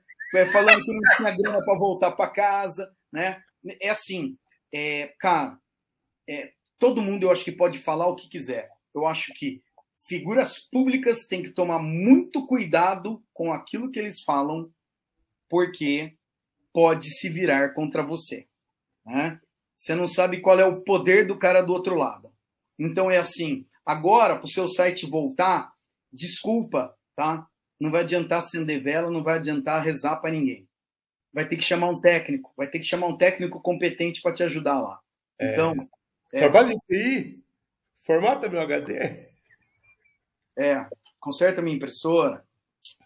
falando 0.51 0.83
que 0.83 0.93
não 0.93 1.15
tinha 1.15 1.37
grana 1.37 1.63
para 1.63 1.77
voltar 1.77 2.11
para 2.13 2.29
casa, 2.29 2.91
né? 3.11 3.41
É 3.81 3.89
assim, 3.89 4.37
é, 4.73 5.13
cara, 5.19 5.59
é, 6.27 6.51
todo 6.79 7.01
mundo 7.01 7.23
eu 7.23 7.31
acho 7.31 7.43
que 7.43 7.51
pode 7.51 7.79
falar 7.79 8.07
o 8.07 8.15
que 8.15 8.29
quiser. 8.29 8.69
Eu 8.93 9.05
acho 9.05 9.33
que 9.33 9.61
figuras 10.07 10.59
públicas 10.71 11.25
têm 11.27 11.43
que 11.43 11.51
tomar 11.51 11.79
muito 11.79 12.47
cuidado 12.47 13.23
com 13.33 13.51
aquilo 13.51 13.91
que 13.91 13.99
eles 13.99 14.23
falam, 14.23 14.71
porque 15.49 16.15
pode 16.73 17.09
se 17.09 17.29
virar 17.29 17.73
contra 17.73 18.03
você. 18.03 18.47
Né? 19.05 19.39
Você 19.77 19.93
não 19.93 20.07
sabe 20.07 20.41
qual 20.41 20.59
é 20.59 20.65
o 20.65 20.81
poder 20.81 21.27
do 21.27 21.37
cara 21.37 21.61
do 21.61 21.71
outro 21.71 21.95
lado. 21.95 22.31
Então 22.79 23.11
é 23.11 23.17
assim, 23.17 23.65
agora 23.85 24.35
para 24.35 24.45
o 24.45 24.49
seu 24.49 24.67
site 24.67 25.05
voltar, 25.05 25.71
desculpa, 26.11 26.95
tá? 27.15 27.47
Não 27.79 27.91
vai 27.91 28.01
adiantar 28.01 28.39
acender 28.39 28.81
vela, 28.81 29.11
não 29.11 29.21
vai 29.21 29.35
adiantar 29.37 29.83
rezar 29.83 30.17
para 30.17 30.31
ninguém. 30.31 30.67
Vai 31.31 31.47
ter 31.47 31.57
que 31.57 31.63
chamar 31.63 31.89
um 31.89 32.01
técnico, 32.01 32.51
vai 32.57 32.67
ter 32.67 32.79
que 32.79 32.85
chamar 32.85 33.07
um 33.07 33.17
técnico 33.17 33.61
competente 33.61 34.21
para 34.21 34.33
te 34.33 34.43
ajudar 34.43 34.81
lá. 34.81 34.99
É. 35.39 35.53
Então, 35.53 35.75
é... 36.33 36.39
trabalho 36.39 36.71
em 36.71 36.79
TI, 36.79 37.43
formata 38.01 38.49
meu 38.49 38.59
HD. 38.61 39.29
É, 40.57 40.87
conserta 41.19 41.61
minha 41.61 41.75
impressora. 41.75 42.43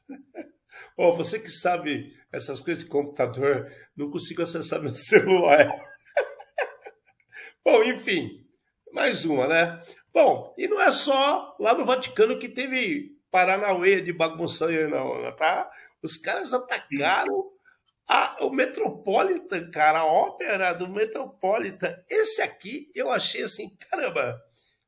Oh, 0.98 1.14
você 1.14 1.40
que 1.40 1.50
sabe 1.50 2.14
essas 2.32 2.62
coisas 2.62 2.84
de 2.84 2.90
computador, 2.90 3.72
não 3.96 4.12
consigo 4.12 4.42
acessar 4.44 4.82
meu 4.82 4.94
celular. 4.94 5.68
Bom, 7.64 7.84
enfim, 7.84 8.44
mais 8.92 9.24
uma, 9.24 9.48
né? 9.48 9.84
Bom, 10.12 10.54
e 10.58 10.68
não 10.68 10.82
é 10.82 10.92
só 10.92 11.56
lá 11.60 11.76
no 11.76 11.86
Vaticano 11.86 12.40
que 12.40 12.50
teve 12.50 13.12
Paranauê 13.30 14.02
de 14.02 14.12
bagunça 14.12 14.66
aí, 14.66 14.88
não, 14.88 15.36
tá? 15.36 15.70
Os 16.02 16.18
caras 16.18 16.54
atacaram 16.54 17.52
a, 18.08 18.44
o 18.44 18.50
Metropolitan, 18.50 19.70
cara, 19.70 20.00
a 20.00 20.06
ópera 20.06 20.74
do 20.74 20.90
Metropolitan. 20.90 21.96
Esse 22.10 22.42
aqui 22.42 22.92
eu 22.96 23.12
achei 23.12 23.44
assim, 23.44 23.70
caramba, 23.90 24.42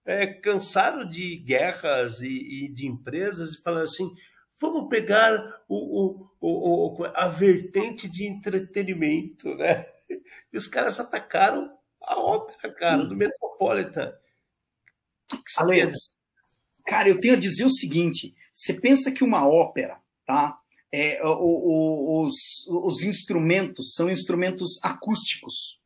é, 0.03 0.25
cansaram 0.25 1.07
de 1.07 1.37
guerras 1.37 2.21
e, 2.21 2.65
e, 2.65 2.73
de 2.73 2.87
empresas 2.87 3.53
e 3.53 3.61
falaram 3.61 3.83
assim: 3.83 4.11
vamos 4.59 4.89
pegar 4.89 5.63
o, 5.69 6.27
o, 6.41 6.99
o, 6.99 7.05
a 7.13 7.27
vertente 7.27 8.09
de 8.09 8.25
entretenimento, 8.25 9.53
né? 9.55 9.85
E 10.51 10.57
os 10.57 10.67
caras 10.67 10.99
atacaram 10.99 11.71
a 12.03 12.19
ópera, 12.19 12.73
cara, 12.73 13.03
do 13.03 13.15
Metropolitan. 13.15 14.13
Que 15.27 15.37
que 15.37 15.43
Ale, 15.57 15.91
cara, 16.85 17.09
eu 17.09 17.19
tenho 17.19 17.35
a 17.35 17.39
dizer 17.39 17.65
o 17.65 17.71
seguinte: 17.71 18.35
você 18.53 18.73
pensa 18.73 19.11
que 19.11 19.23
uma 19.23 19.47
ópera, 19.47 19.99
tá? 20.25 20.59
É, 20.91 21.19
os, 21.25 22.35
os 22.67 23.01
instrumentos 23.01 23.93
são 23.95 24.11
instrumentos 24.11 24.79
acústicos, 24.83 25.81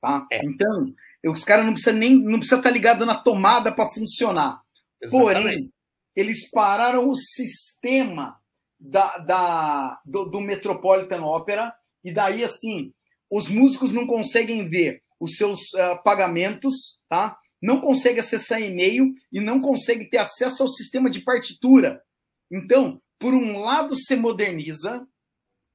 tá? 0.00 0.26
É. 0.32 0.40
Então, 0.42 0.94
os 1.26 1.44
caras 1.44 1.66
não 1.66 1.72
precisam 1.72 1.98
nem 1.98 2.16
não 2.16 2.38
precisa 2.38 2.56
estar 2.56 2.70
tá 2.70 2.74
ligado 2.74 3.04
na 3.04 3.16
tomada 3.16 3.72
para 3.72 3.90
funcionar. 3.90 4.62
Exatamente. 5.02 5.34
Porém, 5.34 5.72
eles 6.16 6.50
pararam 6.50 7.08
o 7.08 7.14
sistema 7.14 8.40
da, 8.78 9.18
da, 9.18 10.00
do, 10.04 10.24
do 10.24 10.40
Metropolitan 10.40 11.22
Opera 11.24 11.74
e 12.02 12.12
daí 12.12 12.42
assim 12.42 12.92
os 13.30 13.48
músicos 13.48 13.92
não 13.92 14.06
conseguem 14.06 14.66
ver 14.68 15.02
os 15.20 15.36
seus 15.36 15.60
uh, 15.74 16.02
pagamentos, 16.04 16.98
tá? 17.08 17.36
Não 17.60 17.80
conseguem 17.80 18.20
acessar 18.20 18.62
e-mail 18.62 19.12
e 19.32 19.40
não 19.40 19.60
conseguem 19.60 20.08
ter 20.08 20.18
acesso 20.18 20.62
ao 20.62 20.68
sistema 20.68 21.10
de 21.10 21.22
partitura. 21.22 22.02
Então, 22.50 23.00
por 23.18 23.34
um 23.34 23.60
lado, 23.60 23.96
se 23.96 24.14
moderniza, 24.14 25.06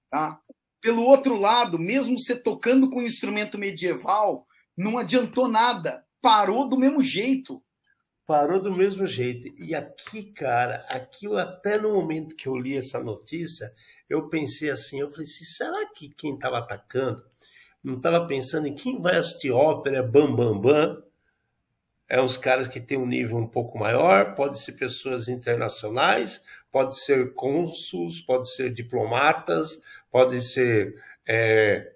tá? 0.09 0.39
Pelo 0.81 1.03
outro 1.03 1.35
lado, 1.37 1.77
mesmo 1.77 2.17
você 2.17 2.35
tocando 2.35 2.89
com 2.89 2.99
um 2.99 3.05
instrumento 3.05 3.57
medieval, 3.57 4.45
não 4.77 4.97
adiantou 4.97 5.47
nada. 5.47 6.05
Parou 6.21 6.67
do 6.67 6.77
mesmo 6.77 7.01
jeito. 7.01 7.61
Parou 8.25 8.61
do 8.61 8.75
mesmo 8.75 9.05
jeito. 9.05 9.53
E 9.61 9.75
aqui, 9.75 10.31
cara, 10.31 10.85
aqui 10.89 11.27
até 11.37 11.77
no 11.77 11.93
momento 11.93 12.35
que 12.35 12.47
eu 12.47 12.55
li 12.55 12.77
essa 12.77 13.03
notícia, 13.03 13.69
eu 14.09 14.29
pensei 14.29 14.69
assim, 14.69 14.99
eu 14.99 15.09
falei 15.09 15.25
assim, 15.25 15.43
será 15.43 15.89
que 15.93 16.09
quem 16.09 16.35
estava 16.35 16.59
atacando 16.59 17.23
não 17.84 17.97
estava 17.97 18.25
pensando 18.25 18.67
em 18.67 18.73
quem 18.73 18.97
vai 18.97 19.17
assistir 19.17 19.51
ópera, 19.51 20.01
bam, 20.01 20.34
bam, 20.34 20.59
bam? 20.59 21.03
É 22.07 22.21
os 22.21 22.38
caras 22.38 22.67
que 22.67 22.79
têm 22.79 22.97
um 22.97 23.05
nível 23.05 23.38
um 23.38 23.47
pouco 23.47 23.77
maior, 23.77 24.36
pode 24.36 24.59
ser 24.59 24.73
pessoas 24.73 25.27
internacionais, 25.27 26.43
pode 26.71 26.97
ser 26.97 27.34
cônsuls, 27.34 28.21
pode 28.21 28.49
ser 28.49 28.73
diplomatas, 28.73 29.81
pode 30.11 30.41
ser 30.41 30.95
é, 31.27 31.91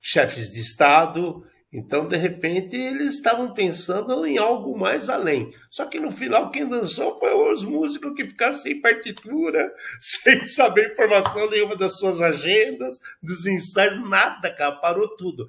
chefes 0.00 0.52
de 0.52 0.60
Estado. 0.60 1.46
Então, 1.72 2.06
de 2.06 2.16
repente, 2.18 2.76
eles 2.76 3.14
estavam 3.14 3.54
pensando 3.54 4.26
em 4.26 4.36
algo 4.36 4.78
mais 4.78 5.08
além. 5.08 5.50
Só 5.70 5.86
que 5.86 5.98
no 5.98 6.12
final, 6.12 6.50
quem 6.50 6.68
dançou 6.68 7.18
foi 7.18 7.32
os 7.32 7.64
músicos 7.64 8.14
que 8.14 8.26
ficaram 8.26 8.54
sem 8.54 8.78
partitura, 8.78 9.72
sem 9.98 10.44
saber 10.44 10.92
informação 10.92 11.48
nenhuma 11.48 11.74
das 11.74 11.96
suas 11.96 12.20
agendas, 12.20 13.00
dos 13.22 13.46
ensaios, 13.46 14.06
nada, 14.06 14.54
cara, 14.54 14.72
parou 14.72 15.16
tudo. 15.16 15.48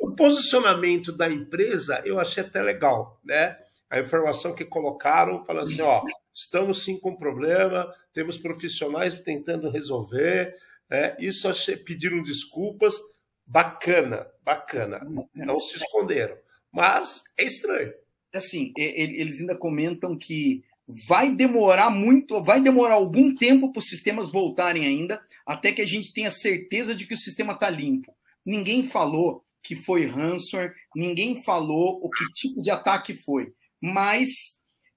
O 0.00 0.14
posicionamento 0.14 1.12
da 1.12 1.30
empresa 1.30 2.00
eu 2.06 2.18
achei 2.18 2.42
até 2.42 2.62
legal, 2.62 3.20
né? 3.22 3.58
A 3.90 4.00
informação 4.00 4.54
que 4.54 4.64
colocaram, 4.64 5.44
falando 5.44 5.66
assim, 5.66 5.82
ó, 5.82 6.02
estamos 6.32 6.82
sim 6.84 6.98
com 6.98 7.14
problema, 7.14 7.92
temos 8.14 8.38
profissionais 8.38 9.20
tentando 9.20 9.68
resolver, 9.68 10.56
né? 10.88 11.14
Isso 11.18 11.48
achei, 11.48 11.76
pediram 11.76 12.22
desculpas, 12.22 12.98
bacana, 13.46 14.26
bacana. 14.44 15.00
Não 15.34 15.58
se 15.58 15.76
esconderam. 15.76 16.36
Mas 16.72 17.22
é 17.38 17.44
estranho. 17.44 17.92
Assim, 18.32 18.72
eles 18.76 19.40
ainda 19.40 19.56
comentam 19.56 20.18
que 20.18 20.64
vai 20.86 21.34
demorar 21.34 21.88
muito, 21.90 22.42
vai 22.42 22.60
demorar 22.60 22.94
algum 22.94 23.34
tempo 23.34 23.72
para 23.72 23.80
os 23.80 23.88
sistemas 23.88 24.30
voltarem 24.30 24.84
ainda, 24.84 25.22
até 25.46 25.72
que 25.72 25.80
a 25.80 25.86
gente 25.86 26.12
tenha 26.12 26.30
certeza 26.30 26.94
de 26.94 27.06
que 27.06 27.14
o 27.14 27.18
sistema 27.18 27.54
está 27.54 27.70
limpo. 27.70 28.14
Ninguém 28.44 28.88
falou 28.88 29.44
que 29.62 29.74
foi 29.74 30.04
ransomware, 30.04 30.74
ninguém 30.94 31.42
falou 31.42 32.00
o 32.02 32.10
que 32.10 32.24
tipo 32.32 32.60
de 32.60 32.70
ataque 32.70 33.14
foi. 33.14 33.54
Mas 33.80 34.28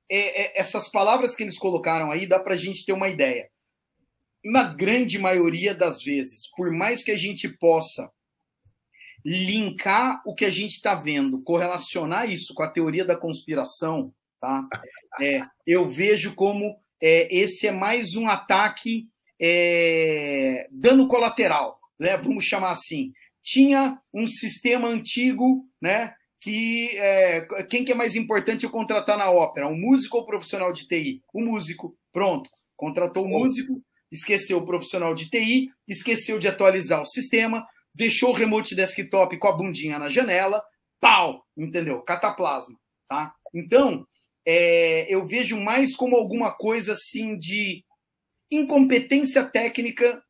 é, 0.09 0.57
é, 0.57 0.59
essas 0.59 0.91
palavras 0.91 1.35
que 1.35 1.43
eles 1.43 1.57
colocaram 1.57 2.11
aí 2.11 2.27
dá 2.27 2.39
para 2.39 2.53
a 2.53 2.57
gente 2.57 2.85
ter 2.85 2.91
uma 2.91 3.07
ideia. 3.07 3.49
Na 4.43 4.63
grande 4.63 5.17
maioria 5.17 5.73
das 5.73 6.03
vezes, 6.03 6.49
por 6.55 6.71
mais 6.71 7.03
que 7.03 7.11
a 7.11 7.17
gente 7.17 7.47
possa 7.47 8.11
linkar 9.27 10.21
o 10.25 10.33
que 10.33 10.45
a 10.45 10.49
gente 10.49 10.75
está 10.75 10.95
vendo, 10.95 11.41
correlacionar 11.43 12.31
isso 12.31 12.53
com 12.53 12.63
a 12.63 12.71
teoria 12.71 13.03
da 13.03 13.17
conspiração, 13.17 14.13
tá? 14.39 14.65
É, 15.19 15.41
eu 15.65 15.85
vejo 15.85 16.33
como 16.33 16.79
é, 17.03 17.27
esse 17.35 17.67
é 17.67 17.71
mais 17.73 18.15
um 18.15 18.25
ataque 18.25 19.09
é, 19.37 20.65
dano 20.71 21.09
colateral, 21.09 21.77
né? 21.99 22.15
Vamos 22.15 22.45
chamar 22.45 22.71
assim. 22.71 23.11
Tinha 23.43 23.99
um 24.13 24.25
sistema 24.27 24.87
antigo, 24.87 25.65
né? 25.81 26.13
Que 26.39 26.97
é, 26.97 27.45
quem 27.69 27.83
que 27.83 27.91
é 27.91 27.95
mais 27.95 28.15
importante 28.15 28.63
eu 28.63 28.69
contratar 28.69 29.17
na 29.17 29.29
ópera, 29.29 29.67
um 29.67 29.77
músico 29.77 30.15
ou 30.15 30.25
profissional 30.25 30.71
de 30.71 30.87
TI? 30.87 31.21
O 31.33 31.41
músico, 31.41 31.97
pronto. 32.13 32.49
Contratou 32.77 33.25
o 33.25 33.29
músico, 33.29 33.81
esqueceu 34.09 34.59
o 34.59 34.65
profissional 34.65 35.13
de 35.13 35.29
TI, 35.29 35.67
esqueceu 35.85 36.39
de 36.39 36.47
atualizar 36.47 37.01
o 37.01 37.05
sistema, 37.05 37.65
deixou 37.97 38.29
o 38.29 38.33
remote 38.33 38.75
desktop 38.75 39.35
com 39.37 39.47
a 39.47 39.57
bundinha 39.57 39.97
na 39.97 40.09
janela, 40.09 40.63
pau, 41.01 41.43
entendeu? 41.57 41.99
Cataplasma, 42.03 42.79
tá? 43.09 43.33
Então, 43.53 44.07
é, 44.45 45.11
eu 45.13 45.25
vejo 45.25 45.59
mais 45.59 45.95
como 45.95 46.15
alguma 46.15 46.55
coisa 46.55 46.93
assim 46.93 47.37
de 47.37 47.83
incompetência 48.51 49.43
técnica, 49.43 50.23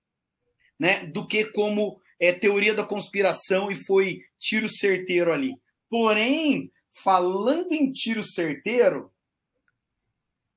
né, 0.79 1.05
do 1.07 1.27
que 1.27 1.45
como 1.45 1.99
é, 2.19 2.31
teoria 2.31 2.73
da 2.73 2.85
conspiração 2.85 3.69
e 3.69 3.75
foi 3.75 4.21
tiro 4.39 4.69
certeiro 4.69 5.33
ali. 5.33 5.53
Porém, 5.89 6.71
falando 7.03 7.73
em 7.73 7.91
tiro 7.91 8.23
certeiro, 8.23 9.11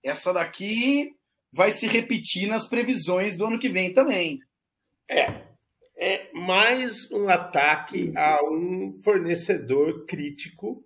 essa 0.03 0.33
daqui 0.33 1.15
vai 1.53 1.73
se 1.73 1.87
repetir 1.87 2.47
nas 2.47 2.69
previsões 2.69 3.37
do 3.37 3.47
ano 3.47 3.59
que 3.59 3.69
vem 3.69 3.93
também. 3.93 4.41
É, 5.09 5.50
é 6.01 6.33
mais 6.33 7.13
um 7.13 7.29
ataque 7.29 8.11
a 8.17 8.43
um 8.43 8.99
fornecedor 9.05 10.07
crítico, 10.07 10.83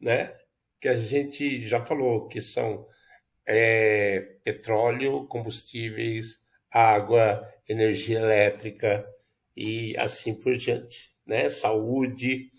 né? 0.00 0.34
Que 0.80 0.88
a 0.88 0.96
gente 0.96 1.64
já 1.68 1.84
falou 1.86 2.26
que 2.26 2.40
são 2.40 2.84
é, 3.46 4.38
petróleo, 4.42 5.24
combustíveis, 5.28 6.42
água, 6.68 7.48
energia 7.68 8.18
elétrica 8.18 9.06
e 9.56 9.96
assim 9.96 10.34
por 10.34 10.56
diante, 10.56 11.14
né? 11.24 11.48
Saúde. 11.48 12.50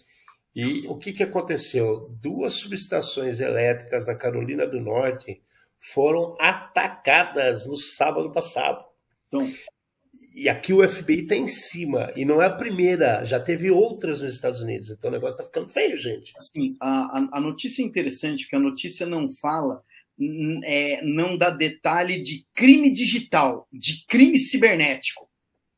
E 0.56 0.88
o 0.88 0.98
que, 0.98 1.12
que 1.12 1.24
aconteceu? 1.24 2.08
Duas 2.22 2.54
subestações 2.54 3.42
elétricas 3.42 4.08
na 4.08 4.16
Carolina 4.16 4.66
do 4.66 4.80
Norte 4.80 5.44
foram 5.78 6.38
atacadas 6.40 7.68
no 7.68 7.76
sábado 7.76 8.32
passado. 8.32 8.84
Então, 9.28 9.46
e 10.34 10.48
aqui 10.48 10.72
o 10.72 10.88
FBI 10.88 11.22
está 11.22 11.36
em 11.36 11.48
cima, 11.48 12.12
e 12.16 12.24
não 12.24 12.42
é 12.42 12.46
a 12.46 12.54
primeira, 12.54 13.26
já 13.26 13.40
teve 13.40 13.72
outras 13.72 14.22
nos 14.22 14.34
Estados 14.34 14.62
Unidos, 14.62 14.92
então 14.92 15.10
o 15.10 15.14
negócio 15.14 15.34
está 15.34 15.44
ficando 15.44 15.68
feio, 15.68 15.98
gente. 15.98 16.32
Assim, 16.38 16.76
a, 16.80 17.38
a 17.38 17.42
notícia 17.42 17.82
é 17.82 17.86
interessante, 17.86 18.44
porque 18.44 18.56
a 18.56 18.60
notícia 18.60 19.06
não 19.08 19.28
fala, 19.42 19.82
é, 20.64 21.02
não 21.04 21.38
dá 21.38 21.50
detalhe 21.50 22.22
de 22.22 22.46
crime 22.54 22.92
digital, 22.92 23.68
de 23.72 24.06
crime 24.08 24.38
cibernético. 24.38 25.28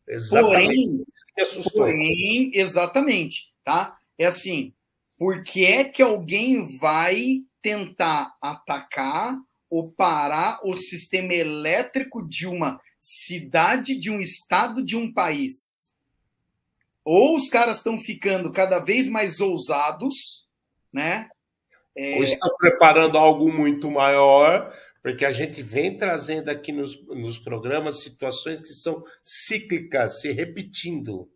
Exatamente. 0.07 1.05
Porém, 1.35 1.63
porém 1.73 2.51
exatamente, 2.53 3.47
tá? 3.63 3.97
É 4.17 4.25
assim, 4.25 4.73
por 5.17 5.43
que 5.43 5.65
é 5.65 5.83
que 5.83 6.01
alguém 6.01 6.65
vai 6.77 7.41
tentar 7.61 8.35
atacar 8.41 9.37
ou 9.69 9.91
parar 9.91 10.59
o 10.63 10.73
sistema 10.77 11.33
elétrico 11.33 12.27
de 12.27 12.47
uma 12.47 12.79
cidade 12.99 13.97
de 13.97 14.11
um 14.11 14.19
estado 14.19 14.83
de 14.83 14.95
um 14.95 15.11
país. 15.11 15.95
Ou 17.03 17.35
os 17.35 17.49
caras 17.49 17.77
estão 17.77 17.97
ficando 17.97 18.51
cada 18.51 18.79
vez 18.79 19.07
mais 19.07 19.39
ousados, 19.39 20.45
né? 20.91 21.29
É... 21.95 22.17
Ou 22.17 22.23
estão 22.23 22.49
preparando 22.57 23.17
algo 23.17 23.51
muito 23.51 23.89
maior, 23.89 24.73
porque 25.01 25.25
a 25.25 25.31
gente 25.31 25.63
vem 25.63 25.97
trazendo 25.97 26.49
aqui 26.49 26.71
nos, 26.71 27.03
nos 27.07 27.39
programas 27.39 28.01
situações 28.01 28.59
que 28.59 28.73
são 28.73 29.03
cíclicas, 29.23 30.21
se 30.21 30.31
repetindo. 30.31 31.31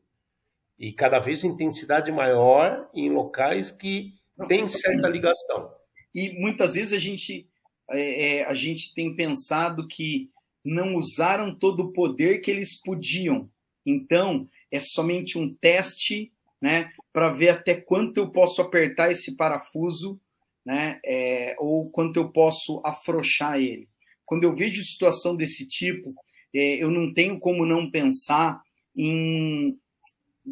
E 0.77 0.91
cada 0.91 1.19
vez 1.19 1.43
intensidade 1.43 2.11
maior 2.11 2.89
em 2.93 3.09
locais 3.09 3.71
que 3.71 4.13
têm 4.47 4.67
certa 4.67 5.07
ligação. 5.07 5.71
E 6.13 6.39
muitas 6.39 6.73
vezes 6.73 6.93
a 6.93 6.99
gente, 6.99 7.47
é, 7.89 8.39
é, 8.39 8.45
a 8.45 8.53
gente 8.53 8.93
tem 8.93 9.15
pensado 9.15 9.87
que 9.87 10.29
não 10.63 10.95
usaram 10.95 11.53
todo 11.53 11.83
o 11.83 11.91
poder 11.91 12.39
que 12.39 12.49
eles 12.49 12.79
podiam. 12.79 13.49
Então, 13.85 14.49
é 14.71 14.79
somente 14.79 15.37
um 15.37 15.53
teste 15.53 16.31
né, 16.61 16.91
para 17.11 17.29
ver 17.29 17.49
até 17.49 17.75
quanto 17.75 18.17
eu 18.17 18.31
posso 18.31 18.61
apertar 18.61 19.11
esse 19.11 19.35
parafuso 19.35 20.19
né, 20.65 20.99
é, 21.05 21.55
ou 21.59 21.89
quanto 21.89 22.17
eu 22.17 22.29
posso 22.29 22.81
afrouxar 22.85 23.59
ele. 23.59 23.89
Quando 24.25 24.45
eu 24.45 24.55
vejo 24.55 24.81
situação 24.81 25.35
desse 25.35 25.67
tipo, 25.67 26.15
é, 26.55 26.81
eu 26.81 26.89
não 26.89 27.13
tenho 27.13 27.39
como 27.39 27.65
não 27.65 27.91
pensar 27.91 28.61
em, 28.95 29.77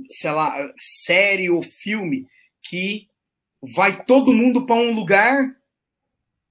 sei 0.10 0.32
lá, 0.32 0.74
série 0.78 1.50
ou 1.50 1.62
filme 1.62 2.28
que 2.62 3.08
vai 3.62 4.04
todo 4.04 4.34
mundo 4.34 4.66
para 4.66 4.76
um 4.76 4.94
lugar 4.94 5.56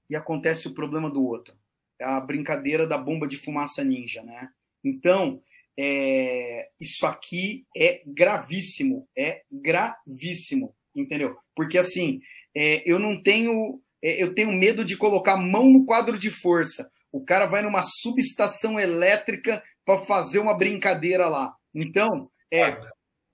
e 0.08 0.16
acontece 0.16 0.66
o 0.68 0.74
problema 0.74 1.10
do 1.10 1.22
outro. 1.22 1.59
É 2.00 2.04
a 2.04 2.20
brincadeira 2.20 2.86
da 2.86 2.96
bomba 2.96 3.28
de 3.28 3.36
fumaça 3.36 3.84
ninja, 3.84 4.22
né? 4.22 4.48
Então, 4.82 5.42
é, 5.78 6.68
isso 6.80 7.06
aqui 7.06 7.64
é 7.76 8.02
gravíssimo, 8.06 9.08
é 9.16 9.42
gravíssimo, 9.50 10.74
entendeu? 10.94 11.36
Porque 11.54 11.78
assim, 11.78 12.20
é, 12.56 12.82
eu 12.90 12.98
não 12.98 13.22
tenho, 13.22 13.80
é, 14.02 14.22
eu 14.22 14.34
tenho 14.34 14.52
medo 14.52 14.84
de 14.84 14.96
colocar 14.96 15.36
mão 15.36 15.70
no 15.70 15.84
quadro 15.84 16.18
de 16.18 16.30
força. 16.30 16.90
O 17.12 17.24
cara 17.24 17.46
vai 17.46 17.62
numa 17.62 17.82
subestação 17.82 18.78
elétrica 18.78 19.62
para 19.84 20.04
fazer 20.06 20.38
uma 20.38 20.56
brincadeira 20.56 21.28
lá. 21.28 21.52
Então, 21.74 22.30
é, 22.52 22.78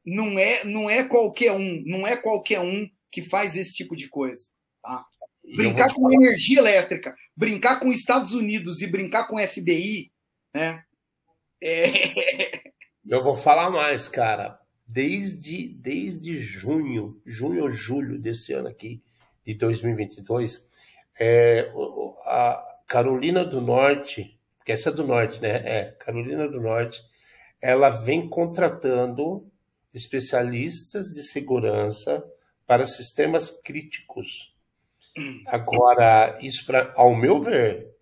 não 0.05 0.39
é, 0.39 0.64
não 0.64 0.89
é 0.89 1.05
qualquer 1.05 1.53
um, 1.53 1.83
não 1.85 2.07
é 2.07 2.17
qualquer 2.17 2.61
um 2.61 2.89
que 3.11 3.23
faz 3.23 3.57
esse 3.57 3.73
tipo 3.73 3.97
de 3.97 4.09
coisa. 4.09 4.43
Tá? 4.83 5.05
Brincar 5.55 5.94
com 5.94 6.12
energia 6.12 6.59
elétrica, 6.59 7.14
brincar 7.36 7.78
com 7.78 7.92
Estados 7.92 8.32
Unidos 8.32 8.82
e 8.82 8.86
brincar 8.86 9.28
com 9.28 9.38
FBI, 9.38 10.11
né? 10.55 10.82
É... 11.62 12.72
Eu 13.09 13.22
vou 13.22 13.36
falar 13.36 13.70
mais, 13.70 14.09
cara. 14.09 14.59
Desde, 14.84 15.68
desde 15.74 16.36
junho, 16.38 17.20
junho 17.24 17.62
ou 17.62 17.70
julho 17.70 18.18
desse 18.18 18.53
ano 18.53 18.68
aqui, 18.68 19.01
de 19.44 19.55
2022, 19.55 20.66
é, 21.18 21.70
a 22.26 22.62
Carolina 22.86 23.44
do 23.44 23.61
Norte, 23.61 24.38
porque 24.59 24.72
essa 24.72 24.90
é 24.90 24.92
do 24.92 25.07
Norte, 25.07 25.40
né? 25.40 25.62
É, 25.64 25.84
Carolina 25.92 26.49
do 26.49 26.61
Norte, 26.61 27.01
ela 27.62 27.88
vem 27.90 28.28
contratando 28.28 29.49
especialistas 29.94 31.07
de 31.07 31.22
segurança 31.22 32.24
para 32.66 32.84
sistemas 32.84 33.51
críticos. 33.51 34.53
Agora, 35.47 36.39
isso, 36.43 36.64
pra, 36.67 36.93
ao 36.97 37.14
meu 37.14 37.41
ver, 37.41 37.95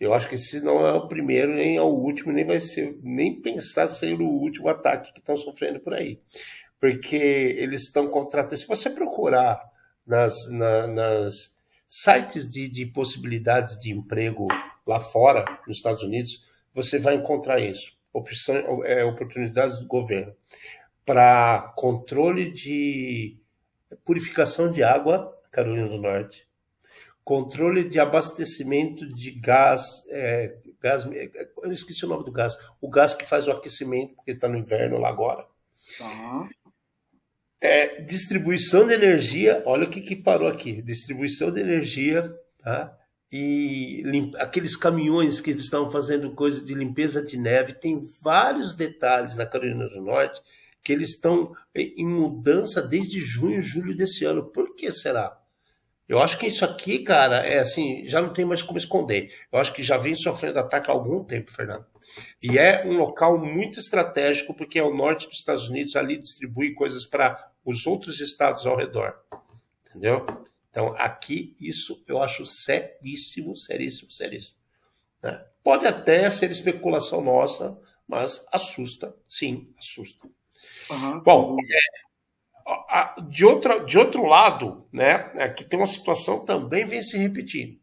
eu 0.00 0.14
acho 0.14 0.28
que 0.28 0.34
esse 0.34 0.60
não 0.60 0.86
é 0.86 0.92
o 0.92 1.06
primeiro, 1.06 1.54
nem 1.54 1.76
é 1.76 1.82
o 1.82 1.86
último, 1.86 2.32
nem 2.32 2.44
vai 2.44 2.60
ser, 2.60 2.98
nem 3.02 3.40
pensar 3.40 3.86
ser 3.86 4.14
o 4.14 4.26
último 4.26 4.68
ataque 4.68 5.12
que 5.12 5.20
estão 5.20 5.36
sofrendo 5.36 5.80
por 5.80 5.94
aí. 5.94 6.20
Porque 6.80 7.16
eles 7.16 7.82
estão 7.82 8.08
contratando. 8.08 8.60
Se 8.60 8.66
você 8.66 8.90
procurar 8.90 9.62
nas, 10.06 10.34
na, 10.50 10.86
nas 10.86 11.56
sites 11.86 12.48
de, 12.48 12.68
de 12.68 12.86
possibilidades 12.86 13.78
de 13.78 13.92
emprego 13.92 14.48
lá 14.86 14.98
fora, 14.98 15.44
nos 15.66 15.76
Estados 15.76 16.02
Unidos, 16.02 16.44
você 16.74 16.98
vai 16.98 17.14
encontrar 17.14 17.60
isso. 17.60 17.96
Opção, 18.12 18.84
é, 18.84 19.04
oportunidades 19.04 19.78
do 19.78 19.86
governo 19.86 20.34
para 21.04 21.72
controle 21.76 22.50
de 22.50 23.36
purificação 24.04 24.70
de 24.70 24.82
água, 24.82 25.36
Carolina 25.50 25.88
do 25.88 25.98
Norte, 25.98 26.46
controle 27.24 27.88
de 27.88 28.00
abastecimento 28.00 29.06
de 29.06 29.30
gás, 29.30 30.04
é, 30.10 30.56
gás, 30.80 31.04
eu 31.62 31.72
esqueci 31.72 32.04
o 32.04 32.08
nome 32.08 32.24
do 32.24 32.32
gás, 32.32 32.56
o 32.80 32.88
gás 32.88 33.14
que 33.14 33.24
faz 33.24 33.46
o 33.46 33.52
aquecimento, 33.52 34.14
porque 34.16 34.32
está 34.32 34.48
no 34.48 34.56
inverno 34.56 34.98
lá 34.98 35.08
agora. 35.08 35.46
Uhum. 36.00 36.48
É, 37.60 38.00
distribuição 38.02 38.86
de 38.86 38.94
energia, 38.94 39.62
olha 39.64 39.86
o 39.86 39.90
que, 39.90 40.00
que 40.00 40.16
parou 40.16 40.48
aqui, 40.48 40.82
distribuição 40.82 41.52
de 41.52 41.60
energia, 41.60 42.34
tá? 42.58 42.98
E 43.30 44.02
lim, 44.04 44.32
aqueles 44.36 44.76
caminhões 44.76 45.40
que 45.40 45.50
eles 45.50 45.62
estavam 45.62 45.90
fazendo 45.90 46.34
coisa 46.34 46.62
de 46.62 46.74
limpeza 46.74 47.22
de 47.22 47.38
neve, 47.38 47.72
tem 47.74 48.00
vários 48.20 48.74
detalhes 48.74 49.36
na 49.36 49.46
Carolina 49.46 49.88
do 49.88 50.02
Norte 50.02 50.40
que 50.82 50.92
eles 50.92 51.10
estão 51.10 51.54
em 51.74 52.04
mudança 52.04 52.82
desde 52.82 53.20
junho, 53.20 53.62
julho 53.62 53.96
desse 53.96 54.24
ano. 54.24 54.50
Por 54.50 54.74
que 54.74 54.92
será? 54.92 55.40
Eu 56.12 56.18
acho 56.18 56.36
que 56.38 56.46
isso 56.46 56.62
aqui, 56.62 56.98
cara, 56.98 57.38
é 57.38 57.58
assim, 57.58 58.06
já 58.06 58.20
não 58.20 58.34
tem 58.34 58.44
mais 58.44 58.60
como 58.60 58.76
esconder. 58.76 59.34
Eu 59.50 59.58
acho 59.58 59.72
que 59.72 59.82
já 59.82 59.96
vem 59.96 60.14
sofrendo 60.14 60.58
ataque 60.58 60.90
há 60.90 60.92
algum 60.92 61.24
tempo, 61.24 61.50
Fernando. 61.50 61.86
E 62.42 62.58
é 62.58 62.84
um 62.86 62.98
local 62.98 63.38
muito 63.38 63.80
estratégico, 63.80 64.52
porque 64.52 64.78
é 64.78 64.82
o 64.82 64.94
norte 64.94 65.26
dos 65.26 65.38
Estados 65.38 65.68
Unidos, 65.68 65.96
ali 65.96 66.18
distribui 66.18 66.74
coisas 66.74 67.06
para 67.06 67.50
os 67.64 67.86
outros 67.86 68.20
estados 68.20 68.66
ao 68.66 68.76
redor. 68.76 69.14
Entendeu? 69.88 70.26
Então, 70.70 70.94
aqui, 70.98 71.56
isso 71.58 72.04
eu 72.06 72.22
acho 72.22 72.44
seríssimo, 72.44 73.56
seríssimo, 73.56 74.10
seríssimo. 74.10 74.58
Né? 75.22 75.42
Pode 75.64 75.86
até 75.86 76.30
ser 76.30 76.50
especulação 76.50 77.22
nossa, 77.22 77.80
mas 78.06 78.46
assusta, 78.52 79.16
sim, 79.26 79.72
assusta. 79.78 80.28
Uhum, 80.90 81.20
Bom, 81.24 81.56
é, 81.70 82.02
de, 83.28 83.44
outra, 83.44 83.84
de 83.84 83.98
outro 83.98 84.24
lado, 84.24 84.86
né, 84.92 85.14
aqui 85.42 85.64
tem 85.64 85.78
uma 85.78 85.86
situação 85.86 86.44
também 86.44 86.84
vem 86.84 87.02
se 87.02 87.16
repetindo. 87.18 87.80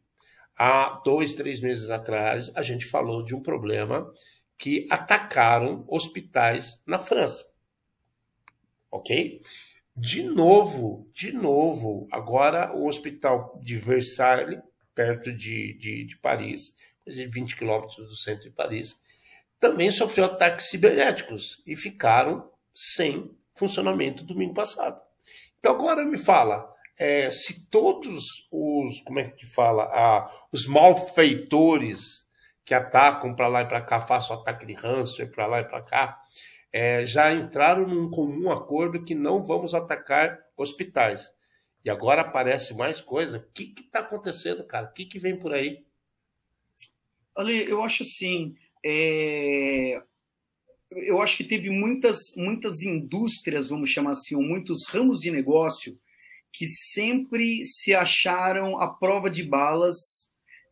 Há 0.57 1.01
dois, 1.05 1.33
três 1.33 1.61
meses 1.61 1.89
atrás, 1.89 2.51
a 2.55 2.61
gente 2.61 2.85
falou 2.85 3.23
de 3.23 3.33
um 3.35 3.41
problema 3.41 4.11
que 4.57 4.87
atacaram 4.89 5.85
hospitais 5.87 6.83
na 6.85 6.99
França. 6.99 7.45
Ok? 8.91 9.41
De 9.95 10.23
novo, 10.23 11.09
de 11.13 11.31
novo, 11.31 12.07
agora 12.11 12.75
o 12.75 12.87
hospital 12.87 13.59
de 13.63 13.77
Versailles, 13.77 14.61
perto 14.93 15.31
de, 15.31 15.77
de, 15.77 16.05
de 16.05 16.17
Paris, 16.17 16.75
20 17.05 17.55
quilômetros 17.55 17.95
do 17.95 18.15
centro 18.15 18.43
de 18.43 18.51
Paris, 18.51 19.01
também 19.59 19.91
sofreu 19.91 20.25
ataques 20.25 20.69
cibernéticos 20.69 21.61
e 21.65 21.75
ficaram 21.75 22.49
sem 22.73 23.37
funcionamento 23.59 24.23
domingo 24.23 24.53
passado. 24.53 24.99
Então 25.59 25.73
agora 25.73 26.05
me 26.05 26.17
fala, 26.17 26.73
é, 26.97 27.29
se 27.29 27.69
todos 27.69 28.47
os, 28.51 29.01
como 29.01 29.19
é 29.19 29.29
que 29.29 29.45
fala, 29.45 30.31
os 30.51 30.65
malfeitores 30.65 32.27
que 32.65 32.73
atacam 32.73 33.35
para 33.35 33.47
lá 33.47 33.61
e 33.61 33.67
para 33.67 33.81
cá, 33.81 33.99
façam 33.99 34.37
ataque 34.37 34.65
de 34.65 34.73
ransomware 34.73 35.31
para 35.31 35.47
lá 35.47 35.59
e 35.59 35.65
para 35.65 35.81
cá, 35.81 36.21
é, 36.71 37.05
já 37.05 37.33
entraram 37.33 37.87
num 37.87 38.09
comum 38.09 38.51
acordo 38.51 39.03
que 39.03 39.15
não 39.15 39.43
vamos 39.43 39.73
atacar 39.73 40.39
hospitais. 40.55 41.29
E 41.83 41.89
agora 41.89 42.21
aparece 42.21 42.75
mais 42.75 43.01
coisa. 43.01 43.39
O 43.39 43.51
que 43.53 43.73
está 43.79 43.99
acontecendo, 43.99 44.65
cara? 44.65 44.87
O 44.87 44.93
que, 44.93 45.05
que 45.05 45.17
vem 45.17 45.37
por 45.37 45.53
aí? 45.53 45.83
Olha, 47.35 47.51
eu 47.51 47.81
acho 47.81 48.03
assim, 48.03 48.53
é 48.85 50.01
eu 50.91 51.21
acho 51.21 51.37
que 51.37 51.43
teve 51.43 51.69
muitas, 51.69 52.17
muitas 52.35 52.81
indústrias, 52.81 53.69
vamos 53.69 53.89
chamar 53.89 54.13
assim, 54.13 54.35
ou 54.35 54.41
muitos 54.41 54.87
ramos 54.87 55.19
de 55.19 55.29
negócio 55.31 55.97
que 56.51 56.65
sempre 56.65 57.63
se 57.63 57.93
acharam 57.93 58.79
à 58.79 58.87
prova 58.87 59.29
de 59.29 59.43
balas, 59.43 59.95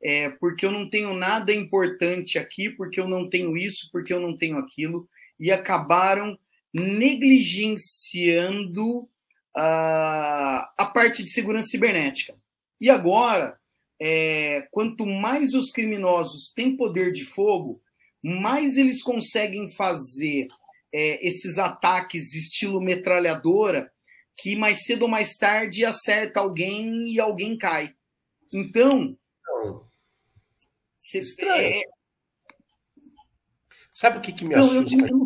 é, 0.04 0.32
porque 0.32 0.66
eu 0.66 0.72
não 0.72 0.90
tenho 0.90 1.14
nada 1.14 1.54
importante 1.54 2.40
aqui, 2.40 2.70
porque 2.70 3.00
eu 3.00 3.08
não 3.08 3.30
tenho 3.30 3.56
isso, 3.56 3.88
porque 3.92 4.12
eu 4.12 4.20
não 4.20 4.36
tenho 4.36 4.58
aquilo, 4.58 5.08
e 5.40 5.52
acabaram 5.52 6.36
negligenciando 6.74 9.02
uh, 9.02 9.08
a 9.56 10.92
parte 10.94 11.24
de 11.24 11.32
segurança 11.32 11.70
cibernética. 11.70 12.36
E 12.82 12.90
agora, 12.90 13.60
é, 14.00 14.68
quanto 14.72 15.06
mais 15.06 15.54
os 15.54 15.72
criminosos 15.72 16.52
têm 16.56 16.76
poder 16.76 17.12
de 17.12 17.24
fogo, 17.26 17.80
mais 18.24 18.78
eles 18.78 19.02
conseguem 19.02 19.70
fazer 19.70 20.48
é, 20.94 21.26
esses 21.28 21.58
ataques 21.58 22.34
estilo 22.34 22.82
metralhadora 22.82 23.92
que 24.38 24.56
mais 24.56 24.84
cedo 24.84 25.04
ou 25.04 25.08
mais 25.08 25.36
tarde 25.36 25.84
acerta 25.84 26.40
alguém 26.40 27.12
e 27.12 27.20
alguém 27.20 27.58
cai. 27.58 27.96
Então. 28.54 29.18
Cê, 31.00 31.20
Estranho. 31.20 31.68
É... 31.68 31.82
Sabe 33.92 34.20
o 34.20 34.22
que, 34.22 34.32
que 34.32 34.46
me 34.46 34.56
não, 34.56 34.66
assusta? 34.66 34.96
Eu, 34.96 35.08
eu, 35.08 35.22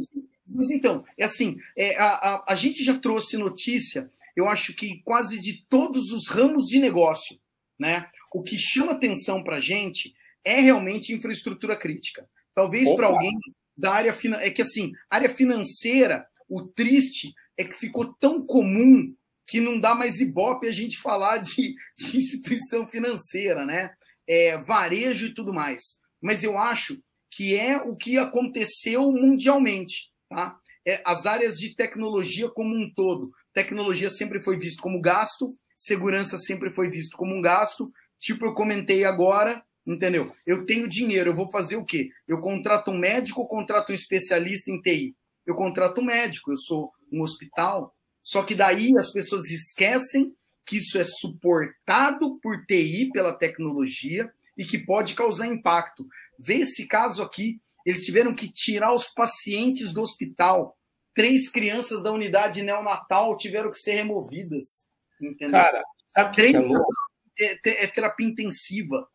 mas 0.47 0.69
então, 0.69 1.05
é 1.17 1.25
assim, 1.25 1.57
é, 1.77 1.97
a, 1.97 2.07
a, 2.07 2.45
a 2.49 2.55
gente 2.55 2.83
já 2.83 2.97
trouxe 2.97 3.37
notícia, 3.37 4.09
eu 4.35 4.47
acho 4.47 4.73
que 4.73 5.01
quase 5.03 5.39
de 5.39 5.65
todos 5.69 6.11
os 6.11 6.27
ramos 6.27 6.65
de 6.65 6.79
negócio. 6.79 7.39
Né? 7.77 8.09
O 8.33 8.41
que 8.41 8.57
chama 8.57 8.93
atenção 8.93 9.43
para 9.43 9.57
a 9.57 9.61
gente 9.61 10.13
é 10.43 10.59
realmente 10.59 11.13
infraestrutura 11.13 11.75
crítica. 11.75 12.27
Talvez 12.53 12.93
para 12.95 13.07
alguém 13.07 13.31
da 13.77 13.93
área 13.93 14.13
financeira. 14.13 14.49
É 14.49 14.53
que 14.53 14.61
assim, 14.61 14.91
área 15.09 15.29
financeira, 15.33 16.25
o 16.47 16.63
triste 16.63 17.33
é 17.57 17.63
que 17.63 17.73
ficou 17.73 18.13
tão 18.13 18.45
comum 18.45 19.13
que 19.47 19.59
não 19.59 19.79
dá 19.79 19.93
mais 19.93 20.19
ibope 20.19 20.67
a 20.67 20.71
gente 20.71 20.97
falar 20.97 21.37
de, 21.39 21.75
de 21.97 22.17
instituição 22.17 22.87
financeira, 22.87 23.65
né? 23.65 23.91
É, 24.27 24.57
varejo 24.59 25.27
e 25.27 25.33
tudo 25.33 25.53
mais. 25.53 25.81
Mas 26.21 26.43
eu 26.43 26.57
acho 26.57 27.01
que 27.29 27.55
é 27.55 27.77
o 27.77 27.95
que 27.95 28.17
aconteceu 28.17 29.11
mundialmente, 29.11 30.11
tá? 30.29 30.57
É, 30.85 31.01
as 31.05 31.25
áreas 31.25 31.57
de 31.57 31.75
tecnologia 31.75 32.49
como 32.49 32.75
um 32.75 32.91
todo. 32.93 33.31
Tecnologia 33.53 34.09
sempre 34.09 34.41
foi 34.41 34.57
visto 34.57 34.81
como 34.81 35.01
gasto, 35.01 35.55
segurança 35.75 36.37
sempre 36.37 36.71
foi 36.71 36.89
visto 36.89 37.17
como 37.17 37.35
um 37.35 37.41
gasto. 37.41 37.91
Tipo, 38.19 38.45
eu 38.45 38.53
comentei 38.53 39.03
agora, 39.03 39.63
Entendeu? 39.85 40.31
Eu 40.45 40.65
tenho 40.65 40.87
dinheiro, 40.87 41.31
eu 41.31 41.35
vou 41.35 41.49
fazer 41.49 41.75
o 41.75 41.85
quê? 41.85 42.09
Eu 42.27 42.39
contrato 42.39 42.91
um 42.91 42.97
médico 42.97 43.41
ou 43.41 43.47
contrato 43.47 43.91
um 43.91 43.95
especialista 43.95 44.69
em 44.69 44.79
TI? 44.79 45.15
Eu 45.45 45.55
contrato 45.55 46.01
um 46.01 46.05
médico, 46.05 46.51
eu 46.51 46.57
sou 46.57 46.91
um 47.11 47.21
hospital. 47.21 47.95
Só 48.23 48.43
que 48.43 48.53
daí 48.53 48.95
as 48.97 49.11
pessoas 49.11 49.49
esquecem 49.49 50.31
que 50.65 50.77
isso 50.77 50.97
é 50.97 51.03
suportado 51.03 52.39
por 52.39 52.65
TI 52.65 53.09
pela 53.11 53.37
tecnologia 53.37 54.31
e 54.57 54.63
que 54.63 54.77
pode 54.77 55.15
causar 55.15 55.47
impacto. 55.47 56.05
Vê 56.37 56.57
esse 56.57 56.87
caso 56.87 57.23
aqui, 57.23 57.59
eles 57.85 58.05
tiveram 58.05 58.33
que 58.33 58.51
tirar 58.51 58.93
os 58.93 59.07
pacientes 59.07 59.91
do 59.91 60.01
hospital. 60.01 60.77
Três 61.15 61.49
crianças 61.49 62.03
da 62.03 62.11
unidade 62.11 62.61
neonatal 62.61 63.35
tiveram 63.35 63.71
que 63.71 63.79
ser 63.79 63.93
removidas. 63.93 64.85
Entendeu? 65.19 65.51
Cara, 65.51 65.81
sabe 66.09 66.35
Três 66.35 66.55
que 66.55 67.43
é, 67.43 67.53
é, 67.65 67.83
é 67.85 67.87
terapia 67.87 68.27
intensiva. 68.27 69.07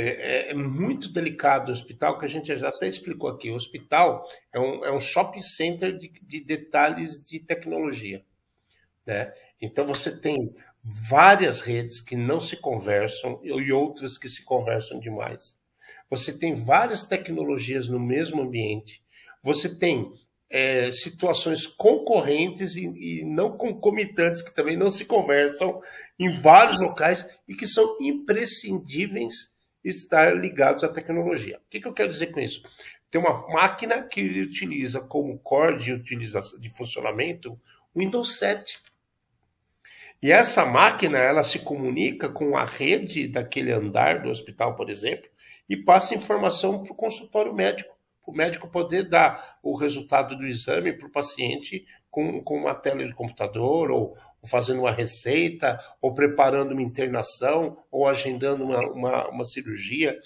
É, 0.00 0.48
é, 0.48 0.50
é, 0.50 0.54
muito 0.54 1.12
delicado 1.12 1.68
o 1.68 1.72
hospital, 1.72 2.18
que 2.18 2.24
a 2.24 2.28
gente 2.28 2.56
já 2.56 2.70
até 2.70 2.88
explicou 2.88 3.28
aqui. 3.28 3.50
O 3.50 3.54
hospital 3.54 4.26
é 4.50 4.58
um, 4.58 4.84
é 4.86 4.90
um 4.90 4.98
shopping 4.98 5.42
center 5.42 5.94
de, 5.94 6.10
de 6.22 6.40
detalhes 6.40 7.22
de 7.22 7.38
tecnologia. 7.38 8.24
Né? 9.04 9.30
Então 9.60 9.86
você 9.86 10.18
tem 10.18 10.54
várias 10.82 11.60
redes 11.60 12.00
que 12.00 12.16
não 12.16 12.40
se 12.40 12.56
conversam 12.56 13.38
e 13.42 13.70
outras 13.70 14.16
que 14.16 14.26
se 14.26 14.42
conversam 14.42 14.98
demais. 14.98 15.58
Você 16.08 16.32
tem 16.32 16.54
várias 16.54 17.04
tecnologias 17.04 17.86
no 17.86 18.00
mesmo 18.00 18.40
ambiente. 18.40 19.02
Você 19.42 19.78
tem 19.78 20.10
é, 20.48 20.90
situações 20.90 21.66
concorrentes 21.66 22.74
e, 22.74 22.86
e, 22.86 23.24
não 23.24 23.54
concomitantes 23.54 24.40
que 24.40 24.54
também 24.54 24.78
não 24.78 24.90
se 24.90 25.04
conversam 25.04 25.78
em 26.18 26.30
vários 26.30 26.80
locais 26.80 27.38
e 27.46 27.54
que 27.54 27.66
são 27.66 27.98
imprescindíveis 28.00 29.49
estar 29.84 30.36
ligados 30.36 30.84
à 30.84 30.88
tecnologia. 30.88 31.58
O 31.58 31.70
que, 31.70 31.80
que 31.80 31.88
eu 31.88 31.92
quero 31.92 32.10
dizer 32.10 32.28
com 32.28 32.40
isso? 32.40 32.62
tem 33.10 33.20
uma 33.20 33.48
máquina 33.48 34.02
que 34.02 34.20
ele 34.20 34.42
utiliza 34.42 35.00
como 35.00 35.38
core 35.38 35.78
de, 35.78 35.92
utilização, 35.92 36.58
de 36.60 36.70
funcionamento 36.70 37.60
Windows 37.94 38.38
7. 38.38 38.78
E 40.22 40.30
essa 40.30 40.64
máquina, 40.64 41.18
ela 41.18 41.42
se 41.42 41.58
comunica 41.58 42.28
com 42.28 42.56
a 42.56 42.64
rede 42.64 43.26
daquele 43.26 43.72
andar 43.72 44.22
do 44.22 44.28
hospital, 44.28 44.76
por 44.76 44.90
exemplo, 44.90 45.28
e 45.68 45.76
passa 45.76 46.14
informação 46.14 46.82
para 46.82 46.92
o 46.92 46.96
consultório 46.96 47.52
médico, 47.52 47.96
o 48.26 48.32
médico 48.32 48.68
poder 48.68 49.08
dar 49.08 49.58
o 49.62 49.76
resultado 49.76 50.36
do 50.36 50.46
exame 50.46 50.92
para 50.92 51.06
o 51.06 51.12
paciente 51.12 51.84
com, 52.10 52.42
com 52.42 52.56
uma 52.56 52.74
tela 52.74 53.04
de 53.04 53.14
computador, 53.14 53.90
ou, 53.90 54.16
ou, 54.42 54.48
fazendo 54.48 54.80
uma 54.80 54.92
receita, 54.92 55.78
ou 56.00 56.12
preparando 56.12 56.72
uma 56.72 56.82
internação, 56.82 57.76
ou 57.90 58.08
agendando 58.08 58.64
uma, 58.64 58.80
uma, 58.90 59.28
uma 59.28 59.44
cirurgia. 59.44 60.18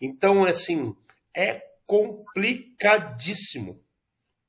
Então, 0.00 0.44
assim, 0.44 0.94
é 1.34 1.62
complicadíssimo, 1.86 3.80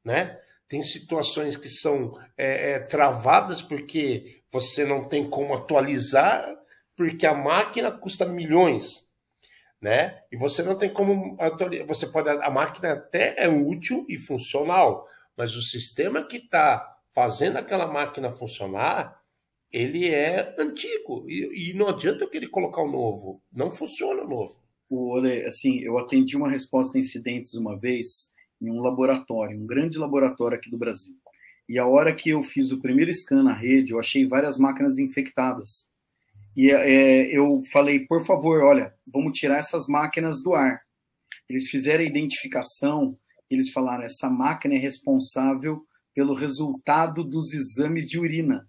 né? 0.04 0.40
Tem 0.68 0.82
situações 0.82 1.56
que 1.56 1.70
são 1.70 2.20
é, 2.38 2.72
é, 2.72 2.80
travadas 2.80 3.62
porque 3.62 4.42
você 4.52 4.86
não 4.86 5.08
tem 5.08 5.30
como 5.30 5.54
atualizar, 5.54 6.48
porque 6.96 7.26
a 7.26 7.34
máquina 7.34 7.92
custa 7.92 8.26
milhões, 8.26 9.08
né? 9.84 10.22
E 10.32 10.38
você 10.38 10.64
não 10.64 10.78
tem 10.78 10.92
como. 10.92 11.38
Você 11.88 12.08
pode 12.08 12.30
a 12.30 12.50
máquina 12.50 12.94
até 12.94 13.36
é 13.38 13.48
útil 13.48 14.06
e 14.10 14.18
funcional, 14.18 15.08
mas 15.38 15.56
o 15.56 15.62
sistema 15.62 16.24
que 16.24 16.38
está 16.38 16.98
fazendo 17.14 17.58
aquela 17.58 17.86
máquina 17.86 18.32
funcionar 18.32 19.22
ele 19.72 20.08
é 20.08 20.56
antigo 20.60 21.26
e, 21.28 21.72
e 21.72 21.74
não 21.74 21.88
adianta 21.88 22.24
eu 22.24 22.30
querer 22.30 22.48
colocar 22.48 22.82
o 22.82 22.92
novo, 22.92 23.42
não 23.52 23.72
funciona 23.72 24.24
o 24.24 24.28
novo 24.28 24.64
o 24.94 25.18
assim, 25.48 25.80
eu 25.80 25.98
atendi 25.98 26.38
uma 26.38 26.50
resposta 26.50 26.98
a 26.98 27.00
incidentes 27.00 27.54
uma 27.56 27.78
vez 27.78 28.32
em 28.62 28.70
um 28.70 28.80
laboratório, 28.80 29.60
um 29.60 29.66
grande 29.66 29.98
laboratório 29.98 30.58
aqui 30.58 30.70
do 30.70 30.78
Brasil. 30.78 31.16
E 31.68 31.80
a 31.80 31.88
hora 31.88 32.14
que 32.14 32.30
eu 32.30 32.44
fiz 32.44 32.72
o 32.72 32.80
primeiro 32.80 33.12
scan 33.12 33.44
na 33.44 33.54
rede, 33.54 33.92
eu 33.92 34.00
achei 34.00 34.26
várias 34.26 34.58
máquinas 34.58 35.00
infectadas. 35.00 35.90
E 36.56 36.72
é, 36.72 37.36
eu 37.36 37.62
falei, 37.72 38.06
por 38.06 38.26
favor, 38.26 38.64
olha, 38.64 38.94
vamos 39.08 39.38
tirar 39.38 39.58
essas 39.58 39.88
máquinas 39.88 40.42
do 40.44 40.54
ar. 40.54 40.82
Eles 41.50 41.70
fizeram 41.70 42.04
a 42.04 42.08
identificação, 42.08 43.18
eles 43.50 43.72
falaram, 43.72 44.04
essa 44.04 44.30
máquina 44.30 44.76
é 44.76 44.78
responsável 44.78 45.86
pelo 46.14 46.34
resultado 46.34 47.24
dos 47.24 47.54
exames 47.54 48.06
de 48.06 48.20
urina. 48.20 48.68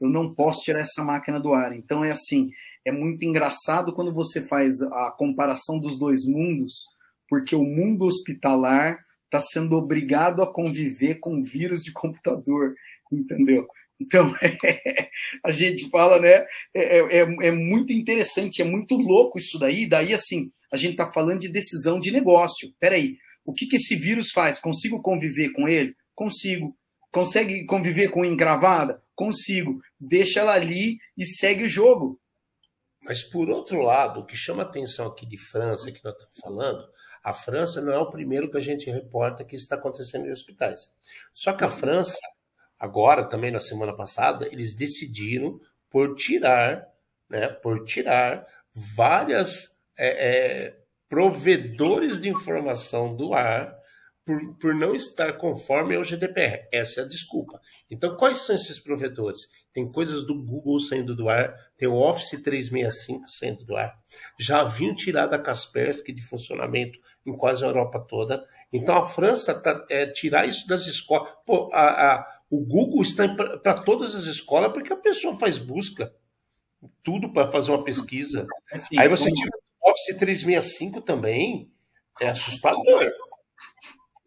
Eu 0.00 0.08
não 0.08 0.34
posso 0.34 0.62
tirar 0.62 0.80
essa 0.80 1.04
máquina 1.04 1.38
do 1.38 1.52
ar. 1.52 1.76
Então 1.76 2.04
é 2.04 2.10
assim, 2.10 2.50
é 2.84 2.90
muito 2.90 3.24
engraçado 3.24 3.92
quando 3.94 4.12
você 4.12 4.46
faz 4.46 4.80
a 4.80 5.14
comparação 5.16 5.78
dos 5.78 5.98
dois 5.98 6.26
mundos, 6.26 6.86
porque 7.28 7.54
o 7.54 7.62
mundo 7.62 8.06
hospitalar 8.06 8.98
está 9.26 9.40
sendo 9.40 9.76
obrigado 9.76 10.42
a 10.42 10.52
conviver 10.52 11.16
com 11.20 11.42
vírus 11.42 11.82
de 11.82 11.92
computador, 11.92 12.74
entendeu? 13.12 13.66
Então, 14.00 14.34
é, 14.42 15.08
a 15.44 15.52
gente 15.52 15.88
fala, 15.90 16.18
né? 16.18 16.46
É, 16.74 17.18
é, 17.18 17.48
é, 17.48 17.52
muito 17.52 17.92
interessante, 17.92 18.62
é 18.62 18.64
muito 18.64 18.96
louco 18.96 19.38
isso 19.38 19.58
daí. 19.58 19.88
Daí, 19.88 20.14
assim, 20.14 20.50
a 20.72 20.76
gente 20.76 20.92
está 20.92 21.12
falando 21.12 21.40
de 21.40 21.48
decisão 21.48 21.98
de 21.98 22.10
negócio. 22.10 22.72
Peraí, 22.80 23.18
o 23.44 23.52
que, 23.52 23.66
que 23.66 23.76
esse 23.76 23.94
vírus 23.96 24.30
faz? 24.30 24.58
Consigo 24.58 25.02
conviver 25.02 25.50
com 25.50 25.68
ele? 25.68 25.94
Consigo. 26.14 26.76
Consegue 27.12 27.66
conviver 27.66 28.08
com 28.10 28.24
engravada? 28.24 29.02
Consigo. 29.14 29.80
Deixa 29.98 30.40
ela 30.40 30.54
ali 30.54 30.98
e 31.18 31.24
segue 31.24 31.64
o 31.64 31.68
jogo. 31.68 32.18
Mas, 33.02 33.22
por 33.22 33.48
outro 33.48 33.82
lado, 33.82 34.20
o 34.20 34.26
que 34.26 34.36
chama 34.36 34.62
atenção 34.62 35.08
aqui 35.08 35.26
de 35.26 35.38
França, 35.38 35.90
que 35.90 36.04
nós 36.04 36.12
estamos 36.12 36.38
falando, 36.38 36.86
a 37.24 37.32
França 37.32 37.80
não 37.80 37.92
é 37.92 37.98
o 37.98 38.08
primeiro 38.08 38.50
que 38.50 38.58
a 38.58 38.62
gente 38.62 38.90
reporta 38.90 39.44
que 39.44 39.56
está 39.56 39.76
acontecendo 39.76 40.26
em 40.26 40.30
hospitais. 40.30 40.92
Só 41.32 41.52
que 41.54 41.64
a 41.64 41.68
França, 41.68 42.18
agora, 42.80 43.28
também 43.28 43.52
na 43.52 43.60
semana 43.60 43.94
passada, 43.94 44.48
eles 44.50 44.74
decidiram 44.74 45.60
por 45.90 46.16
tirar, 46.16 46.88
né, 47.28 47.48
por 47.48 47.84
tirar 47.84 48.46
várias 48.74 49.78
é, 49.96 50.08
é, 50.28 50.76
provedores 51.08 52.20
de 52.20 52.30
informação 52.30 53.14
do 53.14 53.34
ar 53.34 53.78
por, 54.24 54.54
por 54.56 54.74
não 54.74 54.94
estar 54.94 55.32
conforme 55.34 55.96
ao 55.96 56.04
GDPR. 56.04 56.68
Essa 56.72 57.00
é 57.00 57.04
a 57.04 57.08
desculpa. 57.08 57.60
Então, 57.90 58.16
quais 58.16 58.38
são 58.38 58.54
esses 58.54 58.78
provedores? 58.78 59.48
Tem 59.72 59.90
coisas 59.90 60.26
do 60.26 60.34
Google 60.34 60.78
saindo 60.80 61.14
do 61.14 61.28
ar, 61.28 61.54
tem 61.76 61.88
o 61.88 61.94
Office 61.94 62.40
365 62.42 63.28
saindo 63.28 63.64
do 63.64 63.76
ar. 63.76 63.96
Já 64.38 64.60
haviam 64.60 64.94
tirado 64.94 65.34
a 65.34 65.38
Kaspersky 65.38 66.12
de 66.12 66.22
funcionamento 66.22 66.98
em 67.24 67.36
quase 67.36 67.64
a 67.64 67.68
Europa 67.68 68.04
toda. 68.08 68.44
Então, 68.72 68.96
a 68.96 69.06
França 69.06 69.54
tá, 69.54 69.84
é, 69.88 70.06
tirar 70.06 70.46
isso 70.46 70.66
das 70.66 70.86
escolas. 70.86 71.28
Pô, 71.44 71.68
a, 71.72 72.14
a, 72.14 72.39
o 72.50 72.64
Google 72.64 73.02
está 73.02 73.28
para 73.28 73.80
todas 73.82 74.14
as 74.14 74.24
escolas 74.24 74.72
porque 74.72 74.92
a 74.92 74.96
pessoa 74.96 75.36
faz 75.36 75.56
busca. 75.56 76.12
Tudo 77.02 77.32
para 77.32 77.50
fazer 77.50 77.70
uma 77.70 77.84
pesquisa. 77.84 78.46
Assim, 78.72 78.98
Aí 78.98 79.08
você 79.08 79.30
tira 79.30 79.50
o 79.80 79.90
Office 79.90 80.18
365 80.18 81.02
também. 81.02 81.70
É 82.20 82.28
assustador. 82.28 83.08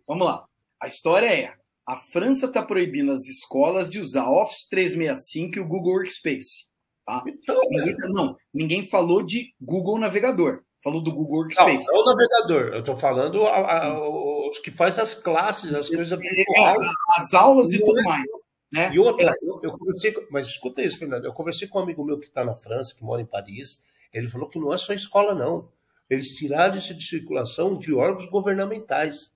Vamos 0.08 0.26
lá. 0.26 0.46
A 0.80 0.88
história 0.88 1.28
é: 1.28 1.54
a 1.86 1.98
França 1.98 2.46
está 2.46 2.62
proibindo 2.62 3.12
as 3.12 3.26
escolas 3.26 3.90
de 3.90 4.00
usar 4.00 4.30
Office 4.30 4.68
365 4.70 5.58
e 5.58 5.60
o 5.60 5.68
Google 5.68 5.94
Workspace. 5.94 6.70
Tá? 7.06 7.24
Então, 7.28 7.60
ninguém, 7.70 7.98
tá, 7.98 8.08
não, 8.10 8.38
ninguém 8.54 8.88
falou 8.88 9.24
de 9.24 9.54
Google 9.60 10.00
Navegador. 10.00 10.64
Falou 10.84 11.02
do 11.02 11.12
Google 11.14 11.40
Workspace. 11.40 11.86
Não, 11.88 11.94
não 11.94 12.02
o 12.02 12.06
navegador. 12.06 12.74
Eu 12.74 12.80
estou 12.80 12.96
falando 12.96 13.46
a, 13.46 13.86
a, 13.86 14.10
os 14.48 14.60
que 14.60 14.70
faz 14.70 15.00
as 15.00 15.16
classes, 15.16 15.74
as 15.74 15.88
coisas 15.90 16.10
virtuais. 16.10 16.82
É, 16.82 17.22
as 17.22 17.34
aulas 17.34 17.72
e, 17.72 17.78
e 17.78 17.86
tudo 17.86 18.04
mais. 18.04 18.24
Né? 18.72 18.92
E 18.94 19.00
outra, 19.00 19.30
é. 19.30 19.34
eu, 19.42 19.60
eu, 19.64 19.72
conversei, 19.72 20.14
mas 20.30 20.48
escuta 20.48 20.82
isso, 20.82 20.98
Fernando. 20.98 21.26
Eu 21.26 21.34
conversei 21.34 21.68
com 21.68 21.80
um 21.80 21.84
amigo 21.84 22.04
meu 22.04 22.20
que 22.20 22.26
está 22.26 22.44
na 22.44 22.56
França, 22.56 22.94
que 22.96 23.04
mora 23.04 23.22
em 23.22 23.26
Paris. 23.26 23.84
Ele 24.14 24.28
falou 24.28 24.50
que 24.50 24.60
não 24.60 24.74
é 24.74 24.78
só 24.78 24.94
escola, 24.94 25.34
não. 25.34 25.70
Eles 26.10 26.36
tiraram 26.36 26.76
isso 26.76 26.94
de 26.94 27.04
circulação 27.04 27.78
de 27.78 27.94
órgãos 27.94 28.26
governamentais 28.26 29.34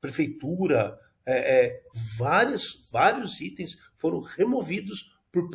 prefeitura, 0.00 0.98
é, 1.26 1.36
é, 1.36 1.82
vários, 2.16 2.88
vários 2.90 3.40
itens 3.40 3.78
foram 3.96 4.20
removidos 4.20 5.14
por 5.30 5.48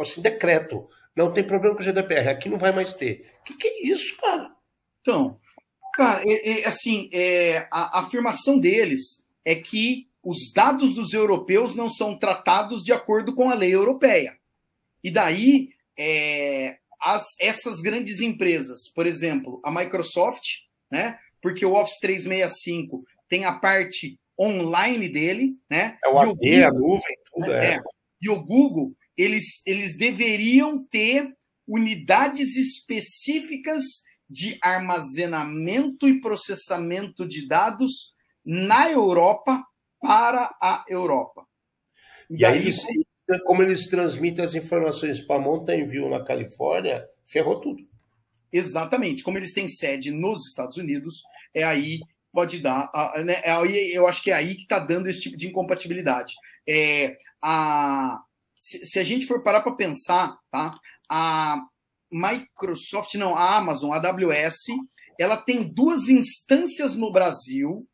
assim, 0.00 0.20
decreto. 0.20 0.88
Não 1.16 1.32
tem 1.32 1.44
problema 1.44 1.76
com 1.76 1.82
o 1.82 1.84
GDPR, 1.84 2.28
aqui 2.28 2.48
não 2.48 2.58
vai 2.58 2.72
mais 2.72 2.92
ter. 2.94 3.32
O 3.40 3.44
que, 3.44 3.54
que 3.54 3.68
é 3.68 3.86
isso, 3.86 4.16
cara? 4.18 4.53
Então, 5.04 5.38
cara, 5.96 6.22
é, 6.24 6.62
é, 6.62 6.66
assim, 6.66 7.10
é, 7.12 7.68
a, 7.70 7.98
a 7.98 8.00
afirmação 8.00 8.58
deles 8.58 9.22
é 9.44 9.54
que 9.54 10.08
os 10.22 10.50
dados 10.50 10.94
dos 10.94 11.12
europeus 11.12 11.74
não 11.74 11.88
são 11.88 12.18
tratados 12.18 12.82
de 12.82 12.90
acordo 12.90 13.34
com 13.34 13.50
a 13.50 13.54
lei 13.54 13.74
europeia. 13.74 14.34
E 15.02 15.10
daí, 15.10 15.68
é, 15.98 16.78
as, 16.98 17.22
essas 17.38 17.82
grandes 17.82 18.22
empresas, 18.22 18.88
por 18.94 19.06
exemplo, 19.06 19.60
a 19.62 19.70
Microsoft, 19.70 20.62
né, 20.90 21.18
porque 21.42 21.66
o 21.66 21.74
Office 21.74 21.98
365 22.00 23.04
tem 23.28 23.44
a 23.44 23.52
parte 23.52 24.18
online 24.40 25.10
dele, 25.10 25.58
né? 25.68 25.98
É 26.02 26.08
o 26.08 26.18
AD, 26.18 26.30
Google, 26.30 26.64
a 26.64 26.72
nuvem, 26.72 27.16
tudo 27.30 27.52
é. 27.52 27.74
é. 27.74 27.82
E 28.22 28.30
o 28.30 28.42
Google, 28.42 28.94
eles, 29.18 29.60
eles 29.66 29.98
deveriam 29.98 30.82
ter 30.82 31.36
unidades 31.68 32.56
específicas 32.56 33.84
de 34.28 34.58
armazenamento 34.62 36.08
e 36.08 36.20
processamento 36.20 37.26
de 37.26 37.46
dados 37.46 38.14
na 38.44 38.90
Europa 38.90 39.62
para 40.00 40.54
a 40.60 40.84
Europa. 40.88 41.46
E, 42.30 42.40
e 42.40 42.44
aí, 42.44 42.58
eles, 42.58 42.82
como 43.44 43.62
eles 43.62 43.86
transmitem 43.86 44.44
as 44.44 44.54
informações 44.54 45.20
para 45.20 45.40
Mountain 45.40 45.86
View 45.86 46.08
na 46.08 46.24
Califórnia, 46.24 47.04
ferrou 47.26 47.60
tudo. 47.60 47.82
Exatamente. 48.52 49.22
Como 49.22 49.38
eles 49.38 49.52
têm 49.52 49.66
sede 49.66 50.10
nos 50.10 50.46
Estados 50.46 50.76
Unidos, 50.76 51.22
é 51.52 51.64
aí 51.64 52.00
pode 52.32 52.60
dar. 52.60 52.90
Né, 53.24 53.40
é 53.44 53.54
eu 53.96 54.06
acho 54.06 54.22
que 54.22 54.30
é 54.30 54.34
aí 54.34 54.54
que 54.54 54.62
está 54.62 54.78
dando 54.78 55.08
esse 55.08 55.20
tipo 55.20 55.36
de 55.36 55.48
incompatibilidade. 55.48 56.34
É, 56.68 57.16
a, 57.42 58.20
se, 58.58 58.84
se 58.84 58.98
a 58.98 59.02
gente 59.02 59.26
for 59.26 59.42
parar 59.42 59.60
para 59.60 59.74
pensar, 59.74 60.36
tá? 60.50 60.74
A 61.08 61.62
Microsoft, 62.14 63.14
não, 63.14 63.34
a 63.34 63.56
Amazon, 63.56 63.90
a 63.90 63.96
AWS, 63.96 64.66
ela 65.18 65.36
tem 65.36 65.64
duas 65.64 66.08
instâncias 66.08 66.94
no 66.94 67.10
Brasil. 67.10 67.88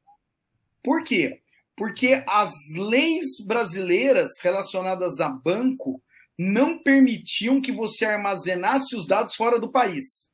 Por 0.82 1.02
quê? 1.02 1.40
Porque 1.74 2.22
as 2.28 2.52
leis 2.76 3.42
brasileiras 3.46 4.32
relacionadas 4.42 5.20
a 5.20 5.30
banco 5.30 6.02
não 6.38 6.82
permitiam 6.82 7.62
que 7.62 7.72
você 7.72 8.04
armazenasse 8.04 8.94
os 8.94 9.06
dados 9.06 9.34
fora 9.34 9.58
do 9.58 9.72
país. 9.72 10.30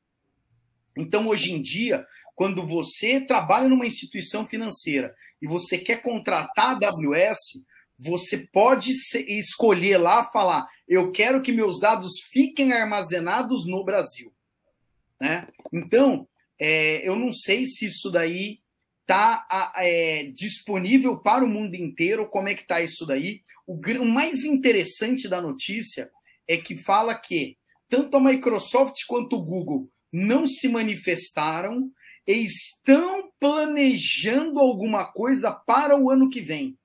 Então, 0.97 1.27
hoje 1.27 1.53
em 1.53 1.61
dia, 1.61 2.05
quando 2.35 2.67
você 2.67 3.21
trabalha 3.21 3.69
numa 3.69 3.85
instituição 3.85 4.45
financeira 4.45 5.15
e 5.41 5.47
você 5.47 5.77
quer 5.77 6.01
contratar 6.01 6.77
a 6.83 6.89
AWS, 6.89 7.61
você 7.97 8.37
pode 8.51 8.91
escolher 9.27 9.97
lá 9.97 10.29
falar: 10.31 10.67
eu 10.87 11.11
quero 11.11 11.41
que 11.41 11.51
meus 11.51 11.79
dados 11.79 12.21
fiquem 12.31 12.71
armazenados 12.71 13.67
no 13.67 13.83
Brasil. 13.83 14.33
Né? 15.19 15.45
Então, 15.73 16.27
é, 16.59 17.07
eu 17.07 17.15
não 17.15 17.31
sei 17.31 17.65
se 17.65 17.85
isso 17.85 18.09
daí 18.09 18.59
está 19.01 19.73
é, 19.77 20.31
disponível 20.33 21.17
para 21.17 21.43
o 21.43 21.47
mundo 21.47 21.75
inteiro. 21.75 22.29
Como 22.29 22.47
é 22.47 22.55
que 22.55 22.61
está 22.61 22.81
isso 22.81 23.05
daí? 23.05 23.41
O, 23.65 23.73
o 23.75 24.05
mais 24.05 24.43
interessante 24.43 25.27
da 25.27 25.41
notícia 25.41 26.09
é 26.47 26.57
que 26.57 26.75
fala 26.75 27.15
que 27.15 27.57
tanto 27.89 28.17
a 28.17 28.19
Microsoft 28.19 29.05
quanto 29.07 29.37
o 29.37 29.43
Google 29.43 29.89
não 30.11 30.45
se 30.45 30.67
manifestaram 30.67 31.91
e 32.25 32.33
estão 32.45 33.31
planejando 33.39 34.59
alguma 34.59 35.05
coisa 35.05 35.51
para 35.51 35.97
o 35.97 36.09
ano 36.09 36.29
que 36.29 36.41
vem. 36.41 36.77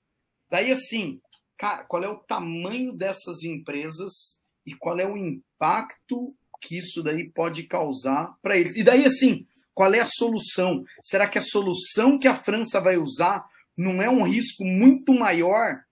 Daí 0.48 0.70
assim, 0.70 1.20
cara, 1.62 1.84
qual 1.84 2.02
é 2.02 2.08
o 2.08 2.18
tamanho 2.18 2.92
dessas 2.92 3.44
empresas 3.44 4.40
e 4.66 4.74
qual 4.74 4.98
é 4.98 5.06
o 5.06 5.16
impacto 5.16 6.34
que 6.60 6.76
isso 6.76 7.04
daí 7.04 7.30
pode 7.30 7.62
causar 7.68 8.34
para 8.42 8.58
eles? 8.58 8.74
E 8.74 8.82
daí 8.82 9.04
assim, 9.04 9.46
qual 9.72 9.94
é 9.94 10.00
a 10.00 10.06
solução? 10.06 10.82
Será 11.04 11.28
que 11.28 11.38
a 11.38 11.42
solução 11.42 12.18
que 12.18 12.26
a 12.26 12.42
França 12.42 12.80
vai 12.80 12.96
usar 12.96 13.46
não 13.76 14.02
é 14.02 14.10
um 14.10 14.24
risco 14.24 14.64
muito 14.64 15.14
maior 15.14 15.84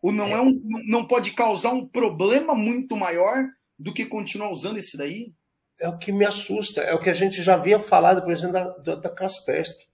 ou 0.00 0.12
não 0.12 0.28
é 0.28 0.40
um, 0.40 0.62
não 0.86 1.08
pode 1.08 1.32
causar 1.32 1.72
um 1.72 1.84
problema 1.84 2.54
muito 2.54 2.96
maior 2.96 3.48
do 3.76 3.92
que 3.92 4.06
continuar 4.06 4.52
usando 4.52 4.78
esse 4.78 4.96
daí? 4.96 5.32
É 5.80 5.88
o 5.88 5.98
que 5.98 6.12
me 6.12 6.24
assusta, 6.24 6.82
é 6.82 6.94
o 6.94 7.00
que 7.00 7.10
a 7.10 7.14
gente 7.14 7.42
já 7.42 7.54
havia 7.54 7.80
falado, 7.80 8.22
por 8.22 8.30
exemplo, 8.30 8.52
da, 8.52 8.68
da, 8.78 8.94
da 8.94 9.10
Kaspersky. 9.10 9.88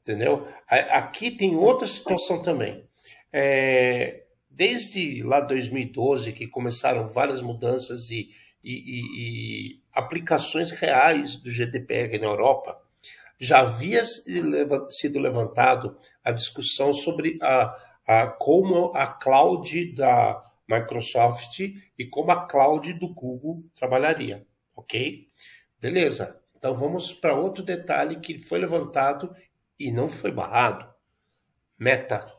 Entendeu? 0.00 0.48
Aqui 0.66 1.30
tem 1.30 1.54
outra 1.54 1.86
situação 1.86 2.42
também. 2.42 2.84
É, 3.32 4.23
desde 4.54 5.22
lá 5.22 5.40
2012, 5.40 6.32
que 6.32 6.46
começaram 6.46 7.08
várias 7.08 7.42
mudanças 7.42 8.10
e, 8.10 8.30
e, 8.62 8.72
e, 8.72 9.00
e 9.18 9.80
aplicações 9.92 10.70
reais 10.70 11.36
do 11.36 11.50
GDPR 11.50 12.18
na 12.18 12.26
Europa, 12.26 12.80
já 13.38 13.60
havia 13.60 14.04
sido 14.04 15.18
levantado 15.18 15.96
a 16.22 16.30
discussão 16.30 16.92
sobre 16.92 17.36
a, 17.42 17.74
a, 18.06 18.26
como 18.28 18.92
a 18.94 19.06
cloud 19.06 19.92
da 19.92 20.42
Microsoft 20.68 21.58
e 21.98 22.06
como 22.06 22.30
a 22.30 22.46
cloud 22.46 22.92
do 22.94 23.12
Google 23.12 23.64
trabalharia, 23.74 24.46
ok? 24.74 25.28
Beleza. 25.80 26.40
Então 26.56 26.72
vamos 26.72 27.12
para 27.12 27.36
outro 27.36 27.62
detalhe 27.62 28.20
que 28.20 28.38
foi 28.38 28.58
levantado 28.58 29.34
e 29.78 29.90
não 29.90 30.08
foi 30.08 30.30
barrado. 30.30 30.88
Meta. 31.78 32.33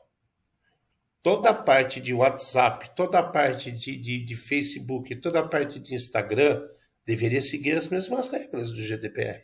Toda 1.25 1.49
a 1.49 1.53
parte 1.55 1.99
de 1.99 2.13
WhatsApp, 2.13 2.91
toda 2.95 3.17
a 3.17 3.23
parte 3.23 3.71
de, 3.71 3.97
de, 3.97 4.23
de 4.23 4.35
Facebook, 4.35 5.15
toda 5.15 5.39
a 5.39 5.47
parte 5.47 5.79
de 5.79 5.95
Instagram 5.95 6.61
deveria 7.03 7.41
seguir 7.41 7.75
as 7.75 7.87
mesmas 7.89 8.27
regras 8.31 8.71
do 8.71 8.83
GDPR. 8.83 9.41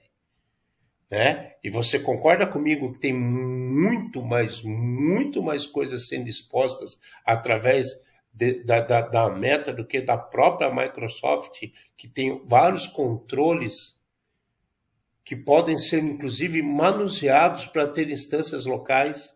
Né? 1.10 1.56
E 1.64 1.72
você 1.72 1.98
concorda 1.98 2.46
comigo 2.46 2.94
que 2.94 3.00
tem 3.00 3.12
muito 3.12 4.22
mais, 4.22 4.62
muito 4.62 5.42
mais 5.42 5.66
coisas 5.66 6.08
sendo 6.08 6.30
expostas 6.30 7.00
através 7.26 7.88
de, 8.32 8.64
da, 8.64 8.82
da, 8.82 9.02
da, 9.02 9.30
meta 9.32 9.74
do 9.74 9.84
que 9.84 10.02
da 10.02 10.20
própria 10.20 10.72
Microsoft, 10.72 11.64
que 11.98 12.08
tem 12.08 12.46
vários 12.46 12.86
controles 12.86 14.00
que 15.26 15.36
podem 15.36 15.80
ser, 15.80 16.04
inclusive, 16.04 16.62
manuseados 16.62 17.66
para 17.66 17.88
ter 17.88 18.08
instâncias 18.08 18.68
locais. 18.68 19.36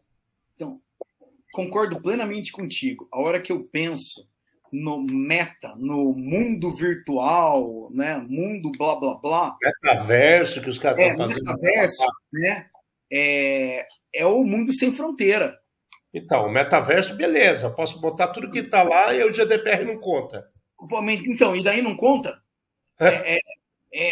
Concordo 1.55 2.01
plenamente 2.01 2.51
contigo. 2.51 3.07
A 3.09 3.17
hora 3.21 3.39
que 3.39 3.49
eu 3.49 3.63
penso 3.63 4.27
no 4.69 5.01
meta, 5.01 5.73
no 5.77 6.11
mundo 6.11 6.75
virtual, 6.75 7.89
né? 7.93 8.17
Mundo 8.27 8.73
blá 8.77 8.99
blá 8.99 9.15
blá. 9.15 9.57
Metaverso 9.63 10.61
que 10.61 10.69
os 10.69 10.77
caras 10.77 10.99
é, 10.99 11.11
estão 11.11 11.29
fazendo. 11.29 11.45
Metaverso, 11.45 12.05
né? 12.33 12.67
É, 13.09 13.87
é 14.13 14.25
o 14.25 14.43
mundo 14.43 14.73
sem 14.73 14.93
fronteira. 14.93 15.57
Então, 16.13 16.45
o 16.45 16.51
metaverso, 16.51 17.15
beleza. 17.15 17.69
Posso 17.69 18.01
botar 18.01 18.27
tudo 18.27 18.51
que 18.51 18.59
está 18.59 18.83
lá 18.83 19.13
e 19.13 19.23
o 19.23 19.31
GDPR 19.31 19.85
não 19.85 19.97
conta. 19.97 20.45
Então, 21.25 21.55
e 21.55 21.63
daí 21.63 21.81
não 21.81 21.95
conta? 21.95 22.37
É, 22.99 23.35
é, 23.35 23.39
é, 23.93 24.09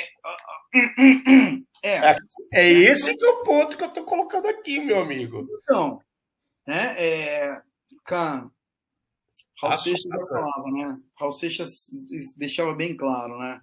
é, 1.84 2.06
é, 2.14 2.16
é 2.54 2.72
esse 2.72 3.14
que 3.18 3.26
é 3.26 3.30
o 3.30 3.44
ponto 3.44 3.76
que 3.76 3.84
eu 3.84 3.90
estou 3.90 4.06
colocando 4.06 4.48
aqui, 4.48 4.80
meu 4.80 5.02
amigo. 5.02 5.46
Então, 5.62 6.00
né, 6.68 6.96
é, 6.98 7.62
cara, 8.06 8.50
Raul 9.62 9.78
Seixas 9.78 10.10
falava, 10.10 10.72
né? 10.72 11.00
Raul 11.18 11.32
Seixas 11.32 11.72
deixava 12.36 12.74
bem 12.74 12.96
claro, 12.96 13.40
né? 13.40 13.62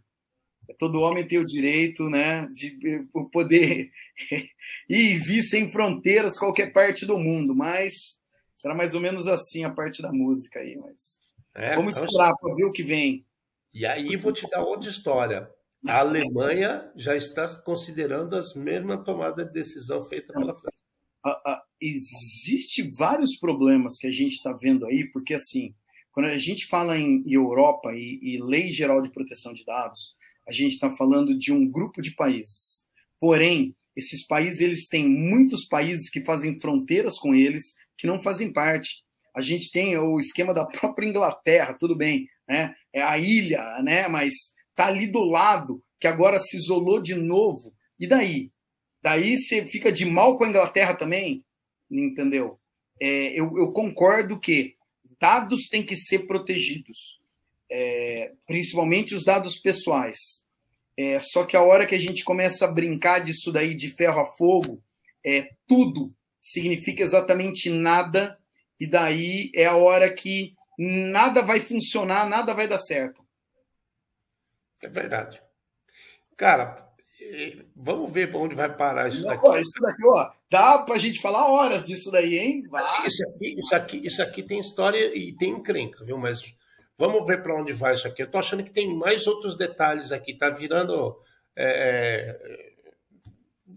Todo 0.78 1.00
homem 1.00 1.26
tem 1.26 1.38
o 1.38 1.44
direito, 1.44 2.08
né, 2.08 2.46
de 2.54 3.06
poder 3.32 3.90
ir 4.88 5.14
e 5.14 5.18
vir 5.18 5.42
sem 5.42 5.70
fronteiras 5.70 6.38
qualquer 6.38 6.72
parte 6.72 7.04
do 7.04 7.18
mundo, 7.18 7.54
mas 7.54 8.18
era 8.64 8.74
mais 8.74 8.94
ou 8.94 9.00
menos 9.00 9.26
assim 9.26 9.64
a 9.64 9.70
parte 9.70 10.00
da 10.00 10.12
música 10.12 10.60
aí, 10.60 10.76
mas 10.76 11.20
é, 11.54 11.74
vamos 11.74 11.94
então 11.94 12.04
esperar 12.04 12.32
para 12.40 12.54
ver 12.54 12.64
o 12.64 12.72
que 12.72 12.84
vem. 12.84 13.26
E 13.74 13.84
aí 13.84 14.16
vou 14.16 14.32
te 14.32 14.48
dar 14.48 14.62
outra 14.62 14.90
história. 14.90 15.50
A 15.86 16.00
Alemanha 16.00 16.90
já 16.94 17.16
está 17.16 17.48
considerando 17.64 18.36
as 18.36 18.54
mesmas 18.54 19.02
tomadas 19.04 19.46
de 19.46 19.52
decisão 19.52 20.02
feita 20.02 20.32
pela 20.32 20.54
França. 20.54 21.64
Existe 21.80 22.88
vários 22.96 23.36
problemas 23.38 23.96
que 23.98 24.06
a 24.06 24.10
gente 24.10 24.34
está 24.34 24.52
vendo 24.52 24.86
aí, 24.86 25.04
porque 25.12 25.34
assim, 25.34 25.74
quando 26.12 26.26
a 26.26 26.38
gente 26.38 26.66
fala 26.66 26.98
em 26.98 27.22
Europa 27.26 27.92
e, 27.94 28.18
e 28.22 28.42
Lei 28.42 28.70
Geral 28.70 29.00
de 29.00 29.10
Proteção 29.10 29.52
de 29.52 29.64
Dados, 29.64 30.14
a 30.46 30.52
gente 30.52 30.72
está 30.72 30.90
falando 30.96 31.36
de 31.38 31.52
um 31.52 31.68
grupo 31.68 32.02
de 32.02 32.14
países. 32.14 32.84
Porém, 33.18 33.74
esses 33.96 34.26
países 34.26 34.60
eles 34.60 34.88
têm 34.88 35.08
muitos 35.08 35.66
países 35.66 36.10
que 36.10 36.24
fazem 36.24 36.58
fronteiras 36.60 37.18
com 37.18 37.34
eles 37.34 37.74
que 37.96 38.06
não 38.06 38.22
fazem 38.22 38.52
parte. 38.52 39.02
A 39.34 39.42
gente 39.42 39.70
tem 39.70 39.96
o 39.96 40.18
esquema 40.18 40.52
da 40.52 40.66
própria 40.66 41.06
Inglaterra, 41.06 41.76
tudo 41.78 41.96
bem, 41.96 42.26
né? 42.48 42.74
É 42.92 43.02
a 43.02 43.18
ilha, 43.18 43.80
né? 43.82 44.08
Mas 44.08 44.32
tá 44.74 44.86
ali 44.86 45.06
do 45.06 45.20
lado, 45.20 45.82
que 46.00 46.06
agora 46.06 46.38
se 46.38 46.56
isolou 46.56 47.00
de 47.00 47.14
novo. 47.14 47.72
E 47.98 48.06
daí? 48.06 48.50
Daí 49.02 49.36
você 49.36 49.66
fica 49.66 49.92
de 49.92 50.04
mal 50.04 50.36
com 50.36 50.44
a 50.44 50.48
Inglaterra 50.48 50.94
também, 50.94 51.44
entendeu? 51.90 52.58
É, 53.00 53.38
eu, 53.38 53.56
eu 53.56 53.72
concordo 53.72 54.38
que 54.38 54.76
dados 55.20 55.68
têm 55.68 55.84
que 55.84 55.96
ser 55.96 56.26
protegidos, 56.26 57.18
é, 57.70 58.32
principalmente 58.46 59.14
os 59.14 59.24
dados 59.24 59.58
pessoais. 59.58 60.18
É, 60.96 61.18
só 61.20 61.44
que 61.44 61.56
a 61.56 61.62
hora 61.62 61.86
que 61.86 61.94
a 61.94 61.98
gente 61.98 62.24
começa 62.24 62.64
a 62.64 62.70
brincar 62.70 63.20
disso 63.20 63.52
daí 63.52 63.74
de 63.74 63.94
ferro 63.94 64.20
a 64.20 64.26
fogo, 64.36 64.82
é, 65.24 65.50
tudo 65.66 66.14
significa 66.42 67.02
exatamente 67.02 67.70
nada, 67.70 68.38
e 68.78 68.86
daí 68.86 69.50
é 69.54 69.66
a 69.66 69.76
hora 69.76 70.12
que 70.12 70.54
nada 70.78 71.42
vai 71.42 71.60
funcionar, 71.60 72.28
nada 72.28 72.54
vai 72.54 72.66
dar 72.66 72.78
certo. 72.78 73.22
É 74.82 74.88
verdade. 74.88 75.40
Cara, 76.36 76.89
vamos 77.74 78.10
ver 78.12 78.30
para 78.30 78.40
onde 78.40 78.54
vai 78.54 78.74
parar 78.74 79.08
isso 79.08 79.22
daqui. 79.22 79.46
Não, 79.46 79.58
isso 79.58 79.72
daqui, 79.80 80.02
ó, 80.06 80.30
dá 80.50 80.78
para 80.78 80.94
a 80.94 80.98
gente 80.98 81.20
falar 81.20 81.46
horas 81.50 81.86
disso 81.86 82.10
daí, 82.10 82.38
hein? 82.38 82.62
Vai. 82.68 83.06
Isso 83.06 83.22
aqui, 83.28 83.54
isso 83.58 83.74
aqui, 83.74 84.06
isso 84.06 84.22
aqui 84.22 84.42
tem 84.42 84.58
história 84.58 85.16
e 85.16 85.34
tem 85.36 85.50
encrenca, 85.50 86.04
viu? 86.04 86.18
Mas 86.18 86.54
vamos 86.98 87.26
ver 87.26 87.42
para 87.42 87.60
onde 87.60 87.72
vai 87.72 87.94
isso 87.94 88.08
aqui. 88.08 88.22
Eu 88.22 88.30
tô 88.30 88.38
achando 88.38 88.64
que 88.64 88.70
tem 88.70 88.94
mais 88.94 89.26
outros 89.26 89.56
detalhes 89.56 90.12
aqui. 90.12 90.36
Tá 90.36 90.50
virando. 90.50 91.18
É... 91.56 92.36
é 92.38 92.70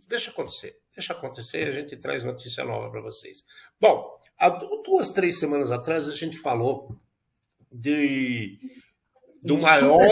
deixa 0.08 0.32
acontecer. 0.32 0.78
Deixa 0.96 1.14
acontecer, 1.14 1.68
a 1.68 1.72
gente 1.72 1.98
traz 1.98 2.24
notícia 2.24 2.64
nova 2.64 2.90
para 2.92 3.02
vocês. 3.02 3.44
Bom, 3.82 4.16
há 4.38 4.50
duas, 4.50 5.12
três 5.12 5.40
semanas 5.40 5.72
atrás 5.72 6.08
a 6.08 6.16
gente 6.16 6.38
falou 6.38 6.96
de 7.72 8.60
do 9.42 9.58
maior, 9.58 10.08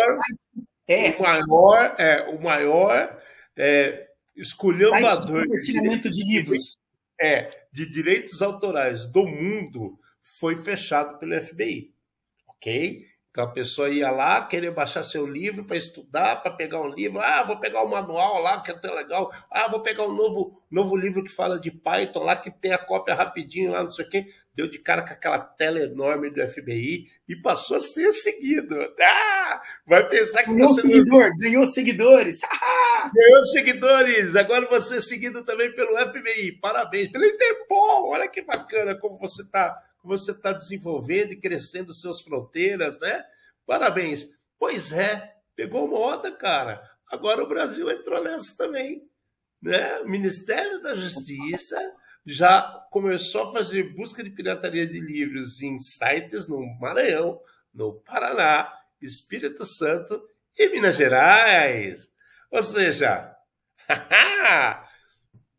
é. 0.88 1.12
o 1.12 1.22
maior, 1.22 1.96
é, 2.00 2.30
o 2.32 2.42
maior 2.42 3.22
é, 3.62 4.08
esculhambador 4.36 5.48
de, 5.48 6.10
de 6.10 6.24
livros, 6.24 6.80
é, 7.22 7.48
de 7.72 7.88
direitos 7.88 8.42
autorais 8.42 9.06
do 9.06 9.28
mundo 9.28 10.00
foi 10.24 10.56
fechado 10.56 11.20
pelo 11.20 11.40
FBI, 11.40 11.94
ok? 12.48 13.06
Então 13.32 13.46
a 13.46 13.52
pessoa 13.52 13.90
ia 13.90 14.12
lá 14.12 14.46
querer 14.46 14.72
baixar 14.72 15.04
seu 15.04 15.26
livro 15.26 15.64
para 15.64 15.78
estudar, 15.78 16.44
para 16.44 16.52
pegar 16.52 16.82
um 16.82 16.90
livro. 16.90 17.22
Ah, 17.22 17.44
vou 17.44 17.58
pegar 17.62 17.82
o 17.82 17.88
um 17.88 17.90
manual 17.90 18.42
lá, 18.42 18.62
que 18.62 18.72
é 18.72 18.74
tão 18.78 18.94
legal. 18.94 19.32
Ah, 19.50 19.70
vou 19.70 19.82
pegar 19.82 20.04
um 20.04 20.14
novo, 20.14 20.62
novo 20.70 20.98
livro 20.98 21.24
que 21.24 21.32
fala 21.32 21.58
de 21.58 21.72
Python 21.72 22.24
lá, 22.24 22.36
que 22.36 22.52
tem 22.52 22.74
a 22.74 22.78
cópia 22.78 23.16
rapidinho 23.16 23.72
lá, 23.72 23.84
não 23.84 23.92
sei 23.92 24.06
o 24.06 24.10
quê. 24.10 24.26
Deu 24.54 24.70
de 24.70 24.80
cara 24.80 25.02
com 25.02 25.14
aquela 25.14 25.40
tela 25.40 25.80
enorme 25.80 26.30
do 26.30 26.46
FBI 26.46 27.06
e 27.30 27.36
passou 27.42 27.78
a 27.78 27.80
ser 27.80 28.12
seguido. 28.12 28.76
Ah, 29.00 29.62
vai 29.88 30.10
pensar 30.10 30.44
que 30.44 30.54
ganhou 30.54 30.68
você. 30.68 30.82
Seguidor, 30.82 31.30
não... 31.30 31.38
Ganhou 31.38 31.66
seguidores. 31.66 32.40
ganhou 33.16 33.44
seguidores. 33.44 34.36
Agora 34.36 34.68
você 34.68 34.98
é 34.98 35.02
seguido 35.02 35.46
também 35.46 35.74
pelo 35.74 35.98
FBI. 36.12 36.60
Parabéns. 36.60 37.10
Pelo 37.10 37.24
Interpol. 37.24 38.10
Olha 38.10 38.28
que 38.28 38.42
bacana 38.42 38.94
como 39.00 39.18
você 39.18 39.42
está 39.42 39.74
você 40.08 40.32
está 40.32 40.52
desenvolvendo 40.52 41.34
e 41.34 41.40
crescendo 41.40 41.94
suas 41.94 42.22
fronteiras, 42.22 43.00
né? 43.00 43.24
Parabéns. 43.66 44.28
Pois 44.58 44.92
é, 44.92 45.36
pegou 45.56 45.88
moda, 45.88 46.32
cara. 46.32 46.82
Agora 47.08 47.44
o 47.44 47.48
Brasil 47.48 47.90
entrou 47.90 48.24
nessa 48.24 48.58
também. 48.58 49.08
Né? 49.62 50.00
O 50.00 50.08
Ministério 50.08 50.82
da 50.82 50.94
Justiça 50.94 51.78
já 52.26 52.62
começou 52.92 53.50
a 53.50 53.52
fazer 53.52 53.94
busca 53.94 54.24
de 54.24 54.30
pirataria 54.30 54.88
de 54.88 55.00
livros 55.00 55.62
em 55.62 55.78
sites 55.80 56.48
no 56.48 56.60
Maranhão, 56.80 57.40
no 57.74 58.00
Paraná, 58.02 58.72
Espírito 59.02 59.66
Santo 59.66 60.22
e 60.58 60.70
Minas 60.70 60.96
Gerais. 60.96 62.12
Ou 62.52 62.62
seja, 62.62 63.36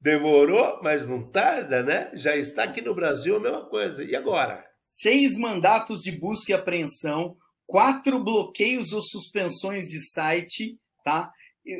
demorou, 0.02 0.80
mas 0.82 1.06
não 1.06 1.22
tarda, 1.22 1.82
né? 1.82 2.10
Já 2.14 2.36
está 2.36 2.64
aqui 2.64 2.82
no 2.82 2.94
Brasil 2.94 3.36
a 3.36 3.40
mesma 3.40 3.64
coisa. 3.66 4.02
E 4.02 4.16
agora? 4.16 4.66
Seis 4.94 5.38
mandatos 5.38 6.00
de 6.00 6.10
busca 6.10 6.50
e 6.50 6.54
apreensão, 6.54 7.36
quatro 7.66 8.22
bloqueios 8.22 8.92
ou 8.92 9.00
suspensões 9.00 9.84
de 9.84 10.10
site, 10.10 10.76
tá? 11.04 11.32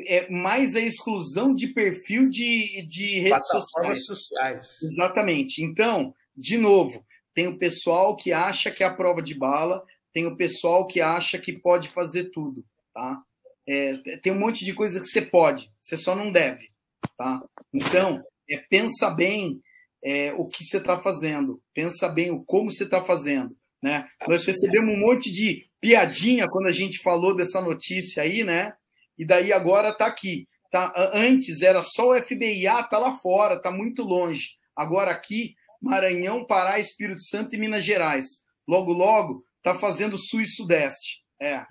É, 0.07 0.29
mais 0.31 0.77
a 0.77 0.79
exclusão 0.79 1.53
de 1.53 1.67
perfil 1.67 2.29
de, 2.29 2.85
de 2.87 3.19
redes 3.19 3.45
sociais. 3.47 4.05
sociais. 4.05 4.81
Exatamente. 4.81 5.61
Então, 5.61 6.15
de 6.35 6.57
novo, 6.57 7.05
tem 7.35 7.47
o 7.47 7.57
pessoal 7.57 8.15
que 8.15 8.31
acha 8.31 8.71
que 8.71 8.83
é 8.83 8.87
a 8.87 8.93
prova 8.93 9.21
de 9.21 9.35
bala, 9.35 9.83
tem 10.13 10.25
o 10.25 10.37
pessoal 10.37 10.87
que 10.87 11.01
acha 11.01 11.37
que 11.37 11.51
pode 11.51 11.89
fazer 11.89 12.31
tudo, 12.31 12.63
tá? 12.93 13.21
É, 13.67 13.93
tem 14.21 14.31
um 14.31 14.39
monte 14.39 14.63
de 14.63 14.73
coisa 14.73 15.01
que 15.01 15.07
você 15.07 15.21
pode, 15.21 15.69
você 15.81 15.97
só 15.97 16.15
não 16.15 16.31
deve, 16.31 16.69
tá? 17.17 17.43
Então, 17.73 18.21
é, 18.49 18.57
pensa 18.69 19.09
bem 19.09 19.61
é, 20.03 20.33
o 20.33 20.47
que 20.47 20.63
você 20.63 20.77
está 20.77 21.01
fazendo, 21.01 21.61
pensa 21.73 22.09
bem 22.09 22.31
o 22.31 22.43
como 22.43 22.69
você 22.69 22.83
está 22.83 23.03
fazendo, 23.03 23.55
né? 23.81 24.07
Nós 24.27 24.45
recebemos 24.45 24.93
um 24.93 24.99
monte 24.99 25.31
de 25.31 25.65
piadinha 25.79 26.47
quando 26.47 26.67
a 26.67 26.71
gente 26.71 27.01
falou 27.01 27.35
dessa 27.35 27.61
notícia 27.61 28.23
aí, 28.23 28.43
né? 28.43 28.73
E 29.17 29.25
daí 29.25 29.51
agora 29.51 29.89
está 29.89 30.05
aqui. 30.05 30.47
Tá? 30.71 30.91
Antes 31.13 31.61
era 31.61 31.83
só 31.83 32.09
o 32.09 32.19
FBI, 32.19 32.65
ah, 32.65 32.83
tá 32.83 32.97
lá 32.97 33.13
fora, 33.19 33.61
tá 33.61 33.69
muito 33.69 34.01
longe. 34.01 34.55
Agora 34.75 35.11
aqui, 35.11 35.53
Maranhão, 35.79 36.45
Pará, 36.45 36.79
Espírito 36.79 37.21
Santo 37.23 37.55
e 37.55 37.59
Minas 37.59 37.83
Gerais. 37.83 38.25
Logo, 38.67 38.91
logo, 38.91 39.45
tá 39.61 39.77
fazendo 39.77 40.17
Sul 40.17 40.41
e 40.41 40.47
Sudeste. 40.47 41.21
É. 41.39 41.63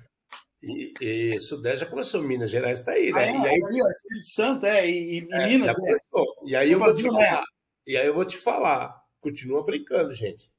E, 0.62 0.94
e 1.00 1.38
Sudeste 1.40 1.80
já 1.80 1.86
começou, 1.86 2.22
Minas 2.22 2.50
Gerais 2.50 2.78
está 2.78 2.92
aí, 2.92 3.12
né? 3.12 3.20
Ah, 3.20 3.26
é, 3.26 3.32
e 3.32 3.36
aí, 3.36 3.62
aí, 3.64 3.82
ó, 3.82 3.90
Espírito 3.90 4.26
Santo, 4.26 4.66
é, 4.66 4.88
e, 4.88 5.18
e 5.18 5.28
é, 5.32 5.46
Minas, 5.46 5.74
né? 5.76 5.98
E 6.44 6.56
aí 6.56 6.70
eu 6.70 6.78
vou 6.78 6.94
te 6.94 7.02
falar, 7.02 7.44
e 7.86 7.96
aí 7.96 8.06
eu 8.06 8.14
vou 8.14 8.24
te 8.24 8.36
falar, 8.36 9.04
continua 9.20 9.64
brincando, 9.64 10.14
gente. 10.14 10.52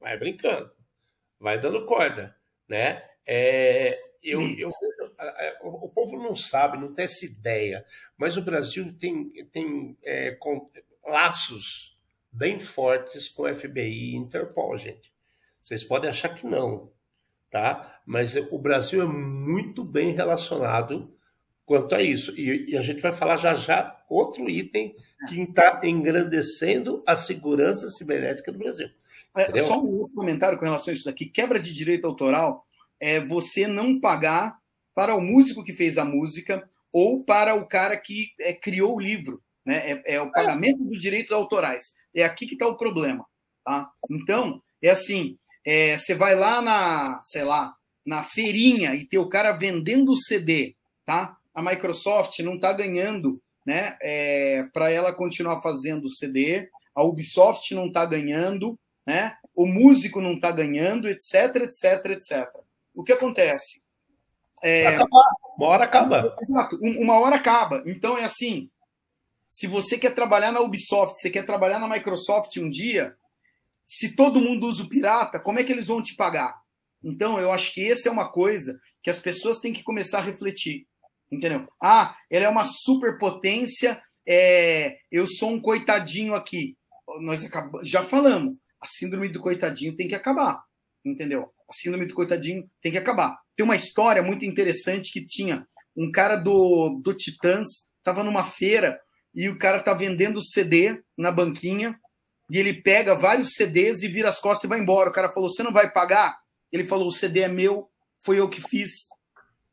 Vai 0.00 0.16
brincando. 0.16 0.70
Vai 1.40 1.60
dando 1.60 1.84
corda, 1.84 2.36
né? 2.68 3.02
É, 3.26 4.00
eu, 4.22 4.40
eu, 4.58 4.70
o 5.62 5.88
povo 5.88 6.16
não 6.16 6.34
sabe, 6.34 6.78
não 6.78 6.94
tem 6.94 7.04
essa 7.04 7.24
ideia, 7.24 7.84
mas 8.16 8.36
o 8.36 8.42
Brasil 8.42 8.96
tem, 8.98 9.30
tem 9.52 9.96
é, 10.02 10.32
com, 10.32 10.70
laços 11.04 11.98
bem 12.30 12.60
fortes 12.60 13.28
com 13.28 13.52
FBI 13.52 14.12
e 14.12 14.16
Interpol, 14.16 14.76
gente. 14.76 15.12
Vocês 15.60 15.82
podem 15.82 16.10
achar 16.10 16.30
que 16.30 16.46
não, 16.46 16.92
tá? 17.50 18.00
Mas 18.06 18.36
o 18.36 18.58
Brasil 18.58 19.02
é 19.02 19.06
muito 19.06 19.84
bem 19.84 20.12
relacionado 20.12 21.12
quanto 21.64 21.94
a 21.94 22.02
isso. 22.02 22.38
E, 22.38 22.70
e 22.70 22.76
a 22.76 22.82
gente 22.82 23.02
vai 23.02 23.12
falar 23.12 23.36
já 23.36 23.54
já 23.54 23.96
outro 24.08 24.48
item 24.48 24.94
que 25.28 25.42
está 25.42 25.80
engrandecendo 25.84 27.02
a 27.06 27.14
segurança 27.14 27.88
cibernética 27.88 28.50
do 28.50 28.58
Brasil. 28.58 28.88
É, 29.36 29.62
só 29.62 29.80
um 29.80 29.98
outro 29.98 30.14
comentário 30.14 30.58
com 30.58 30.64
relação 30.64 30.92
a 30.92 30.94
isso 30.94 31.04
daqui. 31.04 31.26
Quebra 31.26 31.60
de 31.60 31.72
direito 31.72 32.06
autoral 32.06 32.64
é 32.98 33.24
você 33.24 33.66
não 33.66 34.00
pagar 34.00 34.58
para 34.94 35.14
o 35.14 35.20
músico 35.20 35.62
que 35.62 35.72
fez 35.72 35.98
a 35.98 36.04
música 36.04 36.68
ou 36.92 37.22
para 37.22 37.54
o 37.54 37.66
cara 37.66 37.96
que 37.96 38.30
é, 38.40 38.52
criou 38.54 38.96
o 38.96 39.00
livro. 39.00 39.42
Né? 39.64 39.92
É, 39.92 40.14
é 40.14 40.20
o 40.20 40.32
pagamento 40.32 40.82
dos 40.82 41.00
direitos 41.00 41.32
autorais. 41.32 41.94
É 42.14 42.24
aqui 42.24 42.46
que 42.46 42.54
está 42.54 42.66
o 42.66 42.76
problema. 42.76 43.24
Tá? 43.64 43.90
Então, 44.10 44.62
é 44.82 44.90
assim, 44.90 45.36
é, 45.68 45.98
você 45.98 46.14
vai 46.14 46.34
lá 46.34 46.62
na, 46.62 47.20
sei 47.24 47.42
lá, 47.44 47.74
na 48.06 48.24
feirinha 48.24 48.94
e 48.94 49.04
tem 49.04 49.18
o 49.18 49.28
cara 49.28 49.52
vendendo 49.52 50.12
o 50.12 50.16
CD, 50.16 50.74
tá? 51.04 51.36
A 51.54 51.62
Microsoft 51.62 52.38
não 52.40 52.54
está 52.54 52.72
ganhando, 52.72 53.40
né? 53.66 53.96
É, 54.00 54.64
para 54.72 54.90
ela 54.90 55.12
continuar 55.12 55.60
fazendo 55.60 56.04
o 56.04 56.10
CD, 56.10 56.68
a 56.94 57.02
Ubisoft 57.02 57.74
não 57.74 57.86
está 57.88 58.06
ganhando, 58.06 58.78
né? 59.06 59.36
O 59.54 59.66
músico 59.66 60.20
não 60.20 60.34
está 60.34 60.50
ganhando, 60.52 61.08
etc, 61.08 61.56
etc, 61.56 62.06
etc 62.06 62.48
o 62.98 63.04
que 63.04 63.12
acontece? 63.12 63.80
É, 64.60 64.88
acabar. 64.88 65.30
Uma 65.56 65.68
hora 65.68 65.84
acaba. 65.84 66.36
Exato, 66.42 66.76
uma 66.82 67.20
hora 67.20 67.36
acaba. 67.36 67.84
Então 67.86 68.18
é 68.18 68.24
assim: 68.24 68.68
se 69.48 69.68
você 69.68 69.96
quer 69.96 70.14
trabalhar 70.16 70.50
na 70.50 70.60
Ubisoft, 70.60 71.16
você 71.16 71.30
quer 71.30 71.46
trabalhar 71.46 71.78
na 71.78 71.88
Microsoft 71.88 72.56
um 72.56 72.68
dia, 72.68 73.14
se 73.88 74.14
todo 74.14 74.40
mundo 74.40 74.66
usa 74.66 74.84
o 74.84 74.88
pirata, 74.88 75.40
como 75.40 75.58
é 75.58 75.64
que 75.64 75.72
eles 75.72 75.86
vão 75.86 76.02
te 76.02 76.14
pagar? 76.14 76.54
Então 77.02 77.40
eu 77.40 77.50
acho 77.50 77.72
que 77.72 77.90
essa 77.90 78.08
é 78.08 78.12
uma 78.12 78.30
coisa 78.30 78.78
que 79.02 79.10
as 79.10 79.18
pessoas 79.18 79.58
têm 79.58 79.72
que 79.72 79.82
começar 79.82 80.18
a 80.18 80.22
refletir. 80.22 80.86
Entendeu? 81.32 81.66
Ah, 81.82 82.16
ela 82.30 82.46
é 82.46 82.48
uma 82.48 82.64
superpotência, 82.64 84.00
é, 84.26 84.98
eu 85.10 85.26
sou 85.26 85.50
um 85.50 85.60
coitadinho 85.60 86.34
aqui. 86.34 86.76
Nós 87.20 87.48
já 87.82 88.04
falamos, 88.04 88.56
a 88.80 88.86
síndrome 88.86 89.28
do 89.28 89.40
coitadinho 89.40 89.96
tem 89.96 90.06
que 90.06 90.14
acabar. 90.14 90.62
Entendeu? 91.04 91.50
a 91.68 91.72
síndrome 91.74 92.06
do 92.06 92.14
coitadinho 92.14 92.68
tem 92.80 92.90
que 92.90 92.98
acabar. 92.98 93.38
Tem 93.54 93.64
uma 93.64 93.76
história 93.76 94.22
muito 94.22 94.44
interessante 94.44 95.12
que 95.12 95.24
tinha 95.24 95.66
um 95.96 96.10
cara 96.10 96.36
do, 96.36 97.00
do 97.02 97.14
Titãs, 97.14 97.66
estava 97.98 98.24
numa 98.24 98.44
feira 98.44 98.98
e 99.34 99.48
o 99.48 99.58
cara 99.58 99.82
tá 99.82 99.92
vendendo 99.92 100.42
CD 100.42 101.00
na 101.16 101.30
banquinha 101.30 101.98
e 102.50 102.58
ele 102.58 102.82
pega 102.82 103.18
vários 103.18 103.52
CDs 103.52 104.02
e 104.02 104.08
vira 104.08 104.28
as 104.28 104.40
costas 104.40 104.64
e 104.64 104.68
vai 104.68 104.78
embora. 104.78 105.10
O 105.10 105.12
cara 105.12 105.32
falou: 105.32 105.48
Você 105.48 105.62
não 105.62 105.72
vai 105.72 105.90
pagar? 105.90 106.38
Ele 106.72 106.86
falou: 106.86 107.08
O 107.08 107.12
CD 107.12 107.40
é 107.40 107.48
meu, 107.48 107.90
foi 108.24 108.40
eu 108.40 108.48
que 108.48 108.60
fiz, 108.60 108.90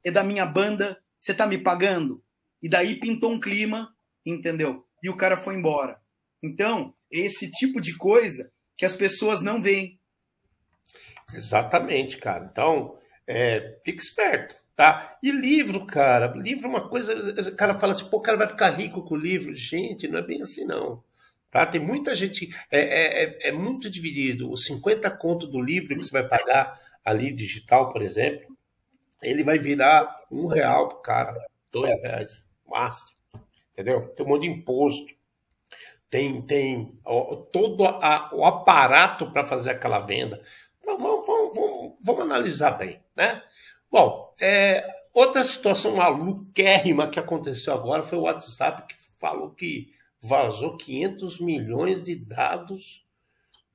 é 0.04 0.12
da 0.12 0.24
minha 0.24 0.46
banda, 0.46 1.00
você 1.20 1.34
tá 1.34 1.48
me 1.48 1.58
pagando? 1.58 2.24
E 2.62 2.70
daí 2.70 3.00
pintou 3.00 3.32
um 3.32 3.40
clima, 3.40 3.94
entendeu? 4.26 4.86
E 5.02 5.10
o 5.10 5.18
cara 5.18 5.38
foi 5.38 5.56
embora. 5.56 6.00
Então, 6.44 6.94
é 7.12 7.20
esse 7.20 7.50
tipo 7.50 7.80
de 7.80 7.96
coisa 7.98 8.52
que 8.78 8.86
as 8.86 8.94
pessoas 8.94 9.42
não 9.42 9.62
veem. 9.62 10.00
Exatamente, 11.34 12.18
cara. 12.18 12.48
Então, 12.52 12.98
é, 13.28 13.80
fique 13.84 14.02
esperto, 14.02 14.56
tá? 14.76 15.18
E 15.24 15.32
livro, 15.32 15.86
cara. 15.86 16.28
Livro 16.36 16.66
é 16.66 16.70
uma 16.70 16.88
coisa. 16.88 17.14
O 17.50 17.56
cara 17.56 17.78
fala 17.78 17.94
assim, 17.94 18.10
pô, 18.10 18.18
o 18.18 18.22
cara 18.22 18.38
vai 18.38 18.48
ficar 18.48 18.70
rico 18.72 19.04
com 19.04 19.16
o 19.16 19.20
livro. 19.20 19.56
Gente, 19.56 20.08
não 20.08 20.20
é 20.20 20.22
bem 20.22 20.42
assim, 20.42 20.66
não. 20.66 21.04
Tá? 21.56 21.66
Tem 21.66 21.80
muita 21.80 22.14
gente. 22.14 22.54
É, 22.70 22.80
é, 22.80 23.24
é, 23.24 23.48
é 23.48 23.52
muito 23.54 23.90
dividido. 23.90 24.52
Os 24.52 24.66
50 24.66 25.10
conto 25.12 25.48
do 25.48 25.62
livro 25.62 25.96
que 25.96 26.04
você 26.04 26.12
vai 26.12 26.28
pagar 26.28 26.78
ali, 27.02 27.32
digital, 27.32 27.94
por 27.94 28.02
exemplo, 28.02 28.54
ele 29.24 29.42
vai 29.42 29.58
virar 29.58 30.20
um 30.30 30.48
real 30.48 30.90
pro 30.90 30.98
cara, 30.98 31.34
dois 31.72 31.98
reais, 32.02 32.46
máximo. 32.68 33.18
Entendeu? 33.72 34.06
Tem 34.10 34.26
um 34.26 34.30
monte 34.30 34.42
de 34.42 34.50
imposto. 34.50 35.16
Tem, 36.10 36.42
tem 36.42 37.00
ó, 37.06 37.38
todo 37.38 37.86
a, 37.86 38.32
o 38.34 38.44
aparato 38.44 39.32
para 39.32 39.48
fazer 39.48 39.70
aquela 39.70 40.00
venda. 40.00 40.42
Então, 40.82 40.98
vamos, 40.98 41.26
vamos, 41.26 41.56
vamos, 41.56 41.94
vamos 42.02 42.22
analisar 42.22 42.72
bem, 42.72 43.00
né? 43.16 43.42
Bom, 43.90 44.34
é, 44.42 44.86
outra 45.14 45.42
situação 45.42 45.96
maluquérrima 45.96 47.08
que 47.08 47.18
aconteceu 47.18 47.74
agora 47.74 48.04
foi 48.04 48.18
o 48.18 48.24
WhatsApp 48.24 48.94
que 48.94 48.96
falou 49.18 49.52
que 49.52 49.96
vazou 50.28 50.78
500 50.78 51.40
milhões 51.40 52.04
de 52.04 52.16
dados 52.16 53.06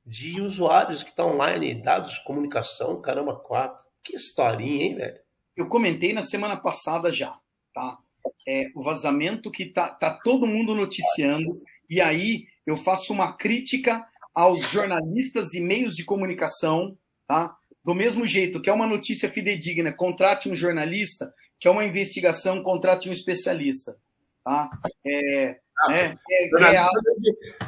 de 0.05 0.41
usuários 0.41 1.03
que 1.03 1.11
estão 1.11 1.35
online, 1.35 1.83
dados 1.83 2.15
de 2.15 2.25
comunicação, 2.25 3.01
caramba, 3.01 3.37
quatro. 3.37 3.85
Que 4.03 4.17
historinha, 4.17 4.85
hein, 4.85 4.95
velho? 4.97 5.21
Eu 5.57 5.69
comentei 5.69 6.13
na 6.13 6.23
semana 6.23 6.57
passada 6.57 7.13
já, 7.13 7.39
tá? 7.73 7.99
É, 8.47 8.71
o 8.75 8.83
vazamento 8.83 9.51
que 9.51 9.67
tá, 9.67 9.89
tá 9.89 10.19
todo 10.23 10.47
mundo 10.47 10.75
noticiando, 10.75 11.63
e 11.89 12.01
aí 12.01 12.47
eu 12.67 12.77
faço 12.77 13.13
uma 13.13 13.35
crítica 13.35 14.07
aos 14.35 14.63
jornalistas 14.71 15.55
e 15.55 15.61
meios 15.61 15.95
de 15.95 16.05
comunicação 16.05 16.97
Tá? 17.31 17.57
Do 17.85 17.95
mesmo 17.95 18.27
jeito 18.27 18.61
que 18.61 18.69
é 18.69 18.73
uma 18.73 18.89
notícia 18.89 19.31
fidedigna, 19.31 19.93
contrate 19.93 20.49
um 20.49 20.55
jornalista, 20.57 21.33
que 21.61 21.69
é 21.69 21.71
uma 21.71 21.85
investigação, 21.85 22.61
contrate 22.61 23.09
um 23.09 23.13
especialista. 23.13 23.97
Tá? 24.45 24.69
É, 25.07 25.61
ah, 25.83 25.95
é, 25.95 26.17
é, 26.31 26.49
jornalista, 26.49 27.01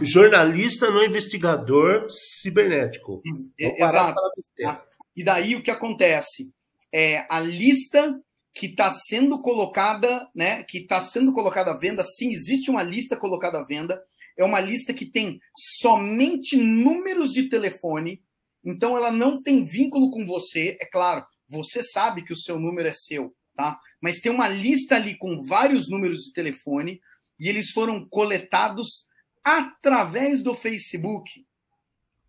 é, 0.01 0.05
jornalista 0.05 0.91
não 0.91 1.05
investigador 1.05 2.07
cibernético. 2.11 3.23
É, 3.59 3.83
exato. 3.83 4.21
Tá? 4.61 4.85
E 5.17 5.25
daí 5.25 5.55
o 5.55 5.63
que 5.63 5.71
acontece? 5.71 6.53
É, 6.93 7.27
a 7.31 7.41
lista 7.41 8.15
que 8.55 8.67
está 8.67 8.91
sendo 8.91 9.41
colocada, 9.41 10.29
né, 10.35 10.63
que 10.65 10.79
está 10.79 11.01
sendo 11.01 11.33
colocada 11.33 11.71
à 11.71 11.79
venda, 11.79 12.03
sim, 12.03 12.31
existe 12.31 12.71
uma 12.71 12.83
lista 12.83 13.17
colocada 13.17 13.59
à 13.59 13.65
venda, 13.65 14.03
é 14.39 14.45
uma 14.45 14.61
lista 14.61 14.93
que 14.93 15.07
tem 15.07 15.41
somente 15.81 16.57
números 16.57 17.31
de 17.31 17.49
telefone, 17.49 18.23
então 18.65 18.97
ela 18.97 19.11
não 19.11 19.43
tem 19.43 19.65
vínculo 19.65 20.11
com 20.11 20.27
você, 20.27 20.77
é 20.81 20.87
claro, 20.87 21.25
você 21.49 21.83
sabe 21.83 22.23
que 22.25 22.33
o 22.33 22.37
seu 22.37 22.59
número 22.59 22.89
é 22.89 22.93
seu, 22.93 23.35
tá? 23.55 23.79
Mas 24.01 24.21
tem 24.21 24.31
uma 24.31 24.49
lista 24.49 24.97
ali 24.97 25.17
com 25.17 25.45
vários 25.47 25.89
números 25.89 26.19
de 26.25 26.33
telefone 26.33 27.01
e 27.39 27.49
eles 27.49 27.71
foram 27.71 28.07
coletados 28.09 29.07
através 29.43 30.43
do 30.43 30.55
Facebook, 30.55 31.45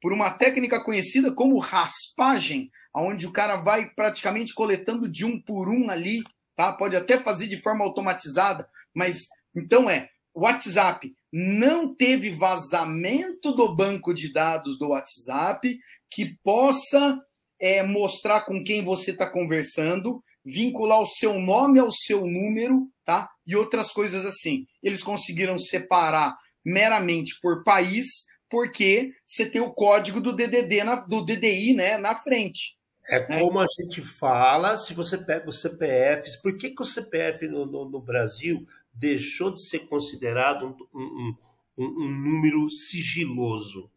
por 0.01 0.11
uma 0.11 0.31
técnica 0.31 0.83
conhecida 0.83 1.33
como 1.33 1.59
raspagem, 1.59 2.69
onde 2.93 3.25
o 3.25 3.31
cara 3.31 3.57
vai 3.57 3.89
praticamente 3.89 4.53
coletando 4.53 5.09
de 5.09 5.25
um 5.25 5.39
por 5.41 5.69
um 5.69 5.89
ali, 5.89 6.21
tá? 6.55 6.73
Pode 6.73 6.95
até 6.95 7.19
fazer 7.19 7.47
de 7.47 7.61
forma 7.61 7.83
automatizada, 7.83 8.67
mas 8.93 9.19
então 9.55 9.89
é 9.89 10.09
WhatsApp 10.35 11.13
não 11.31 11.93
teve 11.93 12.35
vazamento 12.35 13.51
do 13.53 13.75
banco 13.75 14.13
de 14.13 14.31
dados 14.31 14.77
do 14.77 14.89
WhatsApp 14.89 15.79
que 16.09 16.37
possa 16.43 17.19
é, 17.59 17.81
mostrar 17.83 18.41
com 18.41 18.63
quem 18.63 18.83
você 18.83 19.11
está 19.11 19.29
conversando, 19.29 20.23
vincular 20.45 20.99
o 20.99 21.05
seu 21.05 21.39
nome 21.39 21.79
ao 21.79 21.91
seu 21.91 22.27
número, 22.27 22.87
tá? 23.05 23.29
E 23.45 23.55
outras 23.55 23.91
coisas 23.91 24.25
assim. 24.25 24.65
Eles 24.81 25.03
conseguiram 25.03 25.57
separar 25.57 26.37
meramente 26.63 27.39
por 27.41 27.63
país, 27.63 28.05
porque 28.49 29.11
você 29.27 29.45
tem 29.45 29.61
o 29.61 29.73
código 29.73 30.21
do 30.21 30.33
DDD 30.33 30.83
na, 30.83 30.95
do 30.95 31.25
DDI, 31.25 31.73
né, 31.75 31.97
na 31.97 32.15
frente. 32.15 32.77
É 33.07 33.27
né? 33.27 33.39
como 33.39 33.59
a 33.59 33.65
gente 33.79 34.01
fala, 34.01 34.77
se 34.77 34.93
você 34.93 35.17
pega 35.17 35.49
os 35.49 35.59
CPFs, 35.59 36.37
por 36.37 36.55
que, 36.55 36.69
que 36.69 36.81
o 36.81 36.85
CPF 36.85 37.47
no, 37.47 37.65
no, 37.65 37.89
no 37.89 37.99
Brasil 37.99 38.65
deixou 38.93 39.51
de 39.51 39.61
ser 39.61 39.79
considerado 39.87 40.67
um, 40.93 40.99
um, 40.99 41.35
um, 41.77 41.85
um 41.85 42.09
número 42.09 42.69
sigiloso? 42.69 43.91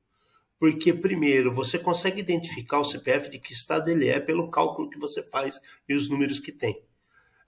Porque, 0.59 0.92
primeiro, 0.92 1.55
você 1.55 1.78
consegue 1.78 2.20
identificar 2.20 2.78
o 2.78 2.84
CPF 2.84 3.30
de 3.30 3.38
que 3.38 3.53
estado 3.53 3.90
ele 3.90 4.09
é 4.09 4.18
pelo 4.18 4.51
cálculo 4.51 4.88
que 4.88 4.99
você 4.99 5.22
faz 5.22 5.61
e 5.88 5.94
os 5.94 6.09
números 6.09 6.38
que 6.40 6.51
tem. 6.51 6.82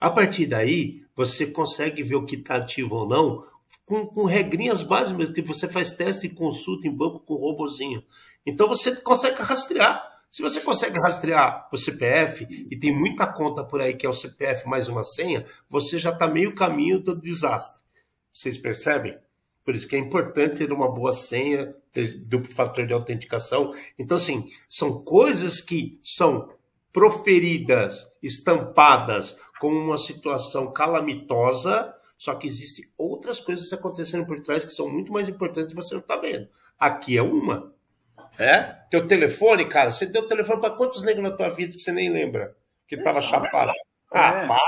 A 0.00 0.10
partir 0.10 0.46
daí, 0.46 1.02
você 1.16 1.46
consegue 1.46 2.02
ver 2.02 2.16
o 2.16 2.24
que 2.24 2.36
está 2.36 2.56
ativo 2.56 2.94
ou 2.94 3.08
não 3.08 3.44
com, 3.84 4.06
com 4.06 4.24
regrinhas 4.24 4.82
básicas, 4.82 5.30
que 5.30 5.42
você 5.42 5.66
faz 5.66 5.92
teste 5.92 6.26
e 6.26 6.34
consulta 6.34 6.86
em 6.86 6.94
banco 6.94 7.20
com 7.20 7.34
robozinho. 7.34 8.04
Então, 8.46 8.68
você 8.68 8.94
consegue 8.96 9.42
rastrear. 9.42 10.18
Se 10.30 10.42
você 10.42 10.60
consegue 10.60 10.98
rastrear 11.00 11.68
o 11.72 11.76
CPF 11.76 12.46
e 12.70 12.78
tem 12.78 12.94
muita 12.94 13.26
conta 13.26 13.64
por 13.64 13.80
aí 13.80 13.94
que 13.94 14.06
é 14.06 14.08
o 14.08 14.12
CPF 14.12 14.68
mais 14.68 14.86
uma 14.86 15.02
senha, 15.02 15.44
você 15.70 15.98
já 15.98 16.10
está 16.10 16.28
meio 16.28 16.54
caminho 16.54 17.00
do 17.00 17.18
desastre. 17.18 17.82
Vocês 18.32 18.58
percebem? 18.58 19.16
Por 19.64 19.74
isso 19.74 19.88
que 19.88 19.96
é 19.96 19.98
importante 19.98 20.58
ter 20.58 20.72
uma 20.72 20.90
boa 20.90 21.12
senha, 21.12 21.74
ter 21.92 22.18
duplo 22.24 22.52
fator 22.52 22.86
de 22.86 22.92
autenticação. 22.92 23.70
Então, 23.98 24.16
assim, 24.16 24.48
são 24.68 25.02
coisas 25.02 25.60
que 25.60 25.98
são 26.02 26.50
proferidas, 26.92 28.10
estampadas 28.22 29.36
como 29.58 29.78
uma 29.78 29.98
situação 29.98 30.72
calamitosa, 30.72 31.94
só 32.16 32.34
que 32.34 32.46
existem 32.46 32.84
outras 32.96 33.40
coisas 33.40 33.72
acontecendo 33.72 34.26
por 34.26 34.40
trás 34.40 34.64
que 34.64 34.72
são 34.72 34.88
muito 34.88 35.12
mais 35.12 35.28
importantes 35.28 35.72
e 35.72 35.76
você 35.76 35.94
não 35.94 36.00
está 36.00 36.16
vendo. 36.16 36.48
Aqui 36.78 37.16
é 37.16 37.22
uma. 37.22 37.72
É? 38.38 38.62
Teu 38.90 39.06
telefone, 39.06 39.68
cara, 39.68 39.90
você 39.90 40.06
deu 40.06 40.26
telefone 40.28 40.60
para 40.60 40.74
quantos 40.74 41.02
negros 41.02 41.28
na 41.28 41.36
tua 41.36 41.48
vida 41.48 41.74
que 41.74 41.80
você 41.80 41.92
nem 41.92 42.10
lembra? 42.10 42.56
Que 42.86 42.94
estava 42.94 43.20
chapado. 43.20 43.72
Ah, 44.12 44.42
é. 44.42 44.46
para 44.46 44.58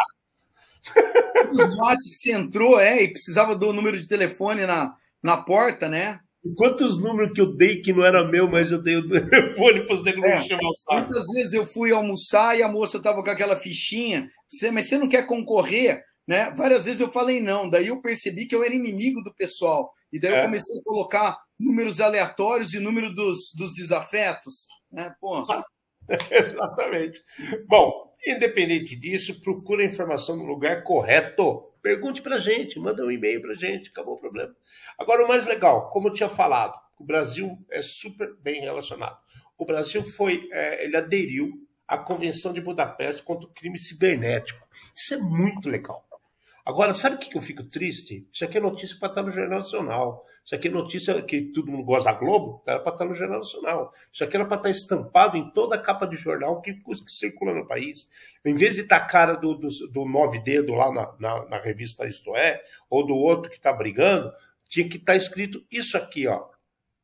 os 1.51 2.05
que 2.05 2.15
você 2.15 2.33
entrou, 2.33 2.79
é, 2.79 3.03
e 3.03 3.09
precisava 3.13 3.55
do 3.55 3.73
número 3.73 4.01
de 4.01 4.09
telefone 4.09 4.67
na, 4.67 4.97
na 5.23 5.37
porta, 5.39 5.89
né? 5.89 6.21
Quantos 6.57 6.99
números 6.99 7.33
que 7.35 7.41
eu 7.41 7.55
dei 7.55 7.83
que 7.83 7.93
não 7.93 8.05
era 8.05 8.27
meu, 8.27 8.49
mas 8.49 8.71
eu 8.71 8.83
dei 8.83 8.97
o 8.97 9.07
telefone 9.09 9.85
para 9.85 9.95
os 9.95 10.03
negros 10.03 10.25
é, 10.25 10.37
chamar 10.39 10.69
o 10.69 10.73
saco. 10.73 11.03
Quantas 11.03 11.27
vezes 11.35 11.53
eu 11.53 11.67
fui 11.67 11.93
almoçar 11.93 12.59
e 12.59 12.63
a 12.63 12.69
moça 12.69 12.97
estava 12.97 13.23
com 13.23 13.31
aquela 13.31 13.59
fichinha, 13.59 14.29
você, 14.49 14.71
mas 14.71 14.89
você 14.89 14.97
não 14.97 15.09
quer 15.09 15.27
concorrer, 15.27 16.03
né? 16.27 16.51
Várias 16.57 16.85
vezes 16.85 17.01
eu 17.01 17.11
falei 17.11 17.41
não, 17.41 17.69
daí 17.69 17.89
eu 17.89 18.01
percebi 18.01 18.47
que 18.47 18.55
eu 18.55 18.65
era 18.65 18.75
inimigo 18.75 19.23
do 19.23 19.35
pessoal. 19.35 19.93
E 20.13 20.19
daí 20.19 20.33
é. 20.33 20.39
eu 20.41 20.45
comecei 20.45 20.77
a 20.79 20.83
colocar 20.83 21.39
números 21.59 22.01
aleatórios 22.01 22.73
e 22.75 22.81
número 22.81 23.13
dos, 23.15 23.53
dos 23.57 23.73
desafetos. 23.73 24.67
Né? 24.91 25.15
Pô. 25.21 25.39
Exatamente. 26.09 27.21
Bom, 27.69 28.11
Independente 28.27 28.97
disso, 28.97 29.41
procure 29.41 29.83
a 29.83 29.87
informação 29.87 30.37
no 30.37 30.45
lugar 30.45 30.83
correto. 30.83 31.65
Pergunte 31.83 32.21
para 32.23 32.39
gente, 32.39 32.79
manda 32.79 33.05
um 33.05 33.11
e-mail 33.11 33.41
para 33.41 33.55
gente, 33.55 33.91
acabou 33.91 34.15
o 34.15 34.21
problema. 34.21 34.55
Agora, 34.99 35.25
o 35.25 35.29
mais 35.29 35.47
legal, 35.47 35.89
como 35.91 36.09
eu 36.09 36.13
tinha 36.13 36.29
falado, 36.29 36.79
o 36.99 37.05
Brasil 37.05 37.59
é 37.71 37.81
super 37.81 38.35
bem 38.43 38.61
relacionado. 38.61 39.19
O 39.57 39.65
Brasil 39.65 40.03
foi, 40.03 40.49
é, 40.53 40.85
ele 40.85 40.97
aderiu 40.97 41.51
à 41.89 41.97
Convenção 41.97 42.53
de 42.53 42.61
Budapeste 42.61 43.23
contra 43.23 43.47
o 43.47 43.53
crime 43.53 43.79
cibernético. 43.79 44.67
Isso 44.95 45.15
é 45.15 45.17
muito 45.17 45.69
legal. 45.69 46.07
Agora, 46.65 46.93
sabe 46.93 47.17
o 47.17 47.19
que 47.19 47.37
eu 47.37 47.43
fico 47.43 47.65
triste? 47.65 48.29
Isso 48.33 48.45
aqui 48.45 48.59
é 48.59 48.61
notícia 48.61 48.97
para 48.99 49.09
estar 49.09 49.23
no 49.23 49.31
Jornal 49.31 49.59
Nacional. 49.59 50.27
Isso 50.45 50.55
aqui 50.55 50.69
é 50.69 50.71
notícia 50.71 51.23
que 51.23 51.43
todo 51.53 51.71
mundo 51.71 51.85
gosta 51.85 52.13
da 52.13 52.19
Globo, 52.19 52.63
era 52.67 52.81
para 52.81 52.93
estar 52.93 53.05
no 53.05 53.15
Jornal 53.15 53.39
Nacional. 53.39 53.93
Isso 54.13 54.25
aqui 54.25 54.37
era 54.37 54.45
para 54.45 54.57
estar 54.57 54.71
estampado 54.71 55.37
em 55.37 55.51
toda 55.51 55.77
a 55.77 55.79
capa 55.79 56.07
de 56.07 56.17
jornal 56.17 56.61
que, 56.61 56.75
que 56.75 57.13
circula 57.13 57.55
no 57.55 57.67
país. 57.67 58.11
Em 58.45 58.55
vez 58.55 58.75
de 58.75 58.81
estar 58.81 58.97
a 58.97 59.05
cara 59.05 59.35
do, 59.35 59.55
do, 59.55 59.69
do 59.93 60.05
nove 60.05 60.41
dedo 60.41 60.75
lá 60.75 60.93
na, 60.93 61.15
na, 61.19 61.47
na, 61.47 61.59
revista 61.59 62.07
Isto 62.07 62.35
É, 62.35 62.61
ou 62.89 63.07
do 63.07 63.15
outro 63.15 63.51
que 63.51 63.59
está 63.59 63.73
brigando, 63.73 64.33
tinha 64.69 64.89
que 64.89 64.97
estar 64.97 65.15
escrito 65.15 65.65
isso 65.71 65.97
aqui, 65.97 66.27
ó. 66.27 66.49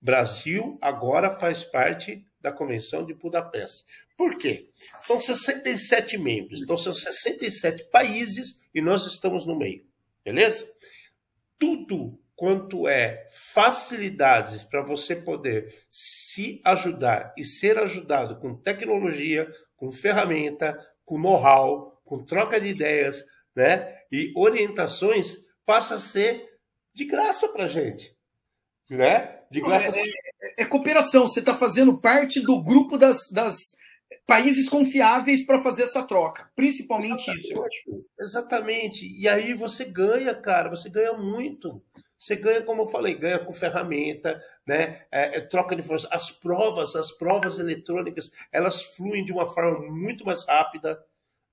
Brasil 0.01 0.79
agora 0.81 1.31
faz 1.33 1.65
parte 1.65 2.27
da 2.41 2.53
Convenção 2.53 3.05
de 3.05 3.15
Budapeste. 3.15 3.85
Por 4.17 4.39
quê? 4.39 4.71
São 4.99 5.21
67 5.21 6.17
membros, 6.17 6.63
então 6.63 6.77
são 6.77 6.95
67 6.95 7.85
países 7.91 8.65
e 8.75 8.81
nós 8.81 9.05
estamos 9.07 9.45
no 9.45 9.57
meio. 9.57 9.85
Beleza? 10.25 10.67
Tudo 11.59 12.19
quanto 12.37 12.87
é 12.87 13.27
facilidades 13.31 14.63
para 14.63 14.83
você 14.83 15.17
poder 15.17 15.87
se 15.91 16.61
ajudar 16.65 17.33
e 17.37 17.43
ser 17.43 17.79
ajudado 17.79 18.39
com 18.39 18.55
tecnologia, 18.55 19.51
com 19.75 19.91
ferramenta, 19.91 20.79
com 21.05 21.19
know-how, 21.19 22.01
com 22.05 22.23
troca 22.23 22.61
de 22.61 22.69
ideias, 22.69 23.25
né? 23.55 23.97
E 24.13 24.33
orientações 24.37 25.47
passa 25.65 25.97
a 25.97 26.01
ser 26.01 26.47
de 26.93 27.07
graça 27.07 27.49
para 27.49 27.67
gente, 27.67 28.15
né? 28.91 29.41
De 29.51 29.61
graça. 29.61 29.99
É, 29.99 30.03
é, 30.03 30.63
é 30.63 30.65
cooperação. 30.67 31.27
Você 31.27 31.41
está 31.41 31.57
fazendo 31.57 31.99
parte 31.99 32.41
do 32.41 32.63
grupo 32.63 32.99
das, 32.99 33.31
das 33.31 33.57
países 34.27 34.69
confiáveis 34.69 35.45
para 35.45 35.63
fazer 35.63 35.85
essa 35.85 36.03
troca. 36.03 36.51
Principalmente 36.55 37.31
Exatamente. 37.31 37.81
isso. 37.81 38.05
Exatamente. 38.21 39.21
E 39.21 39.29
aí 39.29 39.55
você 39.55 39.85
ganha, 39.85 40.35
cara. 40.35 40.69
Você 40.71 40.89
ganha 40.91 41.15
muito. 41.15 41.83
Você 42.27 42.35
ganha, 42.35 42.61
como 42.61 42.83
eu 42.83 42.89
falei, 42.89 43.15
ganha 43.15 43.39
com 43.39 43.53
ferramenta, 43.53 44.43
né? 44.67 45.07
É, 45.13 45.37
é, 45.37 45.41
troca 45.43 45.77
de 45.77 45.83
informações. 45.83 46.13
As 46.13 46.29
provas, 46.29 46.97
as 46.97 47.13
provas 47.13 47.61
eletrônicas, 47.61 48.33
elas 48.51 48.83
fluem 48.83 49.25
de 49.25 49.33
uma 49.33 49.47
forma 49.47 49.89
muito 49.93 50.27
mais 50.27 50.45
rápida, 50.45 51.01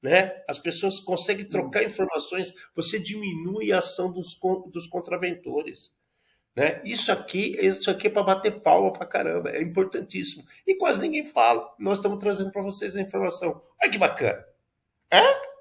né? 0.01 0.41
As 0.49 0.57
pessoas 0.57 0.97
conseguem 0.97 1.45
trocar 1.45 1.83
informações, 1.83 2.55
você 2.75 2.97
diminui 2.97 3.71
a 3.71 3.77
ação 3.77 4.11
dos, 4.11 4.35
dos 4.71 4.87
contraventores. 4.87 5.93
Né? 6.55 6.81
Isso 6.83 7.11
aqui, 7.11 7.55
isso 7.63 7.91
aqui 7.91 8.07
é 8.07 8.09
para 8.09 8.23
bater 8.23 8.59
palma 8.61 8.91
para 8.91 9.05
caramba, 9.05 9.51
é 9.51 9.61
importantíssimo. 9.61 10.43
E 10.65 10.73
quase 10.73 10.99
ninguém 10.99 11.23
fala. 11.23 11.71
Nós 11.77 11.99
estamos 11.99 12.19
trazendo 12.19 12.51
para 12.51 12.63
vocês 12.63 12.95
a 12.95 13.01
informação. 13.01 13.61
Olha 13.79 13.91
que 13.91 13.97
bacana. 13.99 14.43
É? 15.11 15.52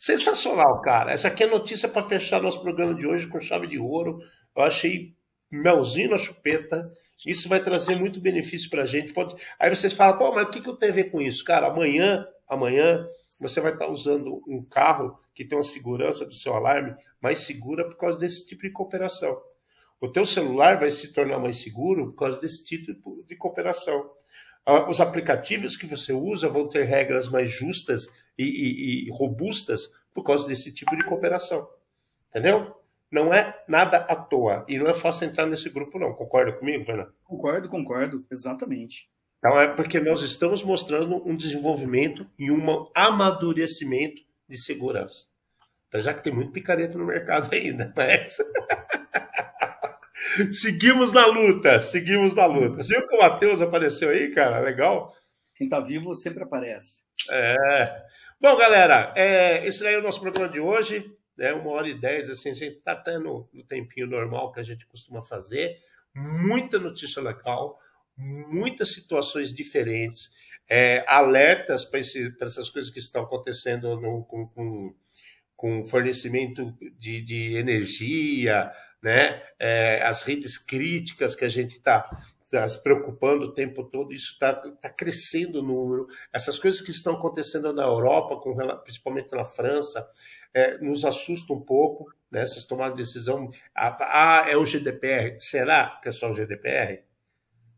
Sensacional, 0.00 0.80
cara. 0.80 1.12
Essa 1.12 1.28
aqui 1.28 1.44
é 1.44 1.46
notícia 1.46 1.86
para 1.86 2.02
fechar 2.02 2.40
nosso 2.40 2.62
programa 2.62 2.94
de 2.94 3.06
hoje 3.06 3.26
com 3.26 3.38
chave 3.38 3.66
de 3.66 3.78
ouro. 3.78 4.18
Eu 4.56 4.62
achei 4.62 5.14
melzinho 5.50 6.08
na 6.08 6.16
chupeta. 6.16 6.90
Isso 7.26 7.50
vai 7.50 7.60
trazer 7.60 7.96
muito 7.96 8.18
benefício 8.18 8.70
para 8.70 8.80
a 8.80 8.86
gente. 8.86 9.12
Pode... 9.12 9.36
Aí 9.58 9.68
vocês 9.68 9.92
falam, 9.92 10.16
pô, 10.16 10.32
mas 10.32 10.46
o 10.46 10.50
que, 10.50 10.62
que 10.62 10.70
eu 10.70 10.76
tenho 10.76 10.92
a 10.92 10.94
ver 10.94 11.10
com 11.10 11.20
isso? 11.20 11.44
Cara, 11.44 11.66
amanhã, 11.66 12.26
amanhã, 12.48 13.06
você 13.38 13.60
vai 13.60 13.74
estar 13.74 13.88
usando 13.88 14.42
um 14.48 14.64
carro 14.64 15.20
que 15.34 15.44
tem 15.44 15.58
uma 15.58 15.62
segurança 15.62 16.24
do 16.24 16.32
seu 16.32 16.54
alarme 16.54 16.96
mais 17.20 17.40
segura 17.40 17.84
por 17.84 17.98
causa 17.98 18.18
desse 18.18 18.46
tipo 18.46 18.62
de 18.62 18.70
cooperação. 18.70 19.38
O 20.00 20.08
teu 20.08 20.24
celular 20.24 20.78
vai 20.78 20.88
se 20.88 21.12
tornar 21.12 21.38
mais 21.38 21.58
seguro 21.58 22.06
por 22.12 22.20
causa 22.20 22.40
desse 22.40 22.64
tipo 22.64 23.22
de 23.26 23.36
cooperação. 23.36 24.10
Ah, 24.64 24.88
os 24.88 24.98
aplicativos 24.98 25.76
que 25.76 25.84
você 25.84 26.10
usa 26.10 26.48
vão 26.48 26.66
ter 26.66 26.84
regras 26.84 27.28
mais 27.28 27.50
justas 27.50 28.08
e, 28.42 29.04
e, 29.04 29.06
e 29.06 29.10
robustas 29.10 29.92
por 30.14 30.24
causa 30.24 30.46
desse 30.46 30.72
tipo 30.72 30.96
de 30.96 31.04
cooperação. 31.04 31.68
Entendeu? 32.30 32.76
Não 33.10 33.34
é 33.34 33.62
nada 33.66 33.98
à 33.98 34.14
toa. 34.14 34.64
E 34.68 34.78
não 34.78 34.88
é 34.88 34.94
fácil 34.94 35.26
entrar 35.26 35.46
nesse 35.46 35.68
grupo, 35.68 35.98
não. 35.98 36.12
Concorda 36.14 36.52
comigo, 36.52 36.84
Fernando? 36.84 37.12
Concordo, 37.24 37.68
concordo. 37.68 38.24
Exatamente. 38.30 39.08
Então 39.38 39.58
é 39.58 39.66
porque 39.66 39.98
nós 39.98 40.22
estamos 40.22 40.62
mostrando 40.62 41.26
um 41.26 41.34
desenvolvimento 41.34 42.26
e 42.38 42.50
um 42.50 42.88
amadurecimento 42.94 44.22
de 44.48 44.58
segurança. 44.58 45.26
Já 45.94 46.14
que 46.14 46.22
tem 46.22 46.32
muito 46.32 46.52
picareta 46.52 46.96
no 46.96 47.06
mercado 47.06 47.48
ainda, 47.54 47.92
mas. 47.96 48.36
seguimos 50.52 51.12
na 51.12 51.26
luta, 51.26 51.80
seguimos 51.80 52.34
na 52.34 52.46
luta. 52.46 52.82
Você 52.82 52.96
viu 52.96 53.08
que 53.08 53.16
o 53.16 53.20
Matheus 53.20 53.60
apareceu 53.60 54.10
aí, 54.10 54.30
cara? 54.32 54.60
Legal. 54.60 55.12
Quem 55.60 55.68
tá 55.68 55.78
vivo 55.78 56.14
sempre 56.14 56.42
aparece. 56.42 57.04
É. 57.30 58.02
Bom, 58.40 58.56
galera, 58.56 59.12
é, 59.14 59.66
esse 59.66 59.82
daí 59.82 59.92
é 59.92 59.98
o 59.98 60.02
nosso 60.02 60.18
programa 60.18 60.48
de 60.48 60.58
hoje. 60.58 61.14
É 61.38 61.52
uma 61.52 61.72
hora 61.72 61.86
e 61.86 61.92
dez, 61.92 62.30
assim, 62.30 62.48
a 62.48 62.54
gente 62.54 62.76
tá 62.76 62.92
até 62.92 63.18
no, 63.18 63.46
no 63.52 63.62
tempinho 63.64 64.06
normal 64.06 64.52
que 64.52 64.60
a 64.60 64.62
gente 64.62 64.86
costuma 64.86 65.22
fazer. 65.22 65.76
muita 66.14 66.78
notícia 66.78 67.20
legal, 67.20 67.78
muitas 68.16 68.94
situações 68.94 69.54
diferentes, 69.54 70.30
é, 70.66 71.04
alertas 71.06 71.84
para 71.84 72.00
essas 72.00 72.70
coisas 72.70 72.90
que 72.90 72.98
estão 72.98 73.24
acontecendo 73.24 74.00
no, 74.00 74.24
com, 74.24 74.46
com, 74.48 74.94
com 75.54 75.84
fornecimento 75.84 76.74
de, 76.98 77.20
de 77.20 77.54
energia, 77.56 78.72
né? 79.02 79.42
É, 79.58 80.02
as 80.06 80.22
redes 80.22 80.56
críticas 80.56 81.34
que 81.34 81.44
a 81.44 81.50
gente 81.50 81.76
está 81.76 82.08
tá 82.50 82.68
se 82.68 82.82
preocupando 82.82 83.44
o 83.44 83.54
tempo 83.54 83.84
todo, 83.84 84.12
isso 84.12 84.32
está 84.32 84.52
tá 84.54 84.90
crescendo 84.90 85.60
o 85.60 85.62
número. 85.62 86.08
Essas 86.32 86.58
coisas 86.58 86.80
que 86.80 86.90
estão 86.90 87.14
acontecendo 87.14 87.72
na 87.72 87.84
Europa, 87.84 88.36
com, 88.36 88.56
principalmente 88.82 89.30
na 89.32 89.44
França, 89.44 90.06
é, 90.52 90.78
nos 90.78 91.04
assusta 91.04 91.52
um 91.52 91.60
pouco. 91.60 92.12
Né? 92.30 92.44
Vocês 92.44 92.64
tomaram 92.64 92.94
decisão. 92.94 93.50
Ah, 93.74 94.44
é 94.48 94.56
o 94.56 94.64
GDPR. 94.64 95.40
Será 95.40 95.98
que 96.02 96.08
é 96.08 96.12
só 96.12 96.30
o 96.30 96.34
GDPR? 96.34 97.04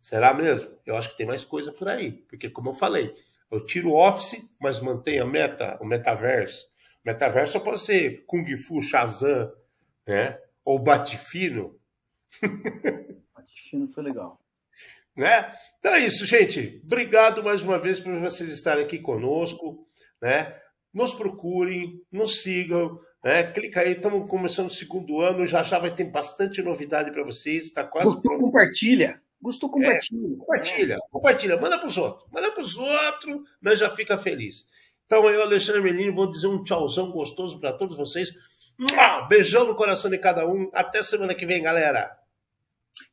Será 0.01 0.35
mesmo? 0.35 0.71
Eu 0.85 0.97
acho 0.97 1.11
que 1.11 1.17
tem 1.17 1.27
mais 1.27 1.45
coisa 1.45 1.71
por 1.71 1.89
aí. 1.89 2.13
Porque, 2.29 2.51
como 2.51 2.71
eu 2.71 2.75
falei, 2.75 3.15
eu 3.51 3.65
tiro 3.65 3.91
o 3.91 3.97
Office, 3.97 4.43
mas 4.61 4.81
mantenho 4.81 5.23
a 5.23 5.27
meta, 5.27 5.79
o 5.81 5.85
metaverso. 5.85 6.67
O 7.05 7.09
metaverso 7.09 7.61
pode 7.61 7.81
ser 7.81 8.25
Kung 8.27 8.57
Fu, 8.57 8.83
Shazam, 8.83 9.53
né? 10.07 10.39
ou 10.65 10.79
Batifino. 10.79 11.79
Batifino 13.35 13.89
foi 13.89 14.03
legal. 14.03 14.42
Né? 15.17 15.53
Então 15.79 15.95
é 15.95 16.01
isso, 16.01 16.27
gente. 16.27 16.81
Obrigado 16.85 17.43
mais 17.43 17.63
uma 17.63 17.79
vez 17.79 18.01
por 18.01 18.19
vocês 18.19 18.51
estarem 18.51 18.85
aqui 18.85 18.99
conosco. 18.99 19.87
Né? 20.21 20.55
Nos 20.93 21.13
procurem, 21.13 22.01
nos 22.11 22.43
sigam. 22.43 22.99
Né? 23.25 23.45
Clica 23.45 23.81
aí, 23.81 23.93
estamos 23.93 24.29
começando 24.29 24.69
o 24.69 24.73
segundo 24.73 25.21
ano, 25.21 25.47
já 25.47 25.63
já 25.63 25.79
vai 25.79 25.95
ter 25.95 26.05
bastante 26.05 26.63
novidade 26.63 27.11
para 27.13 27.25
vocês. 27.25 27.65
Está 27.65 27.85
quase 27.85 28.07
Gostou, 28.07 28.23
pronto. 28.23 28.45
Compartilha. 28.45 29.21
Gostou, 29.41 29.71
compartilha. 29.71 30.27
É, 30.27 30.37
compartilha, 30.39 30.99
compartilha. 31.11 31.61
Manda 31.61 31.79
para 31.79 31.89
os 31.89 31.99
outros. 31.99 32.25
Manda 32.33 32.53
para 32.53 32.63
os 32.63 32.77
outros, 32.77 33.41
nós 33.61 33.79
já 33.79 33.91
fica 33.91 34.17
feliz. 34.17 34.65
Então 35.05 35.29
eu, 35.29 35.43
Alexandre 35.43 35.83
Menino, 35.83 36.15
vou 36.15 36.31
dizer 36.31 36.47
um 36.47 36.63
tchauzão 36.63 37.11
gostoso 37.11 37.59
para 37.59 37.73
todos 37.73 37.97
vocês. 37.97 38.33
Beijão 39.29 39.67
no 39.67 39.75
coração 39.75 40.11
de 40.11 40.19
cada 40.19 40.47
um. 40.47 40.71
Até 40.73 41.03
semana 41.03 41.35
que 41.35 41.45
vem, 41.45 41.61
galera. 41.61 42.17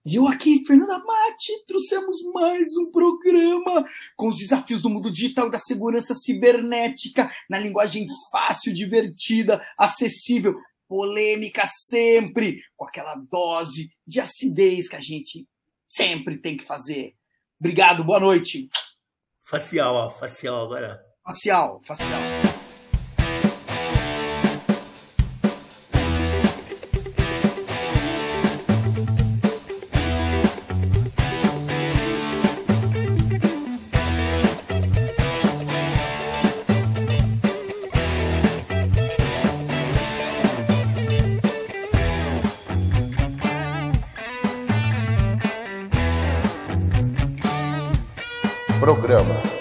E 0.05 0.15
eu 0.15 0.27
aqui, 0.27 0.63
Fernanda 0.65 0.97
Mati, 0.99 1.65
trouxemos 1.67 2.17
mais 2.33 2.67
um 2.77 2.91
programa 2.91 3.85
com 4.15 4.29
os 4.29 4.35
desafios 4.37 4.81
do 4.81 4.89
mundo 4.89 5.11
digital 5.11 5.47
e 5.47 5.51
da 5.51 5.57
segurança 5.57 6.13
cibernética 6.13 7.29
na 7.49 7.59
linguagem 7.59 8.05
fácil, 8.31 8.73
divertida, 8.73 9.65
acessível, 9.77 10.55
polêmica 10.87 11.63
sempre, 11.65 12.61
com 12.75 12.85
aquela 12.85 13.15
dose 13.15 13.89
de 14.05 14.19
acidez 14.19 14.89
que 14.89 14.95
a 14.95 15.01
gente 15.01 15.47
sempre 15.87 16.39
tem 16.39 16.57
que 16.57 16.63
fazer. 16.63 17.13
Obrigado, 17.59 18.03
boa 18.03 18.19
noite. 18.19 18.69
Facial, 19.41 19.95
ó, 19.95 20.09
facial 20.09 20.65
agora. 20.65 20.99
Facial, 21.23 21.81
facial. 21.85 22.48
Programa. 48.89 49.58